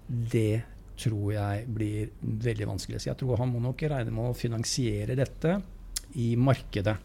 det 0.07 0.76
tror 0.97 1.33
jeg 1.35 1.67
blir 1.73 2.09
veldig 2.21 2.67
vanskelig. 2.71 3.01
Så 3.03 3.11
jeg 3.11 3.19
tror 3.19 3.37
han 3.41 3.51
må 3.53 3.61
nok 3.63 3.83
regne 3.91 4.13
med 4.13 4.31
å 4.31 4.37
finansiere 4.37 5.15
dette 5.17 5.57
i 6.17 6.31
markedet, 6.39 6.95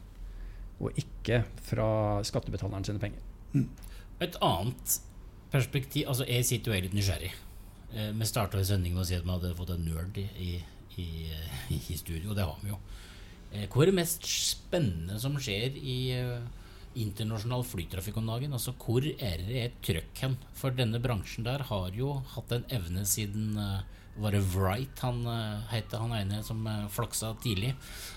og 0.83 0.96
ikke 0.98 1.42
fra 1.62 1.87
skattebetaleren 2.26 2.87
sine 2.87 3.02
penger. 3.02 3.20
Et 4.22 4.37
annet 4.42 4.98
perspektiv 5.52 6.09
Altså, 6.09 6.24
jeg 6.24 6.46
sitter 6.48 6.72
jo 6.72 6.81
litt 6.87 6.94
nysgjerrig. 6.96 7.33
Eh, 7.92 8.11
Vi 8.16 8.24
starta 8.26 8.62
sendingen 8.64 8.96
med 8.96 9.05
å 9.05 9.09
si 9.11 9.18
at 9.18 9.24
vi 9.26 9.31
hadde 9.35 9.55
fått 9.59 9.74
en 9.74 9.85
nerd 9.85 10.16
i, 10.18 10.26
i, 10.40 10.50
i, 10.96 11.76
i 11.76 11.96
studio, 11.98 12.31
og 12.33 12.37
det 12.38 12.46
har 12.48 12.59
vi 12.62 12.72
jo. 12.72 12.78
Eh, 13.52 13.66
Hva 13.68 13.83
er 13.85 13.90
det 13.92 13.98
mest 14.00 14.24
spennende 14.24 15.20
som 15.20 15.37
skjer 15.37 15.76
i 15.76 15.98
eh, 16.16 16.40
internasjonal 16.98 17.64
flytrafikk 17.66 18.20
om 18.20 18.31
dagen? 18.33 18.55
Altså, 18.57 18.74
hvor 18.81 19.05
er 19.05 19.42
det 19.46 19.59
et 19.62 19.81
trøkk 19.85 20.22
hen? 20.24 20.37
For 20.59 20.74
denne 20.76 21.00
bransjen 21.02 21.46
der 21.48 21.64
har 21.68 21.90
jo 21.96 22.14
hatt 22.35 22.55
en 22.55 22.68
evne 22.72 23.05
siden 23.09 23.59
eh, 23.61 23.83
var 24.20 24.35
det 24.35 24.42
Wright 24.52 25.00
han 25.00 25.22
uh, 25.24 25.62
het, 25.72 25.94
han 25.96 26.12
ene 26.12 26.42
som 26.44 26.61
eh, 26.68 26.85
flaksa 26.92 27.33
tidlig? 27.42 27.72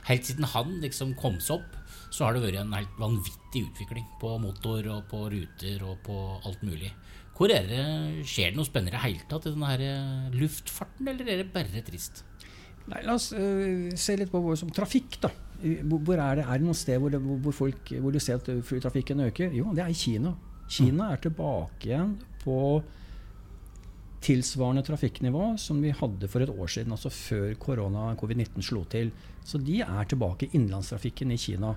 Helt 0.09 0.27
siden 0.27 0.47
han 0.51 0.77
liksom 0.83 1.13
kom 1.19 1.37
seg 1.39 1.61
opp, 1.61 1.77
så 2.11 2.27
har 2.27 2.35
det 2.35 2.43
vært 2.43 2.59
en 2.61 2.75
helt 2.75 2.99
vanvittig 2.99 3.65
utvikling 3.69 4.07
på 4.19 4.35
motor 4.43 4.87
og 4.91 5.05
på 5.11 5.25
ruter 5.31 5.85
og 5.87 6.01
på 6.05 6.17
alt 6.43 6.65
mulig. 6.67 6.91
Hvor 7.35 7.51
er 7.51 7.67
det, 7.67 7.85
Skjer 8.27 8.51
det 8.51 8.59
noe 8.59 8.67
spennende 8.67 8.93
i 8.93 8.95
det 8.95 9.05
hele 9.05 9.25
tatt 9.31 9.47
i 9.47 9.55
denne 9.55 9.71
her 9.71 9.85
eh, 9.87 10.35
luftfarten, 10.35 11.09
eller 11.11 11.31
er 11.31 11.43
det 11.43 11.49
bare 11.55 11.83
trist? 11.87 12.23
Nei, 12.91 13.01
La 13.07 13.15
oss 13.17 13.31
uh, 13.33 13.89
se 13.97 14.19
litt 14.19 14.31
på 14.31 14.43
hva 14.43 14.55
som 14.59 14.71
trafikk. 14.75 15.19
da. 15.23 15.31
Hvor, 15.61 16.17
er, 16.17 16.41
det, 16.41 16.45
er 16.45 16.59
det 16.59 16.67
noe 16.67 16.77
sted 16.77 16.99
hvor, 17.01 17.13
det, 17.13 17.21
hvor, 17.21 17.55
folk, 17.55 17.95
hvor 18.01 18.13
du 18.13 18.19
ser 18.19 18.41
at 18.41 18.49
flytrafikken 18.67 19.23
øker? 19.29 19.55
Jo, 19.55 19.71
det 19.75 19.85
er 19.85 19.93
i 19.93 19.97
Kina. 19.97 20.35
Kina 20.69 21.11
er 21.13 21.21
tilbake 21.21 21.89
igjen 21.89 22.15
på 22.43 22.59
tilsvarende 24.25 24.81
trafikknivå 24.85 25.51
som 25.61 25.81
vi 25.83 25.91
hadde 25.93 26.29
for 26.31 26.41
et 26.41 26.49
år 26.49 26.71
siden, 26.71 26.95
altså 26.95 27.11
før 27.13 27.51
korona 27.61 28.13
covid-19 28.17 28.65
slo 28.65 28.83
til. 28.89 29.11
Så 29.45 29.61
de 29.61 29.81
er 29.85 30.09
tilbake 30.09 30.47
i 30.47 30.55
innenlandstrafikken 30.57 31.33
i 31.35 31.39
Kina. 31.41 31.75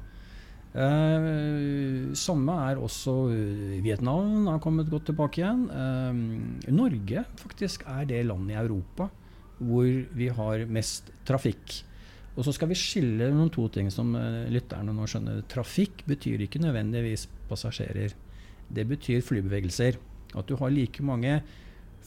Eh, 0.78 2.12
samme 2.18 2.54
er 2.68 2.80
også 2.80 3.14
eh, 3.32 3.78
Vietnam 3.84 4.46
har 4.50 4.60
kommet 4.64 4.90
godt 4.92 5.08
tilbake 5.10 5.40
igjen. 5.40 5.64
Eh, 5.72 6.72
Norge 6.76 7.24
faktisk 7.40 7.86
er 7.88 8.08
det 8.08 8.26
landet 8.28 8.56
i 8.56 8.60
Europa 8.60 9.08
hvor 9.58 9.88
vi 10.14 10.28
har 10.30 10.66
mest 10.70 11.10
trafikk. 11.26 11.80
Og 12.36 12.44
så 12.46 12.54
skal 12.54 12.70
vi 12.70 12.78
skille 12.78 13.30
noen 13.34 13.50
to 13.54 13.66
ting 13.72 13.88
som 13.90 14.12
eh, 14.18 14.50
lytterne 14.52 14.94
nå 14.94 15.06
skjønner. 15.10 15.40
Trafikk 15.50 16.04
betyr 16.08 16.44
ikke 16.44 16.62
nødvendigvis 16.62 17.26
passasjerer. 17.48 18.14
Det 18.68 18.84
betyr 18.88 19.24
flybevegelser. 19.24 19.98
At 20.36 20.46
du 20.48 20.58
har 20.60 20.70
like 20.74 21.02
mange 21.02 21.40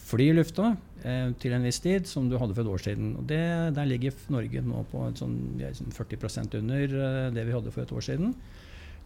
fly 0.02 0.30
i 0.32 0.36
lufta 0.36 0.74
eh, 1.04 1.30
til 1.42 1.56
en 1.56 1.66
viss 1.66 1.82
tid 1.84 2.08
som 2.10 2.30
du 2.30 2.38
hadde 2.40 2.56
for 2.56 2.64
et 2.64 2.74
år 2.74 2.84
siden. 2.86 3.14
Og 3.20 3.28
det, 3.30 3.44
der 3.78 3.90
ligger 3.90 4.18
Norge 4.34 4.64
nå 4.66 4.84
på 4.92 5.06
sånn, 5.20 5.38
sånn 5.78 5.96
40% 5.96 6.60
under 6.62 6.98
eh, 7.06 7.30
det 7.36 7.48
vi 7.48 7.56
hadde 7.56 7.74
for 7.74 7.86
et 7.86 7.96
år 7.96 8.06
siden. 8.12 8.36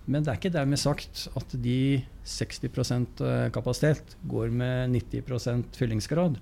Men 0.05 0.21
det 0.21 0.31
er 0.31 0.37
ikke 0.37 0.53
dermed 0.53 0.77
sagt 0.77 1.25
at 1.33 1.55
de 1.63 2.03
60 2.29 2.67
eh, 2.69 3.47
kapasitet 3.53 4.17
går 4.29 4.53
med 4.53 4.93
90% 4.93 5.79
fyllingsgrad. 5.79 6.37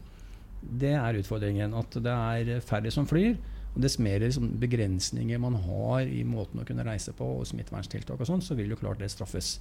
Det 0.63 0.93
er 0.99 1.19
utfordringen. 1.19 1.75
At 1.75 1.95
det 2.03 2.13
er 2.13 2.63
færre 2.63 2.91
som 2.91 3.07
flyr. 3.07 3.38
Og 3.73 3.81
dess 3.81 3.97
mer 4.01 4.21
liksom, 4.21 4.51
begrensninger 4.62 5.41
man 5.41 5.57
har 5.65 6.05
i 6.05 6.21
måten 6.27 6.62
å 6.62 6.67
kunne 6.67 6.86
reise 6.86 7.13
på, 7.17 7.25
og 7.39 7.47
smitteverntiltak 7.49 8.21
og 8.21 8.29
sånn, 8.29 8.43
så 8.45 8.57
vil 8.57 8.73
jo 8.73 8.79
klart 8.79 9.01
det 9.01 9.09
straffes. 9.13 9.57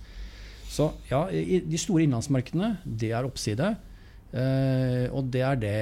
Så 0.72 0.90
ja, 1.10 1.26
de 1.30 1.80
store 1.80 2.04
innenlandsmarkedene, 2.04 2.76
det 2.84 3.12
er 3.12 3.28
oppside. 3.28 3.74
Eh, 4.32 5.12
og 5.12 5.26
det 5.28 5.42
er 5.44 5.58
det 5.60 5.72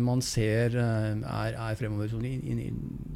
man 0.00 0.22
ser 0.24 0.72
eh, 0.80 1.18
er, 1.18 1.56
er 1.60 1.76
fremover. 1.76 2.08
Sånn 2.08 2.24
i, 2.24 2.36
i, 2.40 2.68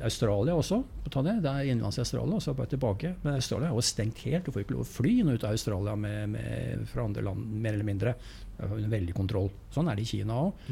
Australia 0.04 0.56
også, 0.58 0.82
ta 1.08 1.22
det. 1.24 1.38
det 1.44 1.48
er 1.48 1.70
innenlands 1.70 1.96
i 1.96 2.02
Australia, 2.04 2.36
og 2.36 2.44
så 2.44 2.52
bare 2.56 2.74
tilbake. 2.74 3.14
Men 3.24 3.38
Australia 3.38 3.70
er 3.70 3.76
jo 3.78 3.84
stengt 3.88 4.20
helt. 4.26 4.44
Du 4.44 4.52
får 4.52 4.66
ikke 4.66 4.76
lov 4.76 4.84
å 4.84 4.90
fly 4.92 5.14
noe 5.24 5.38
ut 5.38 5.46
av 5.48 5.56
Australia 5.56 5.96
med, 5.96 6.34
med, 6.34 6.88
fra 6.92 7.06
andre 7.08 7.24
land, 7.24 7.54
mer 7.64 7.78
eller 7.78 7.88
mindre. 7.88 8.16
Er 8.58 8.76
under 8.76 8.92
veldig 8.92 9.16
kontroll. 9.16 9.48
Sånn 9.72 9.88
er 9.88 9.96
det 9.96 10.04
i 10.04 10.12
Kina 10.12 10.42
òg. 10.44 10.66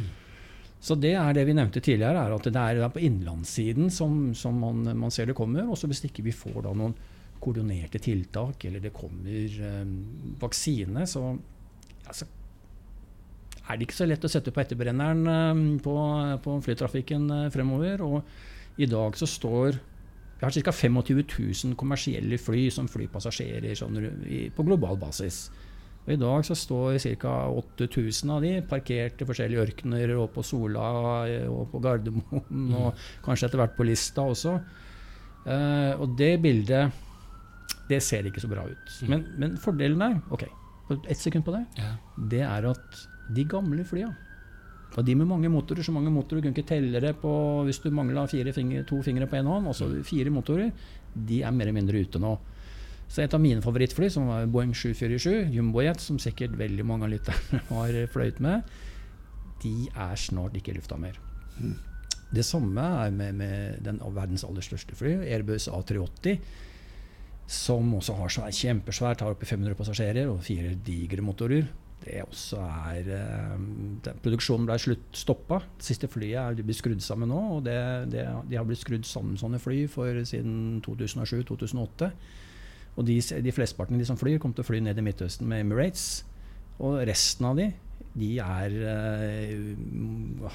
Så 0.80 0.96
det 0.96 1.12
er 1.20 1.34
det 1.36 1.44
vi 1.44 1.54
nevnte 1.56 1.82
tidligere, 1.84 2.24
er 2.24 2.34
at 2.34 2.46
det 2.48 2.56
er 2.56 2.92
på 2.92 3.02
innlandssiden 3.04 3.90
som, 3.92 4.30
som 4.34 4.56
man, 4.56 4.86
man 4.96 5.12
ser 5.12 5.28
det 5.28 5.36
kommer. 5.36 5.68
Og 5.68 5.76
så 5.76 5.90
hvis 5.90 6.02
ikke 6.08 6.24
vi 6.24 6.32
får 6.32 6.62
da 6.64 6.72
noen 6.76 6.96
koordinerte 7.40 8.00
tiltak, 8.00 8.64
eller 8.68 8.82
det 8.84 8.92
kommer 8.96 9.60
eh, 9.68 9.92
vaksine, 10.40 11.06
så 11.08 11.24
altså, 12.06 12.28
er 13.60 13.76
det 13.76 13.86
ikke 13.86 13.98
så 14.00 14.08
lett 14.08 14.24
å 14.24 14.32
sette 14.32 14.52
på 14.52 14.62
etterbrenneren 14.64 15.22
eh, 15.34 15.62
på, 15.84 15.94
på 16.44 16.56
flytrafikken 16.64 17.28
eh, 17.36 17.46
fremover. 17.52 18.04
Og 18.06 18.80
i 18.80 18.88
dag 18.88 19.16
så 19.20 19.28
står 19.28 19.80
vi 20.40 20.46
har 20.46 20.54
ca. 20.64 20.72
25 20.72 21.02
000 21.04 21.76
kommersielle 21.76 22.38
fly 22.40 22.70
som 22.72 22.86
flypassasjerer 22.88 23.76
sånn, 23.76 24.00
på 24.56 24.64
global 24.64 24.96
basis. 24.96 25.50
Og 26.06 26.14
I 26.14 26.18
dag 26.20 26.46
så 26.48 26.56
står 26.56 26.96
ca. 27.20 27.34
8000 27.52 28.32
av 28.34 28.44
de 28.44 28.54
parkert 28.66 29.20
i 29.20 29.28
forskjellige 29.28 29.66
ørkener 29.66 30.14
og 30.16 30.30
på 30.34 30.44
Sola 30.46 30.86
og 31.50 31.66
på 31.72 31.82
Gardermoen 31.84 32.72
og 32.80 33.04
kanskje 33.24 33.50
etter 33.50 33.60
hvert 33.60 33.76
på 33.76 33.86
Lista 33.86 34.24
også. 34.24 34.56
Uh, 35.44 35.92
og 36.00 36.16
det 36.18 36.34
bildet 36.42 36.90
det 37.90 38.00
ser 38.04 38.26
ikke 38.28 38.42
så 38.42 38.48
bra 38.50 38.64
ut. 38.68 38.96
Men, 39.10 39.24
men 39.40 39.56
fordelen 39.60 40.00
der, 40.02 40.18
ok, 40.30 40.44
ett 41.10 41.18
sekund 41.20 41.44
på 41.46 41.54
det, 41.54 41.64
Ja. 41.78 41.94
det 42.30 42.42
er 42.46 42.68
at 42.70 43.00
de 43.34 43.44
gamle 43.46 43.84
flya 43.86 44.10
og 44.98 45.04
de 45.06 45.14
med 45.14 45.28
mange 45.30 45.48
motorer, 45.50 45.84
så 45.86 45.92
mange 45.94 46.10
motorer 46.10 46.40
du 46.40 46.48
kunne 46.48 46.56
ikke 46.56 46.66
telle 46.66 47.00
det 47.02 47.12
på 47.22 47.30
hvis 47.66 47.78
du 47.78 47.90
mangla 47.94 48.24
fingre, 48.26 48.82
to 48.84 49.00
fingre 49.02 49.28
på 49.30 49.36
én 49.38 49.46
hånd, 49.46 49.68
altså 49.70 49.86
fire 50.02 50.32
motorer, 50.34 50.72
de 51.14 51.42
er 51.42 51.52
mer 51.54 51.68
eller 51.68 51.76
mindre 51.78 52.00
ute 52.02 52.18
nå. 52.18 52.32
Så 53.10 53.24
et 53.24 53.34
av 53.34 53.42
mine 53.42 53.62
favorittfly, 53.64 54.06
som 54.12 54.28
var 54.30 54.46
Boeing 54.46 54.70
747, 54.70 55.50
Jumbojet, 55.50 55.98
som 56.02 56.20
sikkert 56.22 56.54
veldig 56.58 56.86
mange 56.86 57.08
av 57.08 57.10
lytterne 57.16 57.62
har 57.72 57.96
fløyet 58.12 58.38
med, 58.44 58.70
de 59.64 59.74
er 59.90 60.16
snart 60.16 60.54
ikke 60.56 60.72
i 60.72 60.78
lufta 60.78 60.98
mer. 61.00 61.18
Det 62.30 62.44
samme 62.46 62.84
er 63.02 63.10
med, 63.10 63.34
med 63.40 63.80
den 63.82 63.98
av 64.06 64.14
verdens 64.14 64.46
aller 64.46 64.62
største 64.62 64.94
fly, 64.94 65.16
Airbus 65.26 65.66
A380, 65.68 66.38
som 67.50 67.90
også 67.98 68.14
har 68.14 68.30
så 68.30 68.44
er 68.46 68.54
kjempesvært, 68.54 69.24
har 69.26 69.34
oppi 69.34 69.48
500 69.48 69.74
passasjerer 69.74 70.30
og 70.30 70.44
fire 70.46 70.76
digre 70.86 71.24
motorer. 71.26 71.66
Det 72.00 72.20
også 72.22 72.60
er 72.62 73.08
eh, 73.12 73.56
den 74.06 74.20
Produksjonen 74.22 74.68
ble 74.68 74.76
slutt 74.80 75.18
stoppa. 75.18 75.58
Det 75.76 75.88
siste 75.90 76.08
flyet 76.08 76.38
er 76.38 76.54
de 76.56 76.64
blir 76.64 76.78
skrudd 76.78 77.02
sammen 77.04 77.28
nå. 77.28 77.40
og 77.56 77.66
det, 77.66 77.76
det, 78.14 78.22
De 78.48 78.56
har 78.56 78.64
blitt 78.68 78.80
skrudd 78.80 79.04
sammen 79.04 79.36
sånne 79.36 79.60
fly 79.60 79.82
for 79.90 80.22
siden 80.30 80.78
2007-2008. 80.86 82.12
Og 82.96 83.06
de, 83.06 83.20
de 83.20 83.54
flesteparten 83.54 84.00
de 84.00 84.08
som 84.08 84.18
flyr, 84.18 84.40
kommer 84.40 84.58
til 84.58 84.66
å 84.66 84.70
fly 84.70 84.80
ned 84.84 84.98
i 84.98 85.04
Midtøsten 85.04 85.48
med 85.48 85.64
Emirates. 85.64 86.24
Og 86.80 87.00
resten 87.08 87.48
av 87.48 87.60
de 87.60 87.70
de 88.18 88.30
er 88.42 88.72
eh, 88.90 89.60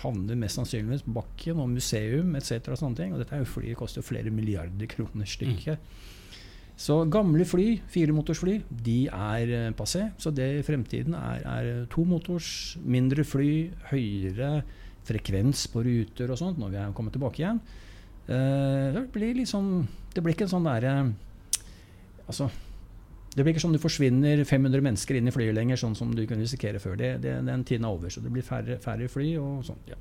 havner 0.01 0.36
mest 0.39 0.59
sannsynligvis 0.59 1.05
på 1.05 1.13
bakken 1.15 1.61
og 1.63 1.71
museum 1.71 2.33
etc. 2.36 2.73
Og 2.73 2.81
sånne 2.81 2.99
ting. 2.99 3.13
Og 3.15 3.21
dette 3.21 3.38
er 3.38 3.45
jo 3.45 3.53
fly, 3.53 3.71
koster 3.79 4.01
jo 4.01 4.09
flere 4.09 4.33
milliarder 4.33 4.89
kroner 4.91 5.29
stykket. 5.29 5.93
Så 6.75 6.97
gamle 7.07 7.45
fly, 7.47 7.77
firemotorsfly, 7.88 8.57
de 8.83 8.97
er 9.07 9.53
eh, 9.55 9.69
passé. 9.77 10.09
Så 10.19 10.33
det 10.36 10.49
i 10.57 10.65
fremtiden 10.67 11.15
er, 11.15 11.45
er 11.47 11.86
tomotors, 11.91 12.49
mindre 12.83 13.23
fly, 13.27 13.51
høyere 13.93 14.57
frekvens 15.05 15.67
på 15.71 15.83
ruter 15.86 16.31
og 16.33 16.39
sånt 16.39 16.59
når 16.59 16.73
vi 16.73 16.81
er 16.81 16.95
kommet 16.97 17.15
tilbake 17.15 17.39
igjen. 17.39 17.61
Eh, 18.25 18.89
det 18.95 19.05
blir 19.13 19.38
liksom 19.38 19.86
Det 20.15 20.23
blir 20.23 20.33
ikke 20.33 20.47
en 20.47 20.55
sånn 20.55 20.65
derre 20.65 20.93
Altså 22.26 22.49
det 23.36 23.43
blir 23.43 23.51
ikke 23.51 23.65
sånn 23.65 23.76
du 23.76 23.82
forsvinner 23.84 24.39
500 24.47 24.84
mennesker 24.86 25.17
inn 25.19 25.28
i 25.28 25.34
flyet 25.36 25.57
lenger, 25.57 25.80
sånn 25.80 25.95
som 25.99 26.13
du 26.15 26.21
kunne 26.23 26.45
risikere 26.45 26.80
før. 26.80 26.95
Det, 26.99 27.09
det, 27.26 27.34
den 27.43 27.65
tiden 27.67 27.84
er 27.84 27.97
over, 27.97 28.11
så 28.13 28.23
det 28.23 28.32
blir 28.32 28.45
færre, 28.47 28.78
færre 28.84 29.09
fly 29.11 29.34
og 29.41 29.65
sånn. 29.67 29.82
Ja. 29.91 29.97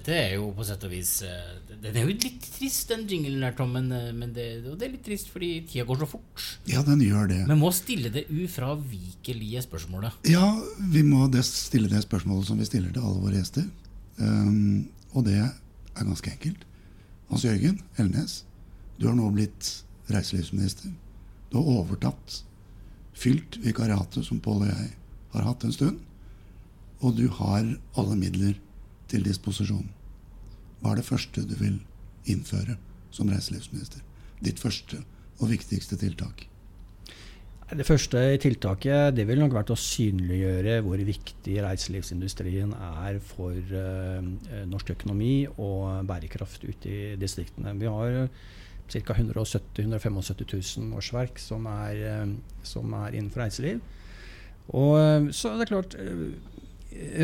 Dette 0.00 0.14
er 0.16 0.30
jo 0.38 0.46
på 0.56 0.64
sett 0.64 0.84
og 0.86 0.92
vis 0.94 1.10
eh, 1.28 1.48
Den 1.82 1.92
er 1.92 2.06
jo 2.06 2.14
litt 2.14 2.46
trist, 2.54 2.88
den 2.88 3.02
jinglen 3.04 3.42
her, 3.44 3.52
Tom. 3.56 3.74
Men, 3.76 3.90
eh, 3.92 4.06
men 4.16 4.30
det, 4.32 4.46
det 4.64 4.86
er 4.86 4.94
litt 4.94 5.04
trist 5.04 5.28
fordi 5.28 5.50
tida 5.68 5.84
går 5.84 5.98
så 6.00 6.08
fort. 6.08 6.44
Ja, 6.70 6.80
den 6.86 7.02
gjør 7.04 7.28
det. 7.28 7.42
Men 7.50 7.60
må 7.60 7.68
stille 7.76 8.08
det 8.14 8.22
ufravikelige 8.32 9.60
spørsmålet. 9.66 10.30
Ja, 10.32 10.54
vi 10.94 11.02
må 11.04 11.26
stille 11.44 11.90
det 11.92 12.00
spørsmålet 12.06 12.48
som 12.48 12.62
vi 12.62 12.68
stiller 12.68 12.94
til 12.94 13.04
alle 13.04 13.20
våre 13.20 13.42
gjester. 13.42 13.66
Um, 14.16 14.88
og 15.12 15.26
det 15.28 15.36
er 15.42 15.52
ganske 16.00 16.32
enkelt. 16.32 16.64
Hans 17.28 17.44
Jørgen 17.44 17.76
Elnes, 18.00 18.38
du 18.96 19.10
har 19.10 19.18
nå 19.20 19.28
blitt 19.36 19.68
reiselivsminister. 20.08 20.94
Du 21.52 21.58
har 21.60 21.68
overtatt, 21.82 22.40
fylt 23.20 23.60
vikariatet 23.60 24.24
som 24.24 24.40
Pål 24.40 24.64
og 24.64 24.72
jeg 24.72 24.90
har 25.34 25.44
hatt 25.44 25.68
en 25.68 25.76
stund. 25.76 26.00
Og 27.04 27.20
du 27.20 27.26
har 27.36 27.68
alle 28.00 28.16
midler 28.16 28.56
til 29.10 29.26
disposisjon. 29.26 29.88
Hva 30.80 30.94
er 30.94 31.00
det 31.00 31.08
første 31.08 31.44
du 31.44 31.56
vil 31.60 31.80
innføre 32.30 32.78
som 33.12 33.30
reiselivsminister? 33.32 34.04
Ditt 34.40 34.62
første 34.62 35.02
og 35.40 35.50
viktigste 35.50 35.98
tiltak? 36.00 36.46
Det 37.70 37.84
første 37.86 38.18
tiltaket 38.42 39.14
det 39.14 39.28
vil 39.28 39.38
nok 39.38 39.52
vært 39.54 39.70
å 39.70 39.78
synliggjøre 39.78 40.80
hvor 40.82 40.98
viktig 41.06 41.54
reiselivsindustrien 41.62 42.72
er 42.74 43.20
for 43.22 43.54
uh, 43.54 44.18
norsk 44.66 44.90
økonomi 44.96 45.44
og 45.52 46.02
bærekraft 46.08 46.66
ute 46.66 46.90
i 46.90 47.14
distriktene. 47.20 47.76
Vi 47.78 47.86
har 47.86 48.26
ca. 48.90 49.14
170 49.14 49.86
000-175 49.86 50.80
000 50.82 50.98
årsverk 50.98 51.38
som 51.38 51.68
er, 51.70 52.02
uh, 52.24 52.58
som 52.66 52.90
er 53.04 53.14
innenfor 53.14 53.44
reiseliv. 53.44 53.78
Og 54.74 54.96
uh, 54.98 55.30
så 55.30 55.54
er 55.54 55.62
det 55.62 55.70
klart 55.70 55.94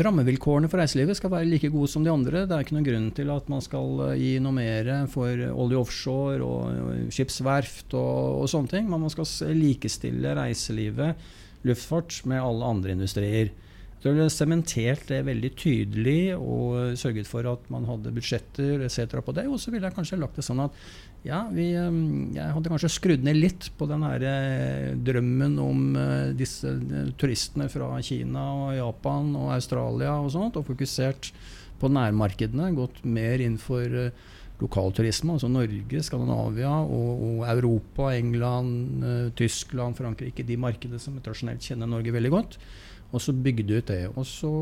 rammevilkårene 0.03 0.69
for 0.71 0.79
reiselivet 0.81 1.17
skal 1.19 1.31
være 1.33 1.49
like 1.49 1.69
gode 1.73 1.89
som 1.91 2.05
de 2.05 2.11
andre. 2.11 2.45
Det 2.47 2.55
er 2.55 2.63
ikke 2.63 2.77
noen 2.77 2.87
grunn 2.87 3.07
til 3.17 3.31
at 3.33 3.49
man 3.51 3.63
skal 3.63 4.03
eh, 4.07 4.19
gi 4.21 4.31
noe 4.43 4.55
mer 4.55 4.91
for 5.11 5.43
olje 5.51 5.81
offshore 5.81 6.45
og 6.45 7.11
skipsverft 7.13 7.95
og, 7.99 8.43
og 8.43 8.51
sånne 8.51 8.71
ting. 8.71 8.87
Men 8.89 9.03
man 9.03 9.13
skal 9.13 9.27
likestille 9.57 10.35
reiselivet, 10.37 11.29
luftfart, 11.67 12.21
med 12.29 12.43
alle 12.43 12.73
andre 12.75 12.95
industrier. 12.95 13.51
Så 13.97 14.11
ville 14.13 14.29
sementert 14.29 15.07
det 15.09 15.23
veldig 15.25 15.49
tydelig 15.57 16.21
og 16.37 16.97
sørget 17.01 17.29
for 17.29 17.47
at 17.49 17.63
man 17.73 17.87
hadde 17.89 18.13
budsjetter 18.13 18.83
etc. 18.85 19.17
på 19.25 19.33
det. 19.33 19.47
Og 19.49 19.57
så 19.61 19.73
ville 19.73 19.89
jeg 19.89 19.97
kanskje 19.97 20.19
lagt 20.21 20.37
det 20.37 20.45
sånn 20.45 20.61
at 20.67 20.75
ja, 21.25 21.41
vi, 21.51 21.71
um, 21.81 22.29
jeg 22.35 22.53
hadde 22.55 22.71
kanskje 22.71 22.91
skrudd 22.93 23.25
ned 23.25 23.39
litt 23.39 23.69
på 23.75 23.87
den 23.89 24.05
her 24.05 24.23
eh, 24.23 24.93
drømmen 25.07 25.57
om 25.59 25.83
eh, 25.99 26.29
disse 26.37 26.69
eh, 26.69 27.09
turistene 27.19 27.67
fra 27.73 27.89
Kina 28.05 28.45
og 28.53 28.75
Japan 28.77 29.33
og 29.35 29.51
Australia 29.57 30.13
og 30.21 30.31
sånt, 30.35 30.59
og 30.59 30.67
fokusert 30.69 31.31
på 31.81 31.89
nærmarkedene. 31.91 32.69
Gått 32.77 33.01
mer 33.05 33.41
inn 33.43 33.57
for 33.61 34.11
lokalturisme, 34.61 35.35
altså 35.35 35.49
Norge, 35.51 35.99
Skandinavia 36.05 36.71
og, 36.85 37.25
og 37.27 37.43
Europa, 37.49 38.07
England, 38.15 39.03
Tyskland, 39.37 39.97
Frankrike. 39.99 40.45
De 40.47 40.57
markedene 40.57 41.01
som 41.01 41.19
tradisjonelt 41.21 41.65
kjenner 41.65 41.91
Norge 41.91 42.15
veldig 42.15 42.33
godt. 42.33 42.57
Og 43.11 43.23
så 43.23 43.33
bygde 43.33 43.79
ut 43.79 43.91
det. 43.91 44.01
Og 44.15 44.25
så 44.27 44.53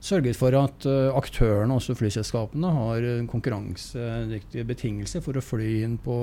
sørget 0.00 0.38
for 0.38 0.54
at 0.56 0.86
uh, 0.88 1.12
aktørene, 1.16 1.76
også 1.76 1.94
flyselskapene, 1.98 2.72
har 2.76 3.06
konkurransedyktige 3.30 4.64
betingelser 4.68 5.22
for 5.24 5.36
å 5.36 5.44
fly 5.44 5.82
inn 5.84 5.98
på, 6.00 6.16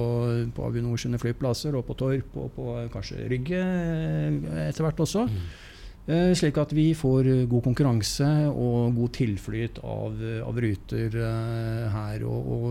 på 0.56 0.66
Avinor 0.66 1.00
sine 1.02 1.22
flyplasser, 1.22 1.78
og 1.78 1.86
på 1.88 1.98
Torp 2.00 2.38
og 2.42 2.52
på 2.58 2.76
kanskje 2.94 3.30
Rygge 3.30 3.64
uh, 3.64 4.62
etter 4.68 4.86
hvert 4.88 5.08
også. 5.08 5.28
Mm. 5.30 5.50
Slik 6.08 6.56
at 6.56 6.72
vi 6.72 6.94
får 6.96 7.28
god 7.52 7.66
konkurranse 7.66 8.28
og 8.48 8.94
god 8.96 9.10
tilflyt 9.18 9.82
av, 9.84 10.14
av 10.48 10.60
ruter 10.64 11.18
her. 11.92 12.24
Og, 12.24 12.46
og, 12.48 12.68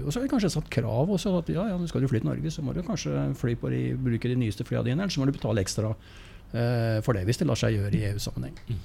og, 0.00 0.08
så 0.08 0.16
har 0.18 0.24
vi 0.24 0.30
kanskje 0.32 0.50
satt 0.56 0.72
krav 0.74 1.12
også. 1.14 1.36
at 1.38 1.52
ja, 1.54 1.68
ja, 1.70 1.76
Skal 1.86 2.02
du 2.02 2.08
fly 2.10 2.18
til 2.18 2.26
Norge, 2.26 2.50
så 2.50 2.64
må 2.66 2.74
du 2.74 2.82
kanskje 2.82 3.28
fly 3.38 3.54
på 3.62 3.70
de, 3.70 3.84
bruke 3.94 4.32
de 4.32 4.40
nyeste 4.42 4.66
flyene 4.66 4.88
dine, 4.88 5.06
eller 5.06 5.14
så 5.14 5.22
må 5.22 5.30
du 5.30 5.36
betale 5.38 5.62
ekstra 5.62 5.92
Eh, 5.94 6.29
for 6.50 7.14
det, 7.14 7.22
hvis 7.28 7.38
det 7.38 7.46
lar 7.46 7.58
seg 7.58 7.76
gjøre 7.76 7.94
i 7.94 8.02
EU-sammenheng. 8.08 8.56
Mm. 8.66 8.78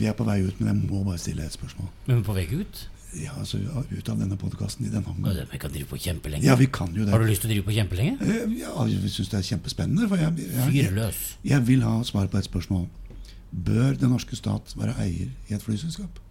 Vi 0.00 0.06
er 0.08 0.14
på 0.16 0.24
vei 0.24 0.38
ut, 0.40 0.56
men 0.60 0.70
jeg 0.70 0.76
må 0.80 1.02
bare 1.04 1.20
stille 1.20 1.44
et 1.44 1.52
spørsmål. 1.52 1.90
Men 2.08 2.24
på 2.24 2.36
vei 2.36 2.46
ut? 2.52 2.86
Ja, 3.20 3.34
altså 3.36 3.58
Ut 3.90 4.08
av 4.08 4.20
denne 4.20 4.38
podkasten 4.40 4.86
i 4.86 4.90
denne 4.92 5.12
omgang. 5.12 5.36
Vi 5.50 5.60
kan 5.60 5.72
drive 5.72 5.88
på 5.90 5.98
kjempelenge. 6.00 6.46
Ja, 6.46 6.56
vi 6.56 6.68
kan 6.72 6.94
jo 6.96 7.04
det. 7.04 7.12
Har 7.12 7.20
du 7.20 7.28
lyst 7.28 7.44
til 7.44 7.50
å 7.50 7.52
drive 7.52 7.66
på 7.66 7.74
kjempelenge? 7.76 8.16
Eh, 8.24 8.54
ja, 8.62 8.72
jeg 8.88 9.12
syns 9.12 9.28
det 9.32 9.38
er 9.42 9.46
kjempespennende. 9.50 10.08
For 10.08 10.20
jeg, 10.20 10.48
jeg, 10.48 10.88
jeg, 10.96 11.12
jeg, 11.50 11.66
vil 11.68 11.84
ha 11.84 11.98
svar 12.08 12.30
på 12.32 12.40
et 12.40 12.48
spørsmål. 12.48 12.86
Bør 13.52 13.98
den 14.00 14.14
norske 14.14 14.38
stat 14.38 14.72
være 14.80 14.96
eier 15.04 15.28
i 15.28 15.56
et 15.56 15.64
flyselskap? 15.64 16.22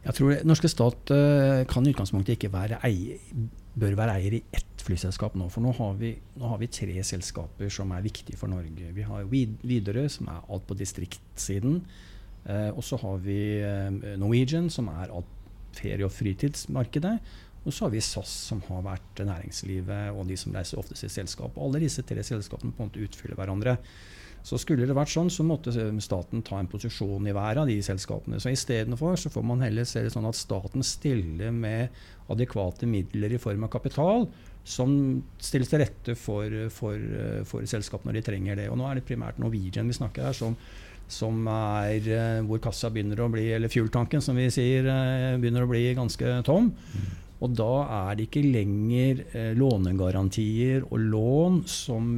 Jeg 0.00 0.16
tror 0.16 0.32
Den 0.32 0.48
norske 0.48 0.70
stat 0.72 1.12
uh, 1.12 1.60
kan 1.68 1.84
i 1.84 1.92
utgangspunktet 1.92 2.38
ikke 2.38 2.52
være 2.54 2.80
eier, 2.88 3.20
bør 3.76 3.98
være 4.00 4.16
eier 4.16 4.38
i 4.38 4.44
ett 4.56 4.69
flyselskap 4.90 5.36
nå. 5.38 5.48
For 5.52 5.64
nå 5.64 5.72
har, 5.78 5.96
vi, 6.00 6.14
nå 6.40 6.52
har, 6.52 6.60
vi, 6.60 6.70
tre 6.72 7.02
selskaper 7.06 7.72
som 7.72 7.92
er 7.94 8.04
viktige 8.04 8.38
for 8.40 8.50
Norge. 8.50 8.92
Vi 8.96 9.06
har 9.06 9.28
Widerøe, 9.30 10.08
som 10.12 10.30
er 10.32 10.46
alt 10.50 10.66
på 10.68 10.78
distriktssiden. 10.78 11.80
Eh, 12.46 12.70
og 12.70 12.82
så 12.86 12.98
har 13.02 13.20
vi 13.24 13.40
eh, 13.62 14.16
Norwegian, 14.20 14.70
som 14.72 14.90
er 14.92 15.12
alt 15.12 15.36
ferie- 15.76 16.06
og 16.06 16.14
fritidsmarkedet. 16.14 17.18
Og 17.60 17.74
så 17.76 17.84
har 17.84 17.92
vi 17.92 18.00
SAS, 18.00 18.32
som 18.48 18.62
har 18.70 18.80
vært 18.86 19.20
næringslivet 19.20 20.16
og 20.16 20.24
de 20.30 20.38
som 20.40 20.54
reiser 20.56 20.80
oftest 20.80 21.04
i 21.04 21.12
selskap. 21.12 21.58
Alle 21.60 21.82
disse 21.82 22.02
tre 22.08 22.24
selskapene 22.24 22.72
på 22.72 22.82
en 22.82 22.88
måte 22.88 23.04
utfyller 23.04 23.36
hverandre. 23.36 23.76
Så 24.40 24.56
skulle 24.56 24.86
det 24.88 24.96
vært 24.96 25.12
sånn, 25.12 25.28
så 25.28 25.44
måtte 25.44 25.72
staten 26.00 26.40
ta 26.46 26.56
en 26.56 26.70
posisjon 26.70 27.26
i 27.28 27.34
hver 27.36 27.60
av 27.60 27.68
de 27.68 27.76
selskapene. 27.84 28.40
Så 28.40 28.54
istedenfor 28.54 29.18
så 29.20 29.32
får 29.32 29.44
man 29.44 29.60
heller 29.60 29.84
se 29.84 30.00
det 30.06 30.14
sånn 30.14 30.28
at 30.28 30.38
staten 30.38 30.84
stiller 30.86 31.52
med 31.52 31.92
adekvate 32.32 32.88
midler 32.88 33.36
i 33.36 33.42
form 33.42 33.66
av 33.66 33.74
kapital 33.74 34.24
som 34.64 34.92
stilles 35.40 35.70
til 35.70 35.82
rette 35.82 36.14
for, 36.18 36.52
for, 36.74 37.00
for 37.48 37.66
selskap 37.68 38.04
når 38.06 38.18
de 38.18 38.26
trenger 38.26 38.60
det. 38.60 38.68
Og 38.70 38.78
nå 38.78 38.86
er 38.88 38.98
det 38.98 39.06
primært 39.08 39.40
Norwegian 39.40 39.88
vi 39.88 39.96
snakker 39.96 40.28
her, 40.28 40.36
som, 40.36 40.56
som 41.10 41.48
er 41.50 42.10
eh, 42.10 42.42
hvor 42.46 42.60
kassa 42.62 42.92
begynner 42.92 43.24
å 43.24 43.30
bli, 43.32 43.48
eller 43.56 43.72
fueltanken 43.72 44.22
som 44.24 44.38
vi 44.38 44.50
sier, 44.52 44.86
eh, 44.86 45.40
begynner 45.40 45.66
å 45.66 45.70
bli 45.70 45.88
ganske 45.98 46.38
tom. 46.46 46.70
Mm. 46.70 47.10
Og 47.40 47.54
da 47.56 47.70
er 47.96 48.18
det 48.18 48.26
ikke 48.26 48.44
lenger 48.44 49.22
eh, 49.32 49.52
lånegarantier 49.56 50.84
og 50.84 51.06
lån 51.08 51.62
som, 51.72 52.10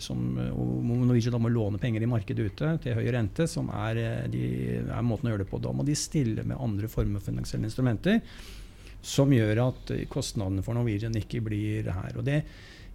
som 0.00 0.22
Norwegian 0.40 1.36
da 1.36 1.42
må 1.44 1.52
låne 1.52 1.80
penger 1.82 2.06
i 2.06 2.08
markedet 2.08 2.48
ute 2.48 2.72
til 2.86 2.96
høy 2.96 3.10
rente, 3.12 3.44
som 3.50 3.68
er, 3.76 4.00
de, 4.32 4.46
er 4.80 5.04
måten 5.04 5.28
å 5.28 5.34
gjøre 5.34 5.44
det 5.44 5.52
på. 5.52 5.60
Da 5.60 5.74
må 5.76 5.84
de 5.84 5.98
stille 5.98 6.48
med 6.48 6.56
andre 6.56 6.88
former 6.88 7.20
for 7.20 7.28
finansielle 7.28 7.68
instrumenter 7.68 8.24
som 9.02 9.32
gjør 9.32 9.62
at 9.68 9.94
kostnadene 10.12 10.64
for 10.64 10.76
Norwegian 10.76 11.16
ikke 11.16 11.40
blir 11.44 11.88
her. 11.92 12.12
Og 12.16 12.26
det 12.26 12.42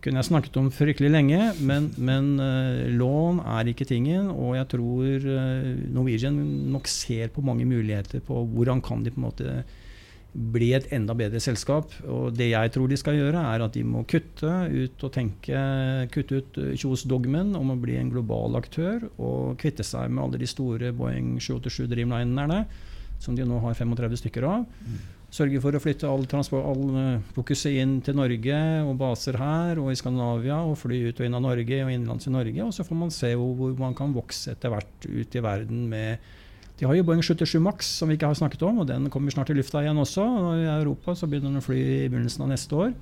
kunne 0.06 0.22
jeg 0.22 0.30
snakket 0.30 0.58
om 0.62 0.68
fryktelig 0.74 1.10
lenge, 1.10 1.39
men, 1.66 1.89
men 1.97 2.36
uh, 2.38 2.86
lån 2.93 3.41
er 3.56 3.72
ikke 3.72 3.88
tingen. 3.89 4.30
Og 4.30 4.53
jeg 4.60 4.70
tror 4.76 5.26
uh, 5.26 5.72
Norwegian 5.95 6.38
nok 6.74 6.89
ser 6.91 7.34
på 7.34 7.43
mange 7.45 7.66
muligheter 7.66 8.22
på 8.26 8.43
hvordan 8.53 8.84
kan 8.86 9.01
de 9.06 9.14
på 9.14 9.22
en 9.22 9.26
måte 9.26 9.56
bli 10.36 10.74
et 10.76 10.91
enda 10.93 11.16
bedre 11.18 11.39
selskap. 11.41 11.95
Og 12.12 12.36
det 12.38 12.51
jeg 12.51 12.74
tror 12.76 12.91
de 12.91 12.99
skal 12.99 13.18
gjøre, 13.18 13.41
er 13.56 13.66
at 13.66 13.74
de 13.74 13.86
må 13.88 14.03
kutte 14.06 14.51
ut 14.70 15.08
og 15.08 15.14
tenke 15.16 15.66
kutte 16.14 16.41
ut 16.41 16.62
Kjos-dogmen 16.76 17.56
om 17.58 17.74
å 17.74 17.80
bli 17.80 17.97
en 17.97 18.12
global 18.14 18.60
aktør 18.60 19.08
og 19.16 19.56
kvitte 19.64 19.86
seg 19.88 20.12
med 20.12 20.26
alle 20.28 20.43
de 20.43 20.51
store 20.51 20.93
Boeing 20.93 21.38
787 21.39 21.88
Dreamlinerne, 21.95 22.66
som 23.24 23.34
de 23.34 23.47
nå 23.47 23.58
har 23.64 23.80
35 23.80 24.22
stykker 24.26 24.51
av. 24.53 24.70
Mm 24.86 25.14
Sørge 25.36 25.59
for 25.59 25.75
å 25.75 25.81
flytte 25.83 26.07
all, 26.07 26.23
all 26.61 26.83
eh, 26.95 27.23
fokuset 27.36 27.75
inn 27.81 27.97
til 28.05 28.15
Norge 28.15 28.59
og 28.86 28.93
baser 29.01 29.36
her 29.41 29.81
og 29.81 29.89
i 29.91 29.97
Skandinavia, 29.99 30.61
og 30.63 30.77
fly 30.79 31.01
ut 31.09 31.19
og 31.19 31.27
inn 31.27 31.36
av 31.36 31.43
Norge 31.43 31.79
og 31.83 31.91
innenlands 31.91 32.29
i 32.29 32.31
Norge. 32.31 32.63
Og 32.63 32.71
så 32.75 32.86
får 32.88 32.99
man 33.01 33.11
se 33.11 33.33
hvor, 33.36 33.73
man 33.81 33.97
kan 33.97 34.15
vokse 34.15 34.53
etter 34.53 34.71
hvert 34.71 35.09
ut 35.09 35.36
i 35.36 35.43
verden 35.43 35.86
med 35.91 36.31
De 36.79 36.88
har 36.88 36.95
jo 36.95 37.03
Boeing 37.07 37.21
77 37.23 37.59
Max, 37.63 37.89
som 37.99 38.09
vi 38.11 38.17
ikke 38.17 38.27
har 38.31 38.36
snakket 38.36 38.63
om, 38.67 38.81
og 38.83 38.88
den 38.88 39.09
kommer 39.11 39.31
snart 39.31 39.51
i 39.51 39.55
lufta 39.55 39.83
igjen 39.83 39.99
også. 39.99 40.23
Og 40.23 40.63
I 40.63 40.71
Europa 40.73 41.15
så 41.15 41.27
begynner 41.27 41.53
den 41.53 41.61
å 41.61 41.63
fly 41.63 41.79
i 41.79 42.09
begynnelsen 42.09 42.43
av 42.43 42.51
neste 42.51 42.79
år. 42.79 42.95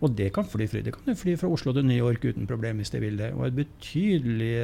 Og 0.00 0.14
det 0.18 0.30
kan 0.34 0.46
fly 0.48 0.66
fly. 0.70 0.82
Det 0.82 0.94
kan 0.94 1.12
jo 1.12 1.18
fly 1.18 1.36
fra 1.38 1.50
Oslo 1.52 1.74
til 1.76 1.86
New 1.86 1.98
York 1.98 2.24
uten 2.24 2.48
problem 2.50 2.80
hvis 2.80 2.90
de 2.94 3.02
vil 3.02 3.18
det. 3.20 3.30
Og 3.36 3.46
et 3.46 3.58
betydelig 3.58 4.54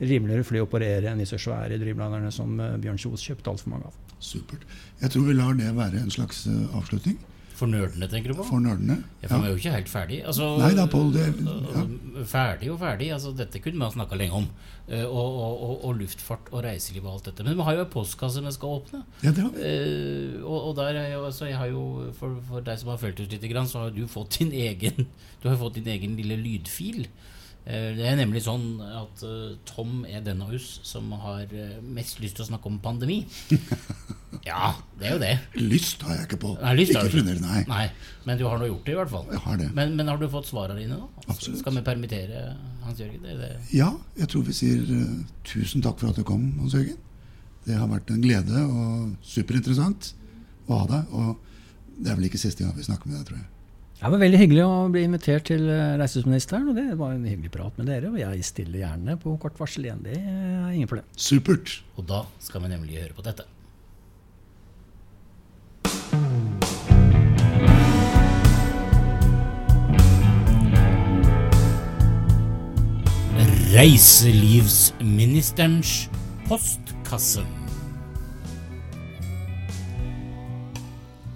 rimeligere 0.00 0.44
fly 0.46 0.60
å 0.62 0.66
operere 0.68 1.10
enn 1.10 1.22
disse 1.22 1.38
svære 1.42 1.78
drivlinerne 1.80 2.30
som 2.34 2.58
eh, 2.62 2.76
Bjørn 2.82 3.00
Kjos 3.02 3.24
kjøpte 3.26 3.50
altfor 3.52 3.72
mange 3.74 3.90
av. 3.90 3.96
Supert. 4.22 4.64
Jeg 5.00 5.10
tror 5.14 5.26
vi 5.28 5.34
lar 5.38 5.58
det 5.58 5.72
være 5.76 6.00
en 6.02 6.10
slags 6.14 6.46
eh, 6.50 6.76
avslutning 6.78 7.18
For 7.58 7.70
nerdene, 7.70 8.06
tenker 8.10 8.30
du 8.30 8.38
på? 8.38 8.44
for 8.46 8.62
nerdene. 8.62 9.00
Ja, 9.22 9.28
for 9.32 9.42
vi 9.42 9.48
er 9.48 9.54
jo 9.54 9.58
ikke 9.58 9.72
helt 9.74 9.88
ferdig. 9.90 10.18
Altså, 10.30 10.48
Nei 10.62 10.70
da, 10.78 10.84
Paul, 10.90 11.08
Det, 11.14 11.24
ja. 11.42 11.80
Ferdig 12.30 12.68
og 12.70 12.78
ferdig. 12.78 13.08
Altså, 13.16 13.32
dette 13.34 13.58
kunne 13.62 13.80
man 13.80 13.90
snakka 13.94 14.18
lenge 14.18 14.38
om. 14.38 14.46
Eh, 14.86 15.02
og, 15.02 15.38
og, 15.42 15.64
og, 15.66 15.72
og 15.88 15.96
luftfart 15.98 16.52
og 16.52 16.62
reiseliv 16.66 17.08
og 17.08 17.16
alt 17.16 17.30
dette. 17.32 17.46
Men 17.46 17.58
vi 17.58 17.66
har 17.66 17.80
jo 17.80 17.82
en 17.82 17.90
postkasse 17.90 18.44
vi 18.46 18.52
skal 18.54 18.76
åpne. 18.78 19.00
ja, 19.24 19.32
det 19.34 19.42
har 19.42 19.50
vi. 19.56 19.64
Eh, 19.72 20.36
og, 20.44 20.68
og 20.68 20.76
der 20.78 21.00
er 21.02 21.08
jo, 21.16 21.24
altså, 21.32 21.48
jeg 21.50 21.58
har 21.58 21.72
jo, 21.74 21.82
for, 22.20 22.38
for 22.46 22.62
deg 22.70 22.78
som 22.78 22.92
har 22.94 23.02
fulgt 23.02 23.24
ut 23.24 23.34
litt, 23.34 23.48
så 23.74 23.82
har 23.82 23.90
du 23.98 24.04
fått 24.06 24.38
din 24.38 24.54
egen 24.54 25.08
Du 25.42 25.48
har 25.50 25.58
fått 25.58 25.80
din 25.80 25.90
egen 25.90 26.14
lille 26.18 26.38
lydfil. 26.38 27.08
Eh, 27.68 27.90
det 27.98 28.04
er 28.08 28.14
nemlig 28.16 28.40
sånn 28.46 28.78
at 28.80 29.22
eh, 29.28 29.56
Tom 29.68 30.00
er 30.08 30.22
den 30.24 30.40
av 30.40 30.54
oss 30.56 30.78
som 30.88 31.10
har 31.20 31.50
eh, 31.52 31.74
mest 31.84 32.22
lyst 32.22 32.38
til 32.38 32.46
å 32.46 32.48
snakke 32.48 32.70
om 32.70 32.78
pandemi. 32.80 33.18
ja, 34.48 34.70
det 34.96 35.10
er 35.10 35.12
jo 35.12 35.18
det. 35.20 35.34
Lyst 35.60 36.06
har 36.06 36.16
jeg 36.16 36.30
ikke 36.30 36.38
på. 36.46 36.52
Nei, 36.62 36.72
lyst 36.78 36.94
ikke 36.94 37.18
funnet, 37.18 37.42
nei. 37.44 37.66
Nei, 37.68 37.82
men 38.24 38.40
du 38.40 38.46
har 38.48 38.56
nå 38.56 38.70
gjort 38.70 38.88
det, 38.88 38.94
i 38.94 38.98
hvert 39.02 39.12
fall. 39.12 39.26
Jeg 39.34 39.42
har 39.44 39.60
det. 39.60 39.68
Men, 39.76 39.92
men 39.98 40.08
har 40.08 40.22
du 40.22 40.24
fått 40.32 40.48
svarene 40.48 40.80
dine, 40.80 40.96
da? 40.96 41.26
Absolutt. 41.26 41.60
Skal 41.60 41.76
vi 41.76 41.84
permittere 41.90 42.46
Hans 42.86 43.04
Jørgen? 43.04 43.28
Ja, 43.74 43.90
jeg 44.16 44.32
tror 44.32 44.48
vi 44.48 44.56
sier 44.56 44.88
uh, 44.88 45.20
tusen 45.44 45.84
takk 45.84 46.00
for 46.00 46.14
at 46.14 46.16
du 46.16 46.24
kom, 46.24 46.48
Hans 46.62 46.78
Jørgen. 46.78 46.96
Det 47.68 47.76
har 47.76 47.92
vært 47.92 48.08
en 48.14 48.24
glede 48.24 48.64
og 48.64 49.12
superinteressant 49.28 50.14
å 50.72 50.80
ha 50.80 50.88
deg. 50.94 51.12
Og 51.12 52.00
det 52.00 52.14
er 52.14 52.16
vel 52.16 52.30
ikke 52.30 52.40
siste 52.40 52.64
gang 52.64 52.72
vi 52.78 52.88
snakker 52.88 53.12
med 53.12 53.20
deg, 53.20 53.28
tror 53.28 53.42
jeg. 53.42 53.48
Det 53.98 54.06
var 54.06 54.20
veldig 54.22 54.38
hyggelig 54.38 54.62
å 54.62 54.86
bli 54.94 55.00
invitert 55.08 55.48
til 55.48 55.64
eh, 55.74 55.96
reiselivsministeren, 55.98 56.68
og 56.70 56.76
det 56.78 56.94
var 57.00 57.16
en 57.16 57.24
hyggelig 57.26 57.50
prat 57.50 57.74
med 57.80 57.88
dere. 57.90 58.12
Og 58.12 58.18
jeg 58.20 58.44
stiller 58.46 58.84
gjerne 58.84 59.16
på 59.18 59.32
kort 59.42 59.58
varsel 59.58 59.88
igjen. 59.88 60.04
Det 60.06 60.14
er 60.14 60.70
ingen 60.70 60.86
problem. 60.86 61.02
Supert. 61.18 61.82
Og 61.98 62.06
da 62.06 62.22
skal 62.38 62.62
vi 62.62 62.70
nemlig 62.70 63.02
høre 63.02 63.10
på 63.18 63.26
dette. 63.26 63.42
Reiselivsministerens 73.74 76.06
postkasse. 76.46 77.42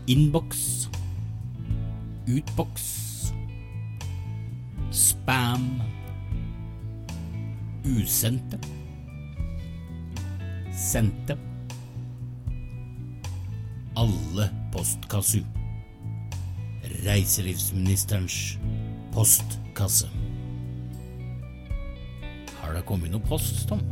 Innboks. 0.07 0.82
Utboks. 2.27 3.33
Spam. 4.91 5.83
Usendte. 7.85 8.59
Sendte. 10.73 11.39
Alle 13.95 14.49
postkasser. 14.73 15.43
Reiselivsministerens 17.05 18.59
postkasse. 19.13 20.09
Har 22.61 22.75
det 22.77 22.87
kommet 22.87 23.11
noe 23.11 23.27
post, 23.27 23.67
Tom? 23.69 23.83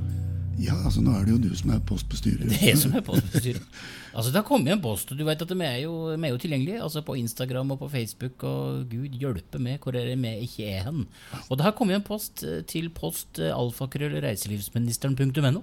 Ja, 0.60 0.76
altså 0.84 1.00
nå 1.04 1.10
er 1.16 1.24
det 1.24 1.32
jo 1.32 1.40
du 1.48 1.56
som 1.56 1.70
er 1.72 1.80
postbestyrer. 1.88 2.44
Det 2.50 2.72
er 2.72 2.76
som 2.78 2.92
er 2.96 3.02
postbestyrer. 3.06 3.62
Altså, 4.10 4.32
det 4.32 4.40
har 4.40 4.46
kommet 4.46 4.72
en 4.72 4.82
post, 4.82 5.12
og 5.12 5.18
du 5.18 5.24
vet 5.26 5.42
at 5.44 5.52
vi 5.54 5.66
er 5.66 5.78
jo, 5.84 5.92
vi 6.10 6.26
er 6.26 6.32
jo 6.34 6.40
tilgjengelige. 6.42 6.82
Altså 6.82 7.02
på 7.06 7.14
Instagram 7.20 7.70
og 7.74 7.78
på 7.84 7.88
Facebook, 7.92 8.42
og 8.44 8.90
gud 8.90 9.14
hjelpe 9.20 9.58
meg 9.62 9.84
hvor 9.84 9.96
er 9.96 10.04
det 10.10 10.18
vi 10.18 10.32
ikke 10.46 10.66
er 10.66 10.82
hen. 10.88 11.04
Og 11.46 11.58
det 11.58 11.66
har 11.66 11.74
kommet 11.78 11.96
en 11.96 12.06
post 12.06 12.44
eh, 12.44 12.62
til 12.66 12.90
post 12.94 13.38
eh, 13.38 13.54
alfakrøllreiselivsministeren.no. 13.54 15.62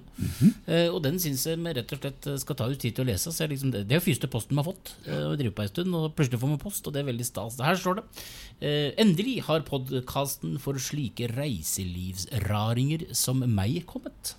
eh, 0.66 0.88
og 0.88 1.02
den 1.04 1.20
syns 1.20 1.46
jeg 1.46 1.60
vi 1.60 1.74
rett 1.76 1.92
og 1.92 2.02
slett 2.02 2.30
skal 2.40 2.58
ta 2.58 2.70
ut 2.72 2.80
tid 2.80 2.96
til 2.96 3.04
å 3.04 3.10
lese. 3.10 3.34
Så 3.34 3.46
liksom, 3.50 3.70
det, 3.74 3.84
er 3.86 4.00
jo 4.00 4.08
første 4.08 4.32
posten 4.32 4.56
vi 4.56 4.62
har 4.62 4.70
fått. 4.70 4.86
Og 5.04 5.30
vi 5.34 5.40
driver 5.42 5.56
på 5.60 5.64
en 5.66 5.74
stund, 5.74 6.00
og 6.00 6.12
plutselig 6.16 6.42
får 6.42 6.54
vi 6.54 6.64
post, 6.64 6.82
og 6.88 6.96
det 6.96 7.02
er 7.02 7.10
veldig 7.12 7.28
stas. 7.28 7.60
Her 7.68 7.78
står 7.78 8.00
det 8.00 8.08
Endelig 8.98 9.36
har 9.46 9.68
podkasten 9.68 10.56
for 10.62 10.74
slike 10.82 11.28
reiselivsraringer 11.36 13.00
som 13.14 13.44
meg 13.46 13.84
kommet. 13.86 14.34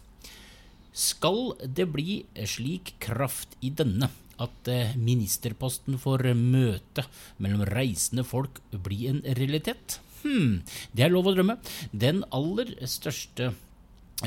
Skal 0.99 1.53
det 1.63 1.87
bli 1.93 2.23
slik 2.49 2.97
kraft 2.99 3.55
i 3.63 3.71
denne 3.71 4.09
at 4.39 4.69
eh, 4.71 4.95
ministerposten 4.99 5.95
for 5.99 6.23
møte 6.35 7.05
mellom 7.39 7.63
reisende 7.69 8.25
folk 8.27 8.59
blir 8.71 9.13
en 9.13 9.21
realitet? 9.39 9.99
Hm, 10.23 10.59
det 10.91 11.05
er 11.05 11.13
lov 11.13 11.29
å 11.29 11.35
drømme. 11.35 11.55
Den 11.91 12.25
aller 12.35 12.73
største 12.83 13.53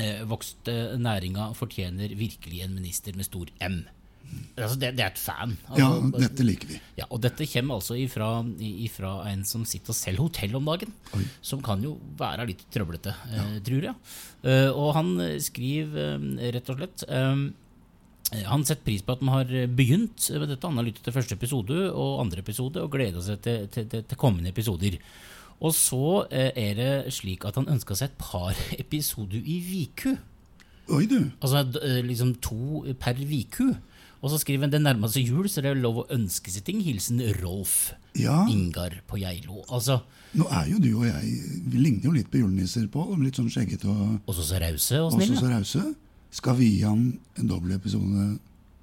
eh, 0.01 0.23
vokste 0.29 0.95
næringa 0.97 1.51
fortjener 1.57 2.15
virkelig 2.17 2.63
en 2.65 2.77
minister 2.77 3.17
med 3.17 3.29
stor 3.29 3.53
M. 3.61 3.83
Altså, 4.57 4.77
det, 4.81 4.91
det 4.97 5.03
er 5.05 5.11
et 5.11 5.19
fan. 5.21 5.55
Ja, 5.77 5.87
Altså, 5.97 6.21
dette 6.27 6.45
liker 6.45 6.67
vi. 6.73 6.77
ja, 6.99 7.05
og 7.09 7.21
dette 7.23 7.47
kommer 7.53 7.79
altså 7.79 7.97
ifra, 7.99 8.29
ifra 8.59 9.11
en 9.31 9.43
som 9.49 9.65
sitter 9.69 9.93
og 9.93 9.97
selger 9.97 10.23
hotell 10.25 10.55
om 10.59 10.69
dagen. 10.71 10.93
Oi. 11.17 11.23
Som 11.41 11.61
kan 11.65 11.81
jo 11.83 11.95
være 12.19 12.45
litt 12.51 12.63
trøblete, 12.73 13.13
eh, 13.33 13.57
tror 13.65 13.89
jeg. 13.89 13.95
Eh, 14.43 14.69
og 14.71 14.93
han 14.97 15.13
eh, 15.23 15.37
skriver 15.43 16.15
eh, 16.17 16.49
rett 16.57 16.69
og 16.73 16.79
slett 16.81 17.05
eh, 17.09 17.43
han 18.47 18.63
setter 18.65 18.81
pris 18.87 19.03
på 19.05 19.13
at 19.13 19.21
man 19.21 19.35
har 19.43 19.67
begynt 19.77 20.25
med 20.39 20.47
dette. 20.49 20.65
Han 20.65 20.79
har 20.79 20.87
lyttet 20.87 21.03
til 21.05 21.13
første 21.13 21.35
episode 21.37 21.75
og 21.91 22.21
andre 22.23 22.41
episode 22.41 22.81
og 22.81 22.89
gleder 22.95 23.21
seg 23.21 23.41
til, 23.45 23.67
til, 23.69 23.85
til, 23.91 24.01
til 24.09 24.17
kommende 24.17 24.49
episoder. 24.49 24.95
Og 25.63 25.75
så 25.77 25.99
eh, 26.33 26.49
er 26.57 26.73
det 26.79 27.13
slik 27.13 27.45
at 27.45 27.59
han 27.59 27.69
ønsker 27.69 27.95
seg 27.99 28.09
et 28.09 28.17
par 28.23 28.57
episoder 28.83 29.37
i 29.37 29.59
viku. 29.67 30.15
Oi, 30.91 31.05
du. 31.07 31.19
Altså 31.45 31.61
eh, 31.83 32.01
liksom 32.03 32.33
to 32.43 32.81
per 32.99 33.21
viku. 33.29 33.69
Og 34.23 34.31
så 34.31 34.37
skriver 34.39 34.63
han 34.65 34.71
det 34.71 34.79
nærmer 34.79 35.11
seg 35.11 35.27
jul, 35.27 35.49
så 35.51 35.59
det 35.61 35.73
er 35.73 35.79
lov 35.83 35.97
å 35.99 36.07
ønske 36.15 36.51
seg 36.53 36.63
ting. 36.63 36.79
Hilsen 36.85 37.19
Rolf 37.41 37.91
Ja, 38.15 38.45
Ingar 38.47 38.95
på 39.09 39.19
Geilo. 39.19 39.65
Altså, 39.67 39.99
nå 40.39 40.47
er 40.47 40.69
jo 40.71 40.79
du 40.79 40.87
og 40.95 41.03
jeg 41.09 41.33
Vi 41.67 41.81
ligner 41.81 42.07
jo 42.07 42.13
litt 42.15 42.29
på 42.31 42.39
julenisser, 42.39 42.87
Pål. 42.93 43.17
Litt 43.25 43.35
sånn 43.41 43.51
skjeggete 43.51 43.89
og 43.91 44.31
også 44.31 44.45
så 44.47 44.61
rause 44.63 45.01
og 45.01 45.09
også 45.11 45.19
snille. 45.19 45.41
så 45.41 45.51
rause. 45.51 45.83
Skal 46.33 46.55
vi 46.57 46.69
gi 46.77 46.81
han 46.87 47.03
en 47.37 47.51
dobbel 47.51 47.75
episode? 47.75 48.29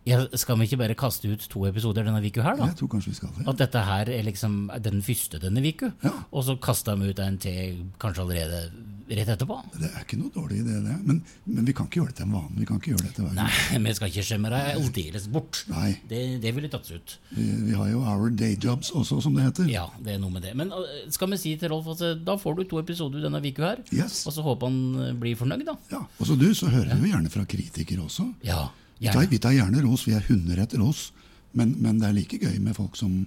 Ja, 0.08 0.22
skal 0.40 0.56
vi 0.56 0.64
ikke 0.64 0.78
bare 0.80 0.94
kaste 0.96 1.28
ut 1.28 1.42
to 1.52 1.66
episoder 1.68 2.06
denne 2.06 2.22
viku 2.24 2.40
her, 2.40 2.56
da? 2.56 2.70
Jeg 2.70 2.78
tror 2.80 2.88
kanskje 2.94 3.10
vi 3.12 3.18
skal 3.18 3.34
det. 3.36 3.44
At 3.52 3.58
dette 3.60 3.82
her 3.84 4.08
er 4.08 4.22
liksom 4.24 4.54
den 4.80 5.02
første 5.04 5.40
denne 5.42 5.60
viku, 5.60 5.90
Ja. 6.02 6.14
og 6.32 6.44
så 6.46 6.54
kaster 6.56 6.96
vi 6.96 7.10
ut 7.12 7.18
en 7.20 7.36
til 7.38 7.82
kanskje 8.00 8.22
allerede 8.24 8.62
rett 9.10 9.28
etterpå? 9.28 9.58
Det 9.74 9.90
er 9.90 10.00
ikke 10.06 10.16
noe 10.20 10.30
dårlig 10.32 10.60
idé, 10.62 10.78
det. 10.86 10.96
Men, 11.04 11.20
men 11.44 11.66
vi 11.68 11.74
kan 11.76 11.84
ikke 11.90 12.00
gjøre 12.00 12.12
det 12.14 12.16
til 12.20 12.28
en 12.30 12.32
vane. 12.38 12.56
Vi 12.62 12.64
kan 12.70 12.78
ikke 12.80 12.92
gjøre 12.94 13.04
det 13.08 13.12
til 13.18 13.26
hver. 13.26 13.34
Nei, 13.36 13.78
vi 13.90 13.94
skal 13.98 14.08
ikke 14.12 14.24
skjemme 14.30 14.52
deg 14.54 14.68
aldeles 14.78 15.26
bort. 15.34 15.60
Nei. 15.68 15.90
Det, 16.08 16.20
det 16.46 16.54
ville 16.56 16.70
tatt 16.72 16.88
ut. 16.94 17.16
Vi, 17.34 17.46
vi 17.68 17.76
har 17.76 17.90
jo 17.92 18.00
our 18.06 18.30
day 18.30 18.56
jobs 18.56 18.92
også, 18.96 19.20
som 19.20 19.34
det 19.36 19.44
heter. 19.50 19.68
Ja, 19.68 19.84
det 20.00 20.14
er 20.16 20.22
noe 20.22 20.32
med 20.32 20.46
det. 20.46 20.54
Men 20.56 20.70
uh, 20.72 20.86
skal 21.12 21.28
vi 21.34 21.40
si 21.42 21.56
til 21.60 21.74
Rolf 21.74 21.90
at 21.92 22.06
uh, 22.06 22.14
da 22.24 22.38
får 22.40 22.56
du 22.62 22.64
to 22.70 22.80
episoder 22.80 23.20
denne 23.26 23.42
viku 23.44 23.66
her, 23.66 23.82
Yes. 23.92 24.22
og 24.30 24.32
så 24.38 24.46
håper 24.46 24.70
han 24.70 25.18
blir 25.20 25.36
fornøyd, 25.36 25.66
da. 25.68 25.74
Ja. 25.92 26.04
Og 26.16 26.30
så 26.30 26.38
du, 26.40 26.46
så 26.56 26.70
hører 26.72 26.94
vi 26.96 27.10
jo 27.10 27.16
gjerne 27.18 27.34
fra 27.34 27.44
kritikere 27.50 28.06
også. 28.06 28.30
Ja, 28.46 28.68
Vi 29.00 29.08
tar, 29.08 29.26
vi 29.30 29.38
tar 29.40 29.54
gjerne 29.56 29.82
ros. 29.86 30.06
Vi 30.08 30.14
er 30.16 30.24
hunder 30.28 30.60
etter 30.62 30.82
ros. 30.82 31.10
Men, 31.56 31.74
men 31.82 31.98
det 31.98 32.08
er 32.10 32.14
like 32.14 32.38
gøy 32.38 32.58
med 32.62 32.76
folk 32.76 32.98
som 32.98 33.22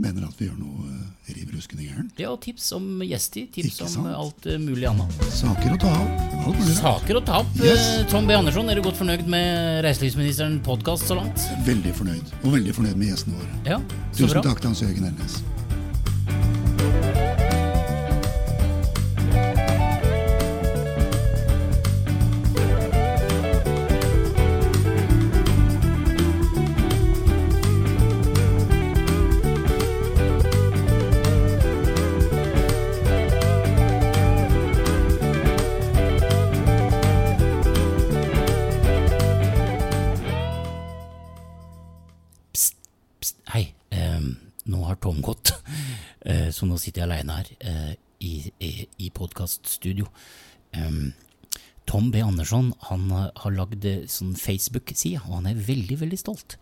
mener 0.00 0.24
at 0.24 0.38
vi 0.38 0.46
gjør 0.46 0.56
noe 0.56 0.86
uh, 0.88 1.32
riv 1.36 1.50
ruskende 1.52 1.84
gærent. 1.84 2.14
Ja, 2.22 2.30
og 2.32 2.40
tips 2.40 2.70
om 2.72 3.02
gjester. 3.04 3.44
Tips 3.52 3.74
Ikke 3.74 3.84
om 3.84 3.92
sant? 3.92 4.08
uh, 4.08 4.16
alt 4.22 4.48
uh, 4.48 4.56
mulig 4.62 4.86
annet. 4.88 5.18
Saker 5.36 5.74
å 5.76 5.78
ta 5.82 5.92
opp. 6.48 6.62
Saker 6.78 7.20
å 7.20 7.22
ta 7.26 7.40
opp. 7.44 7.52
Yes. 7.60 7.84
Tom 8.10 8.26
B. 8.30 8.34
Andersson, 8.38 8.70
er 8.72 8.80
du 8.80 8.84
godt 8.86 8.96
fornøyd 9.02 9.28
med 9.30 9.82
reiselivsministeren 9.84 10.58
podkast 10.66 11.04
så 11.10 11.18
langt? 11.20 11.44
Veldig 11.68 11.92
fornøyd. 12.00 12.32
Og 12.40 12.56
veldig 12.56 12.76
fornøyd 12.80 12.96
med 12.96 13.12
gjestene 13.12 13.36
våre. 13.42 13.62
Ja, 13.74 13.80
så 14.14 14.24
Tusen 14.24 14.38
bra. 14.38 14.46
takk 14.48 14.64
til 14.64 14.72
Hans 14.72 14.84
Jørgen 14.86 15.10
Elnes. 15.12 15.40
Sitter 47.00 47.08
jeg 47.08 47.08
aleine 47.08 47.36
her 47.38 47.48
eh, 47.64 47.94
i, 48.20 48.52
i, 48.60 48.70
i 48.98 49.10
podkaststudio. 49.10 50.06
Um, 50.76 51.12
Tom 51.86 52.10
B. 52.12 52.20
Andersson 52.20 52.72
han 52.90 53.10
har, 53.10 53.30
har 53.36 53.54
lagd 53.54 53.84
eh, 53.84 54.06
sånn 54.06 54.36
Facebook-side, 54.36 55.22
og 55.26 55.40
han 55.40 55.48
er 55.50 55.56
veldig, 55.56 55.98
veldig 56.02 56.18
stolt. 56.20 56.58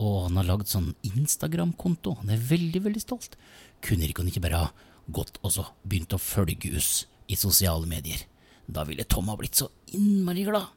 Og 0.00 0.26
han 0.26 0.36
har 0.40 0.48
lagd 0.48 0.68
sånn 0.68 0.94
Instagram-konto, 1.06 2.16
han 2.22 2.32
er 2.32 2.40
veldig, 2.40 2.82
veldig 2.88 3.02
stolt. 3.02 3.36
Kunne 3.84 4.08
ikke 4.08 4.24
han 4.24 4.32
ikke 4.32 4.44
bare 4.46 4.64
ha 4.64 4.72
gått 5.12 5.38
og 5.44 5.52
så 5.52 5.66
begynt 5.84 6.16
å 6.16 6.20
følge 6.20 6.72
oss 6.76 7.06
i 7.28 7.36
sosiale 7.38 7.86
medier? 7.88 8.24
Da 8.66 8.84
ville 8.88 9.06
Tom 9.06 9.28
ha 9.30 9.36
blitt 9.38 9.60
så 9.60 9.68
innmari 9.94 10.46
glad. 10.48 10.72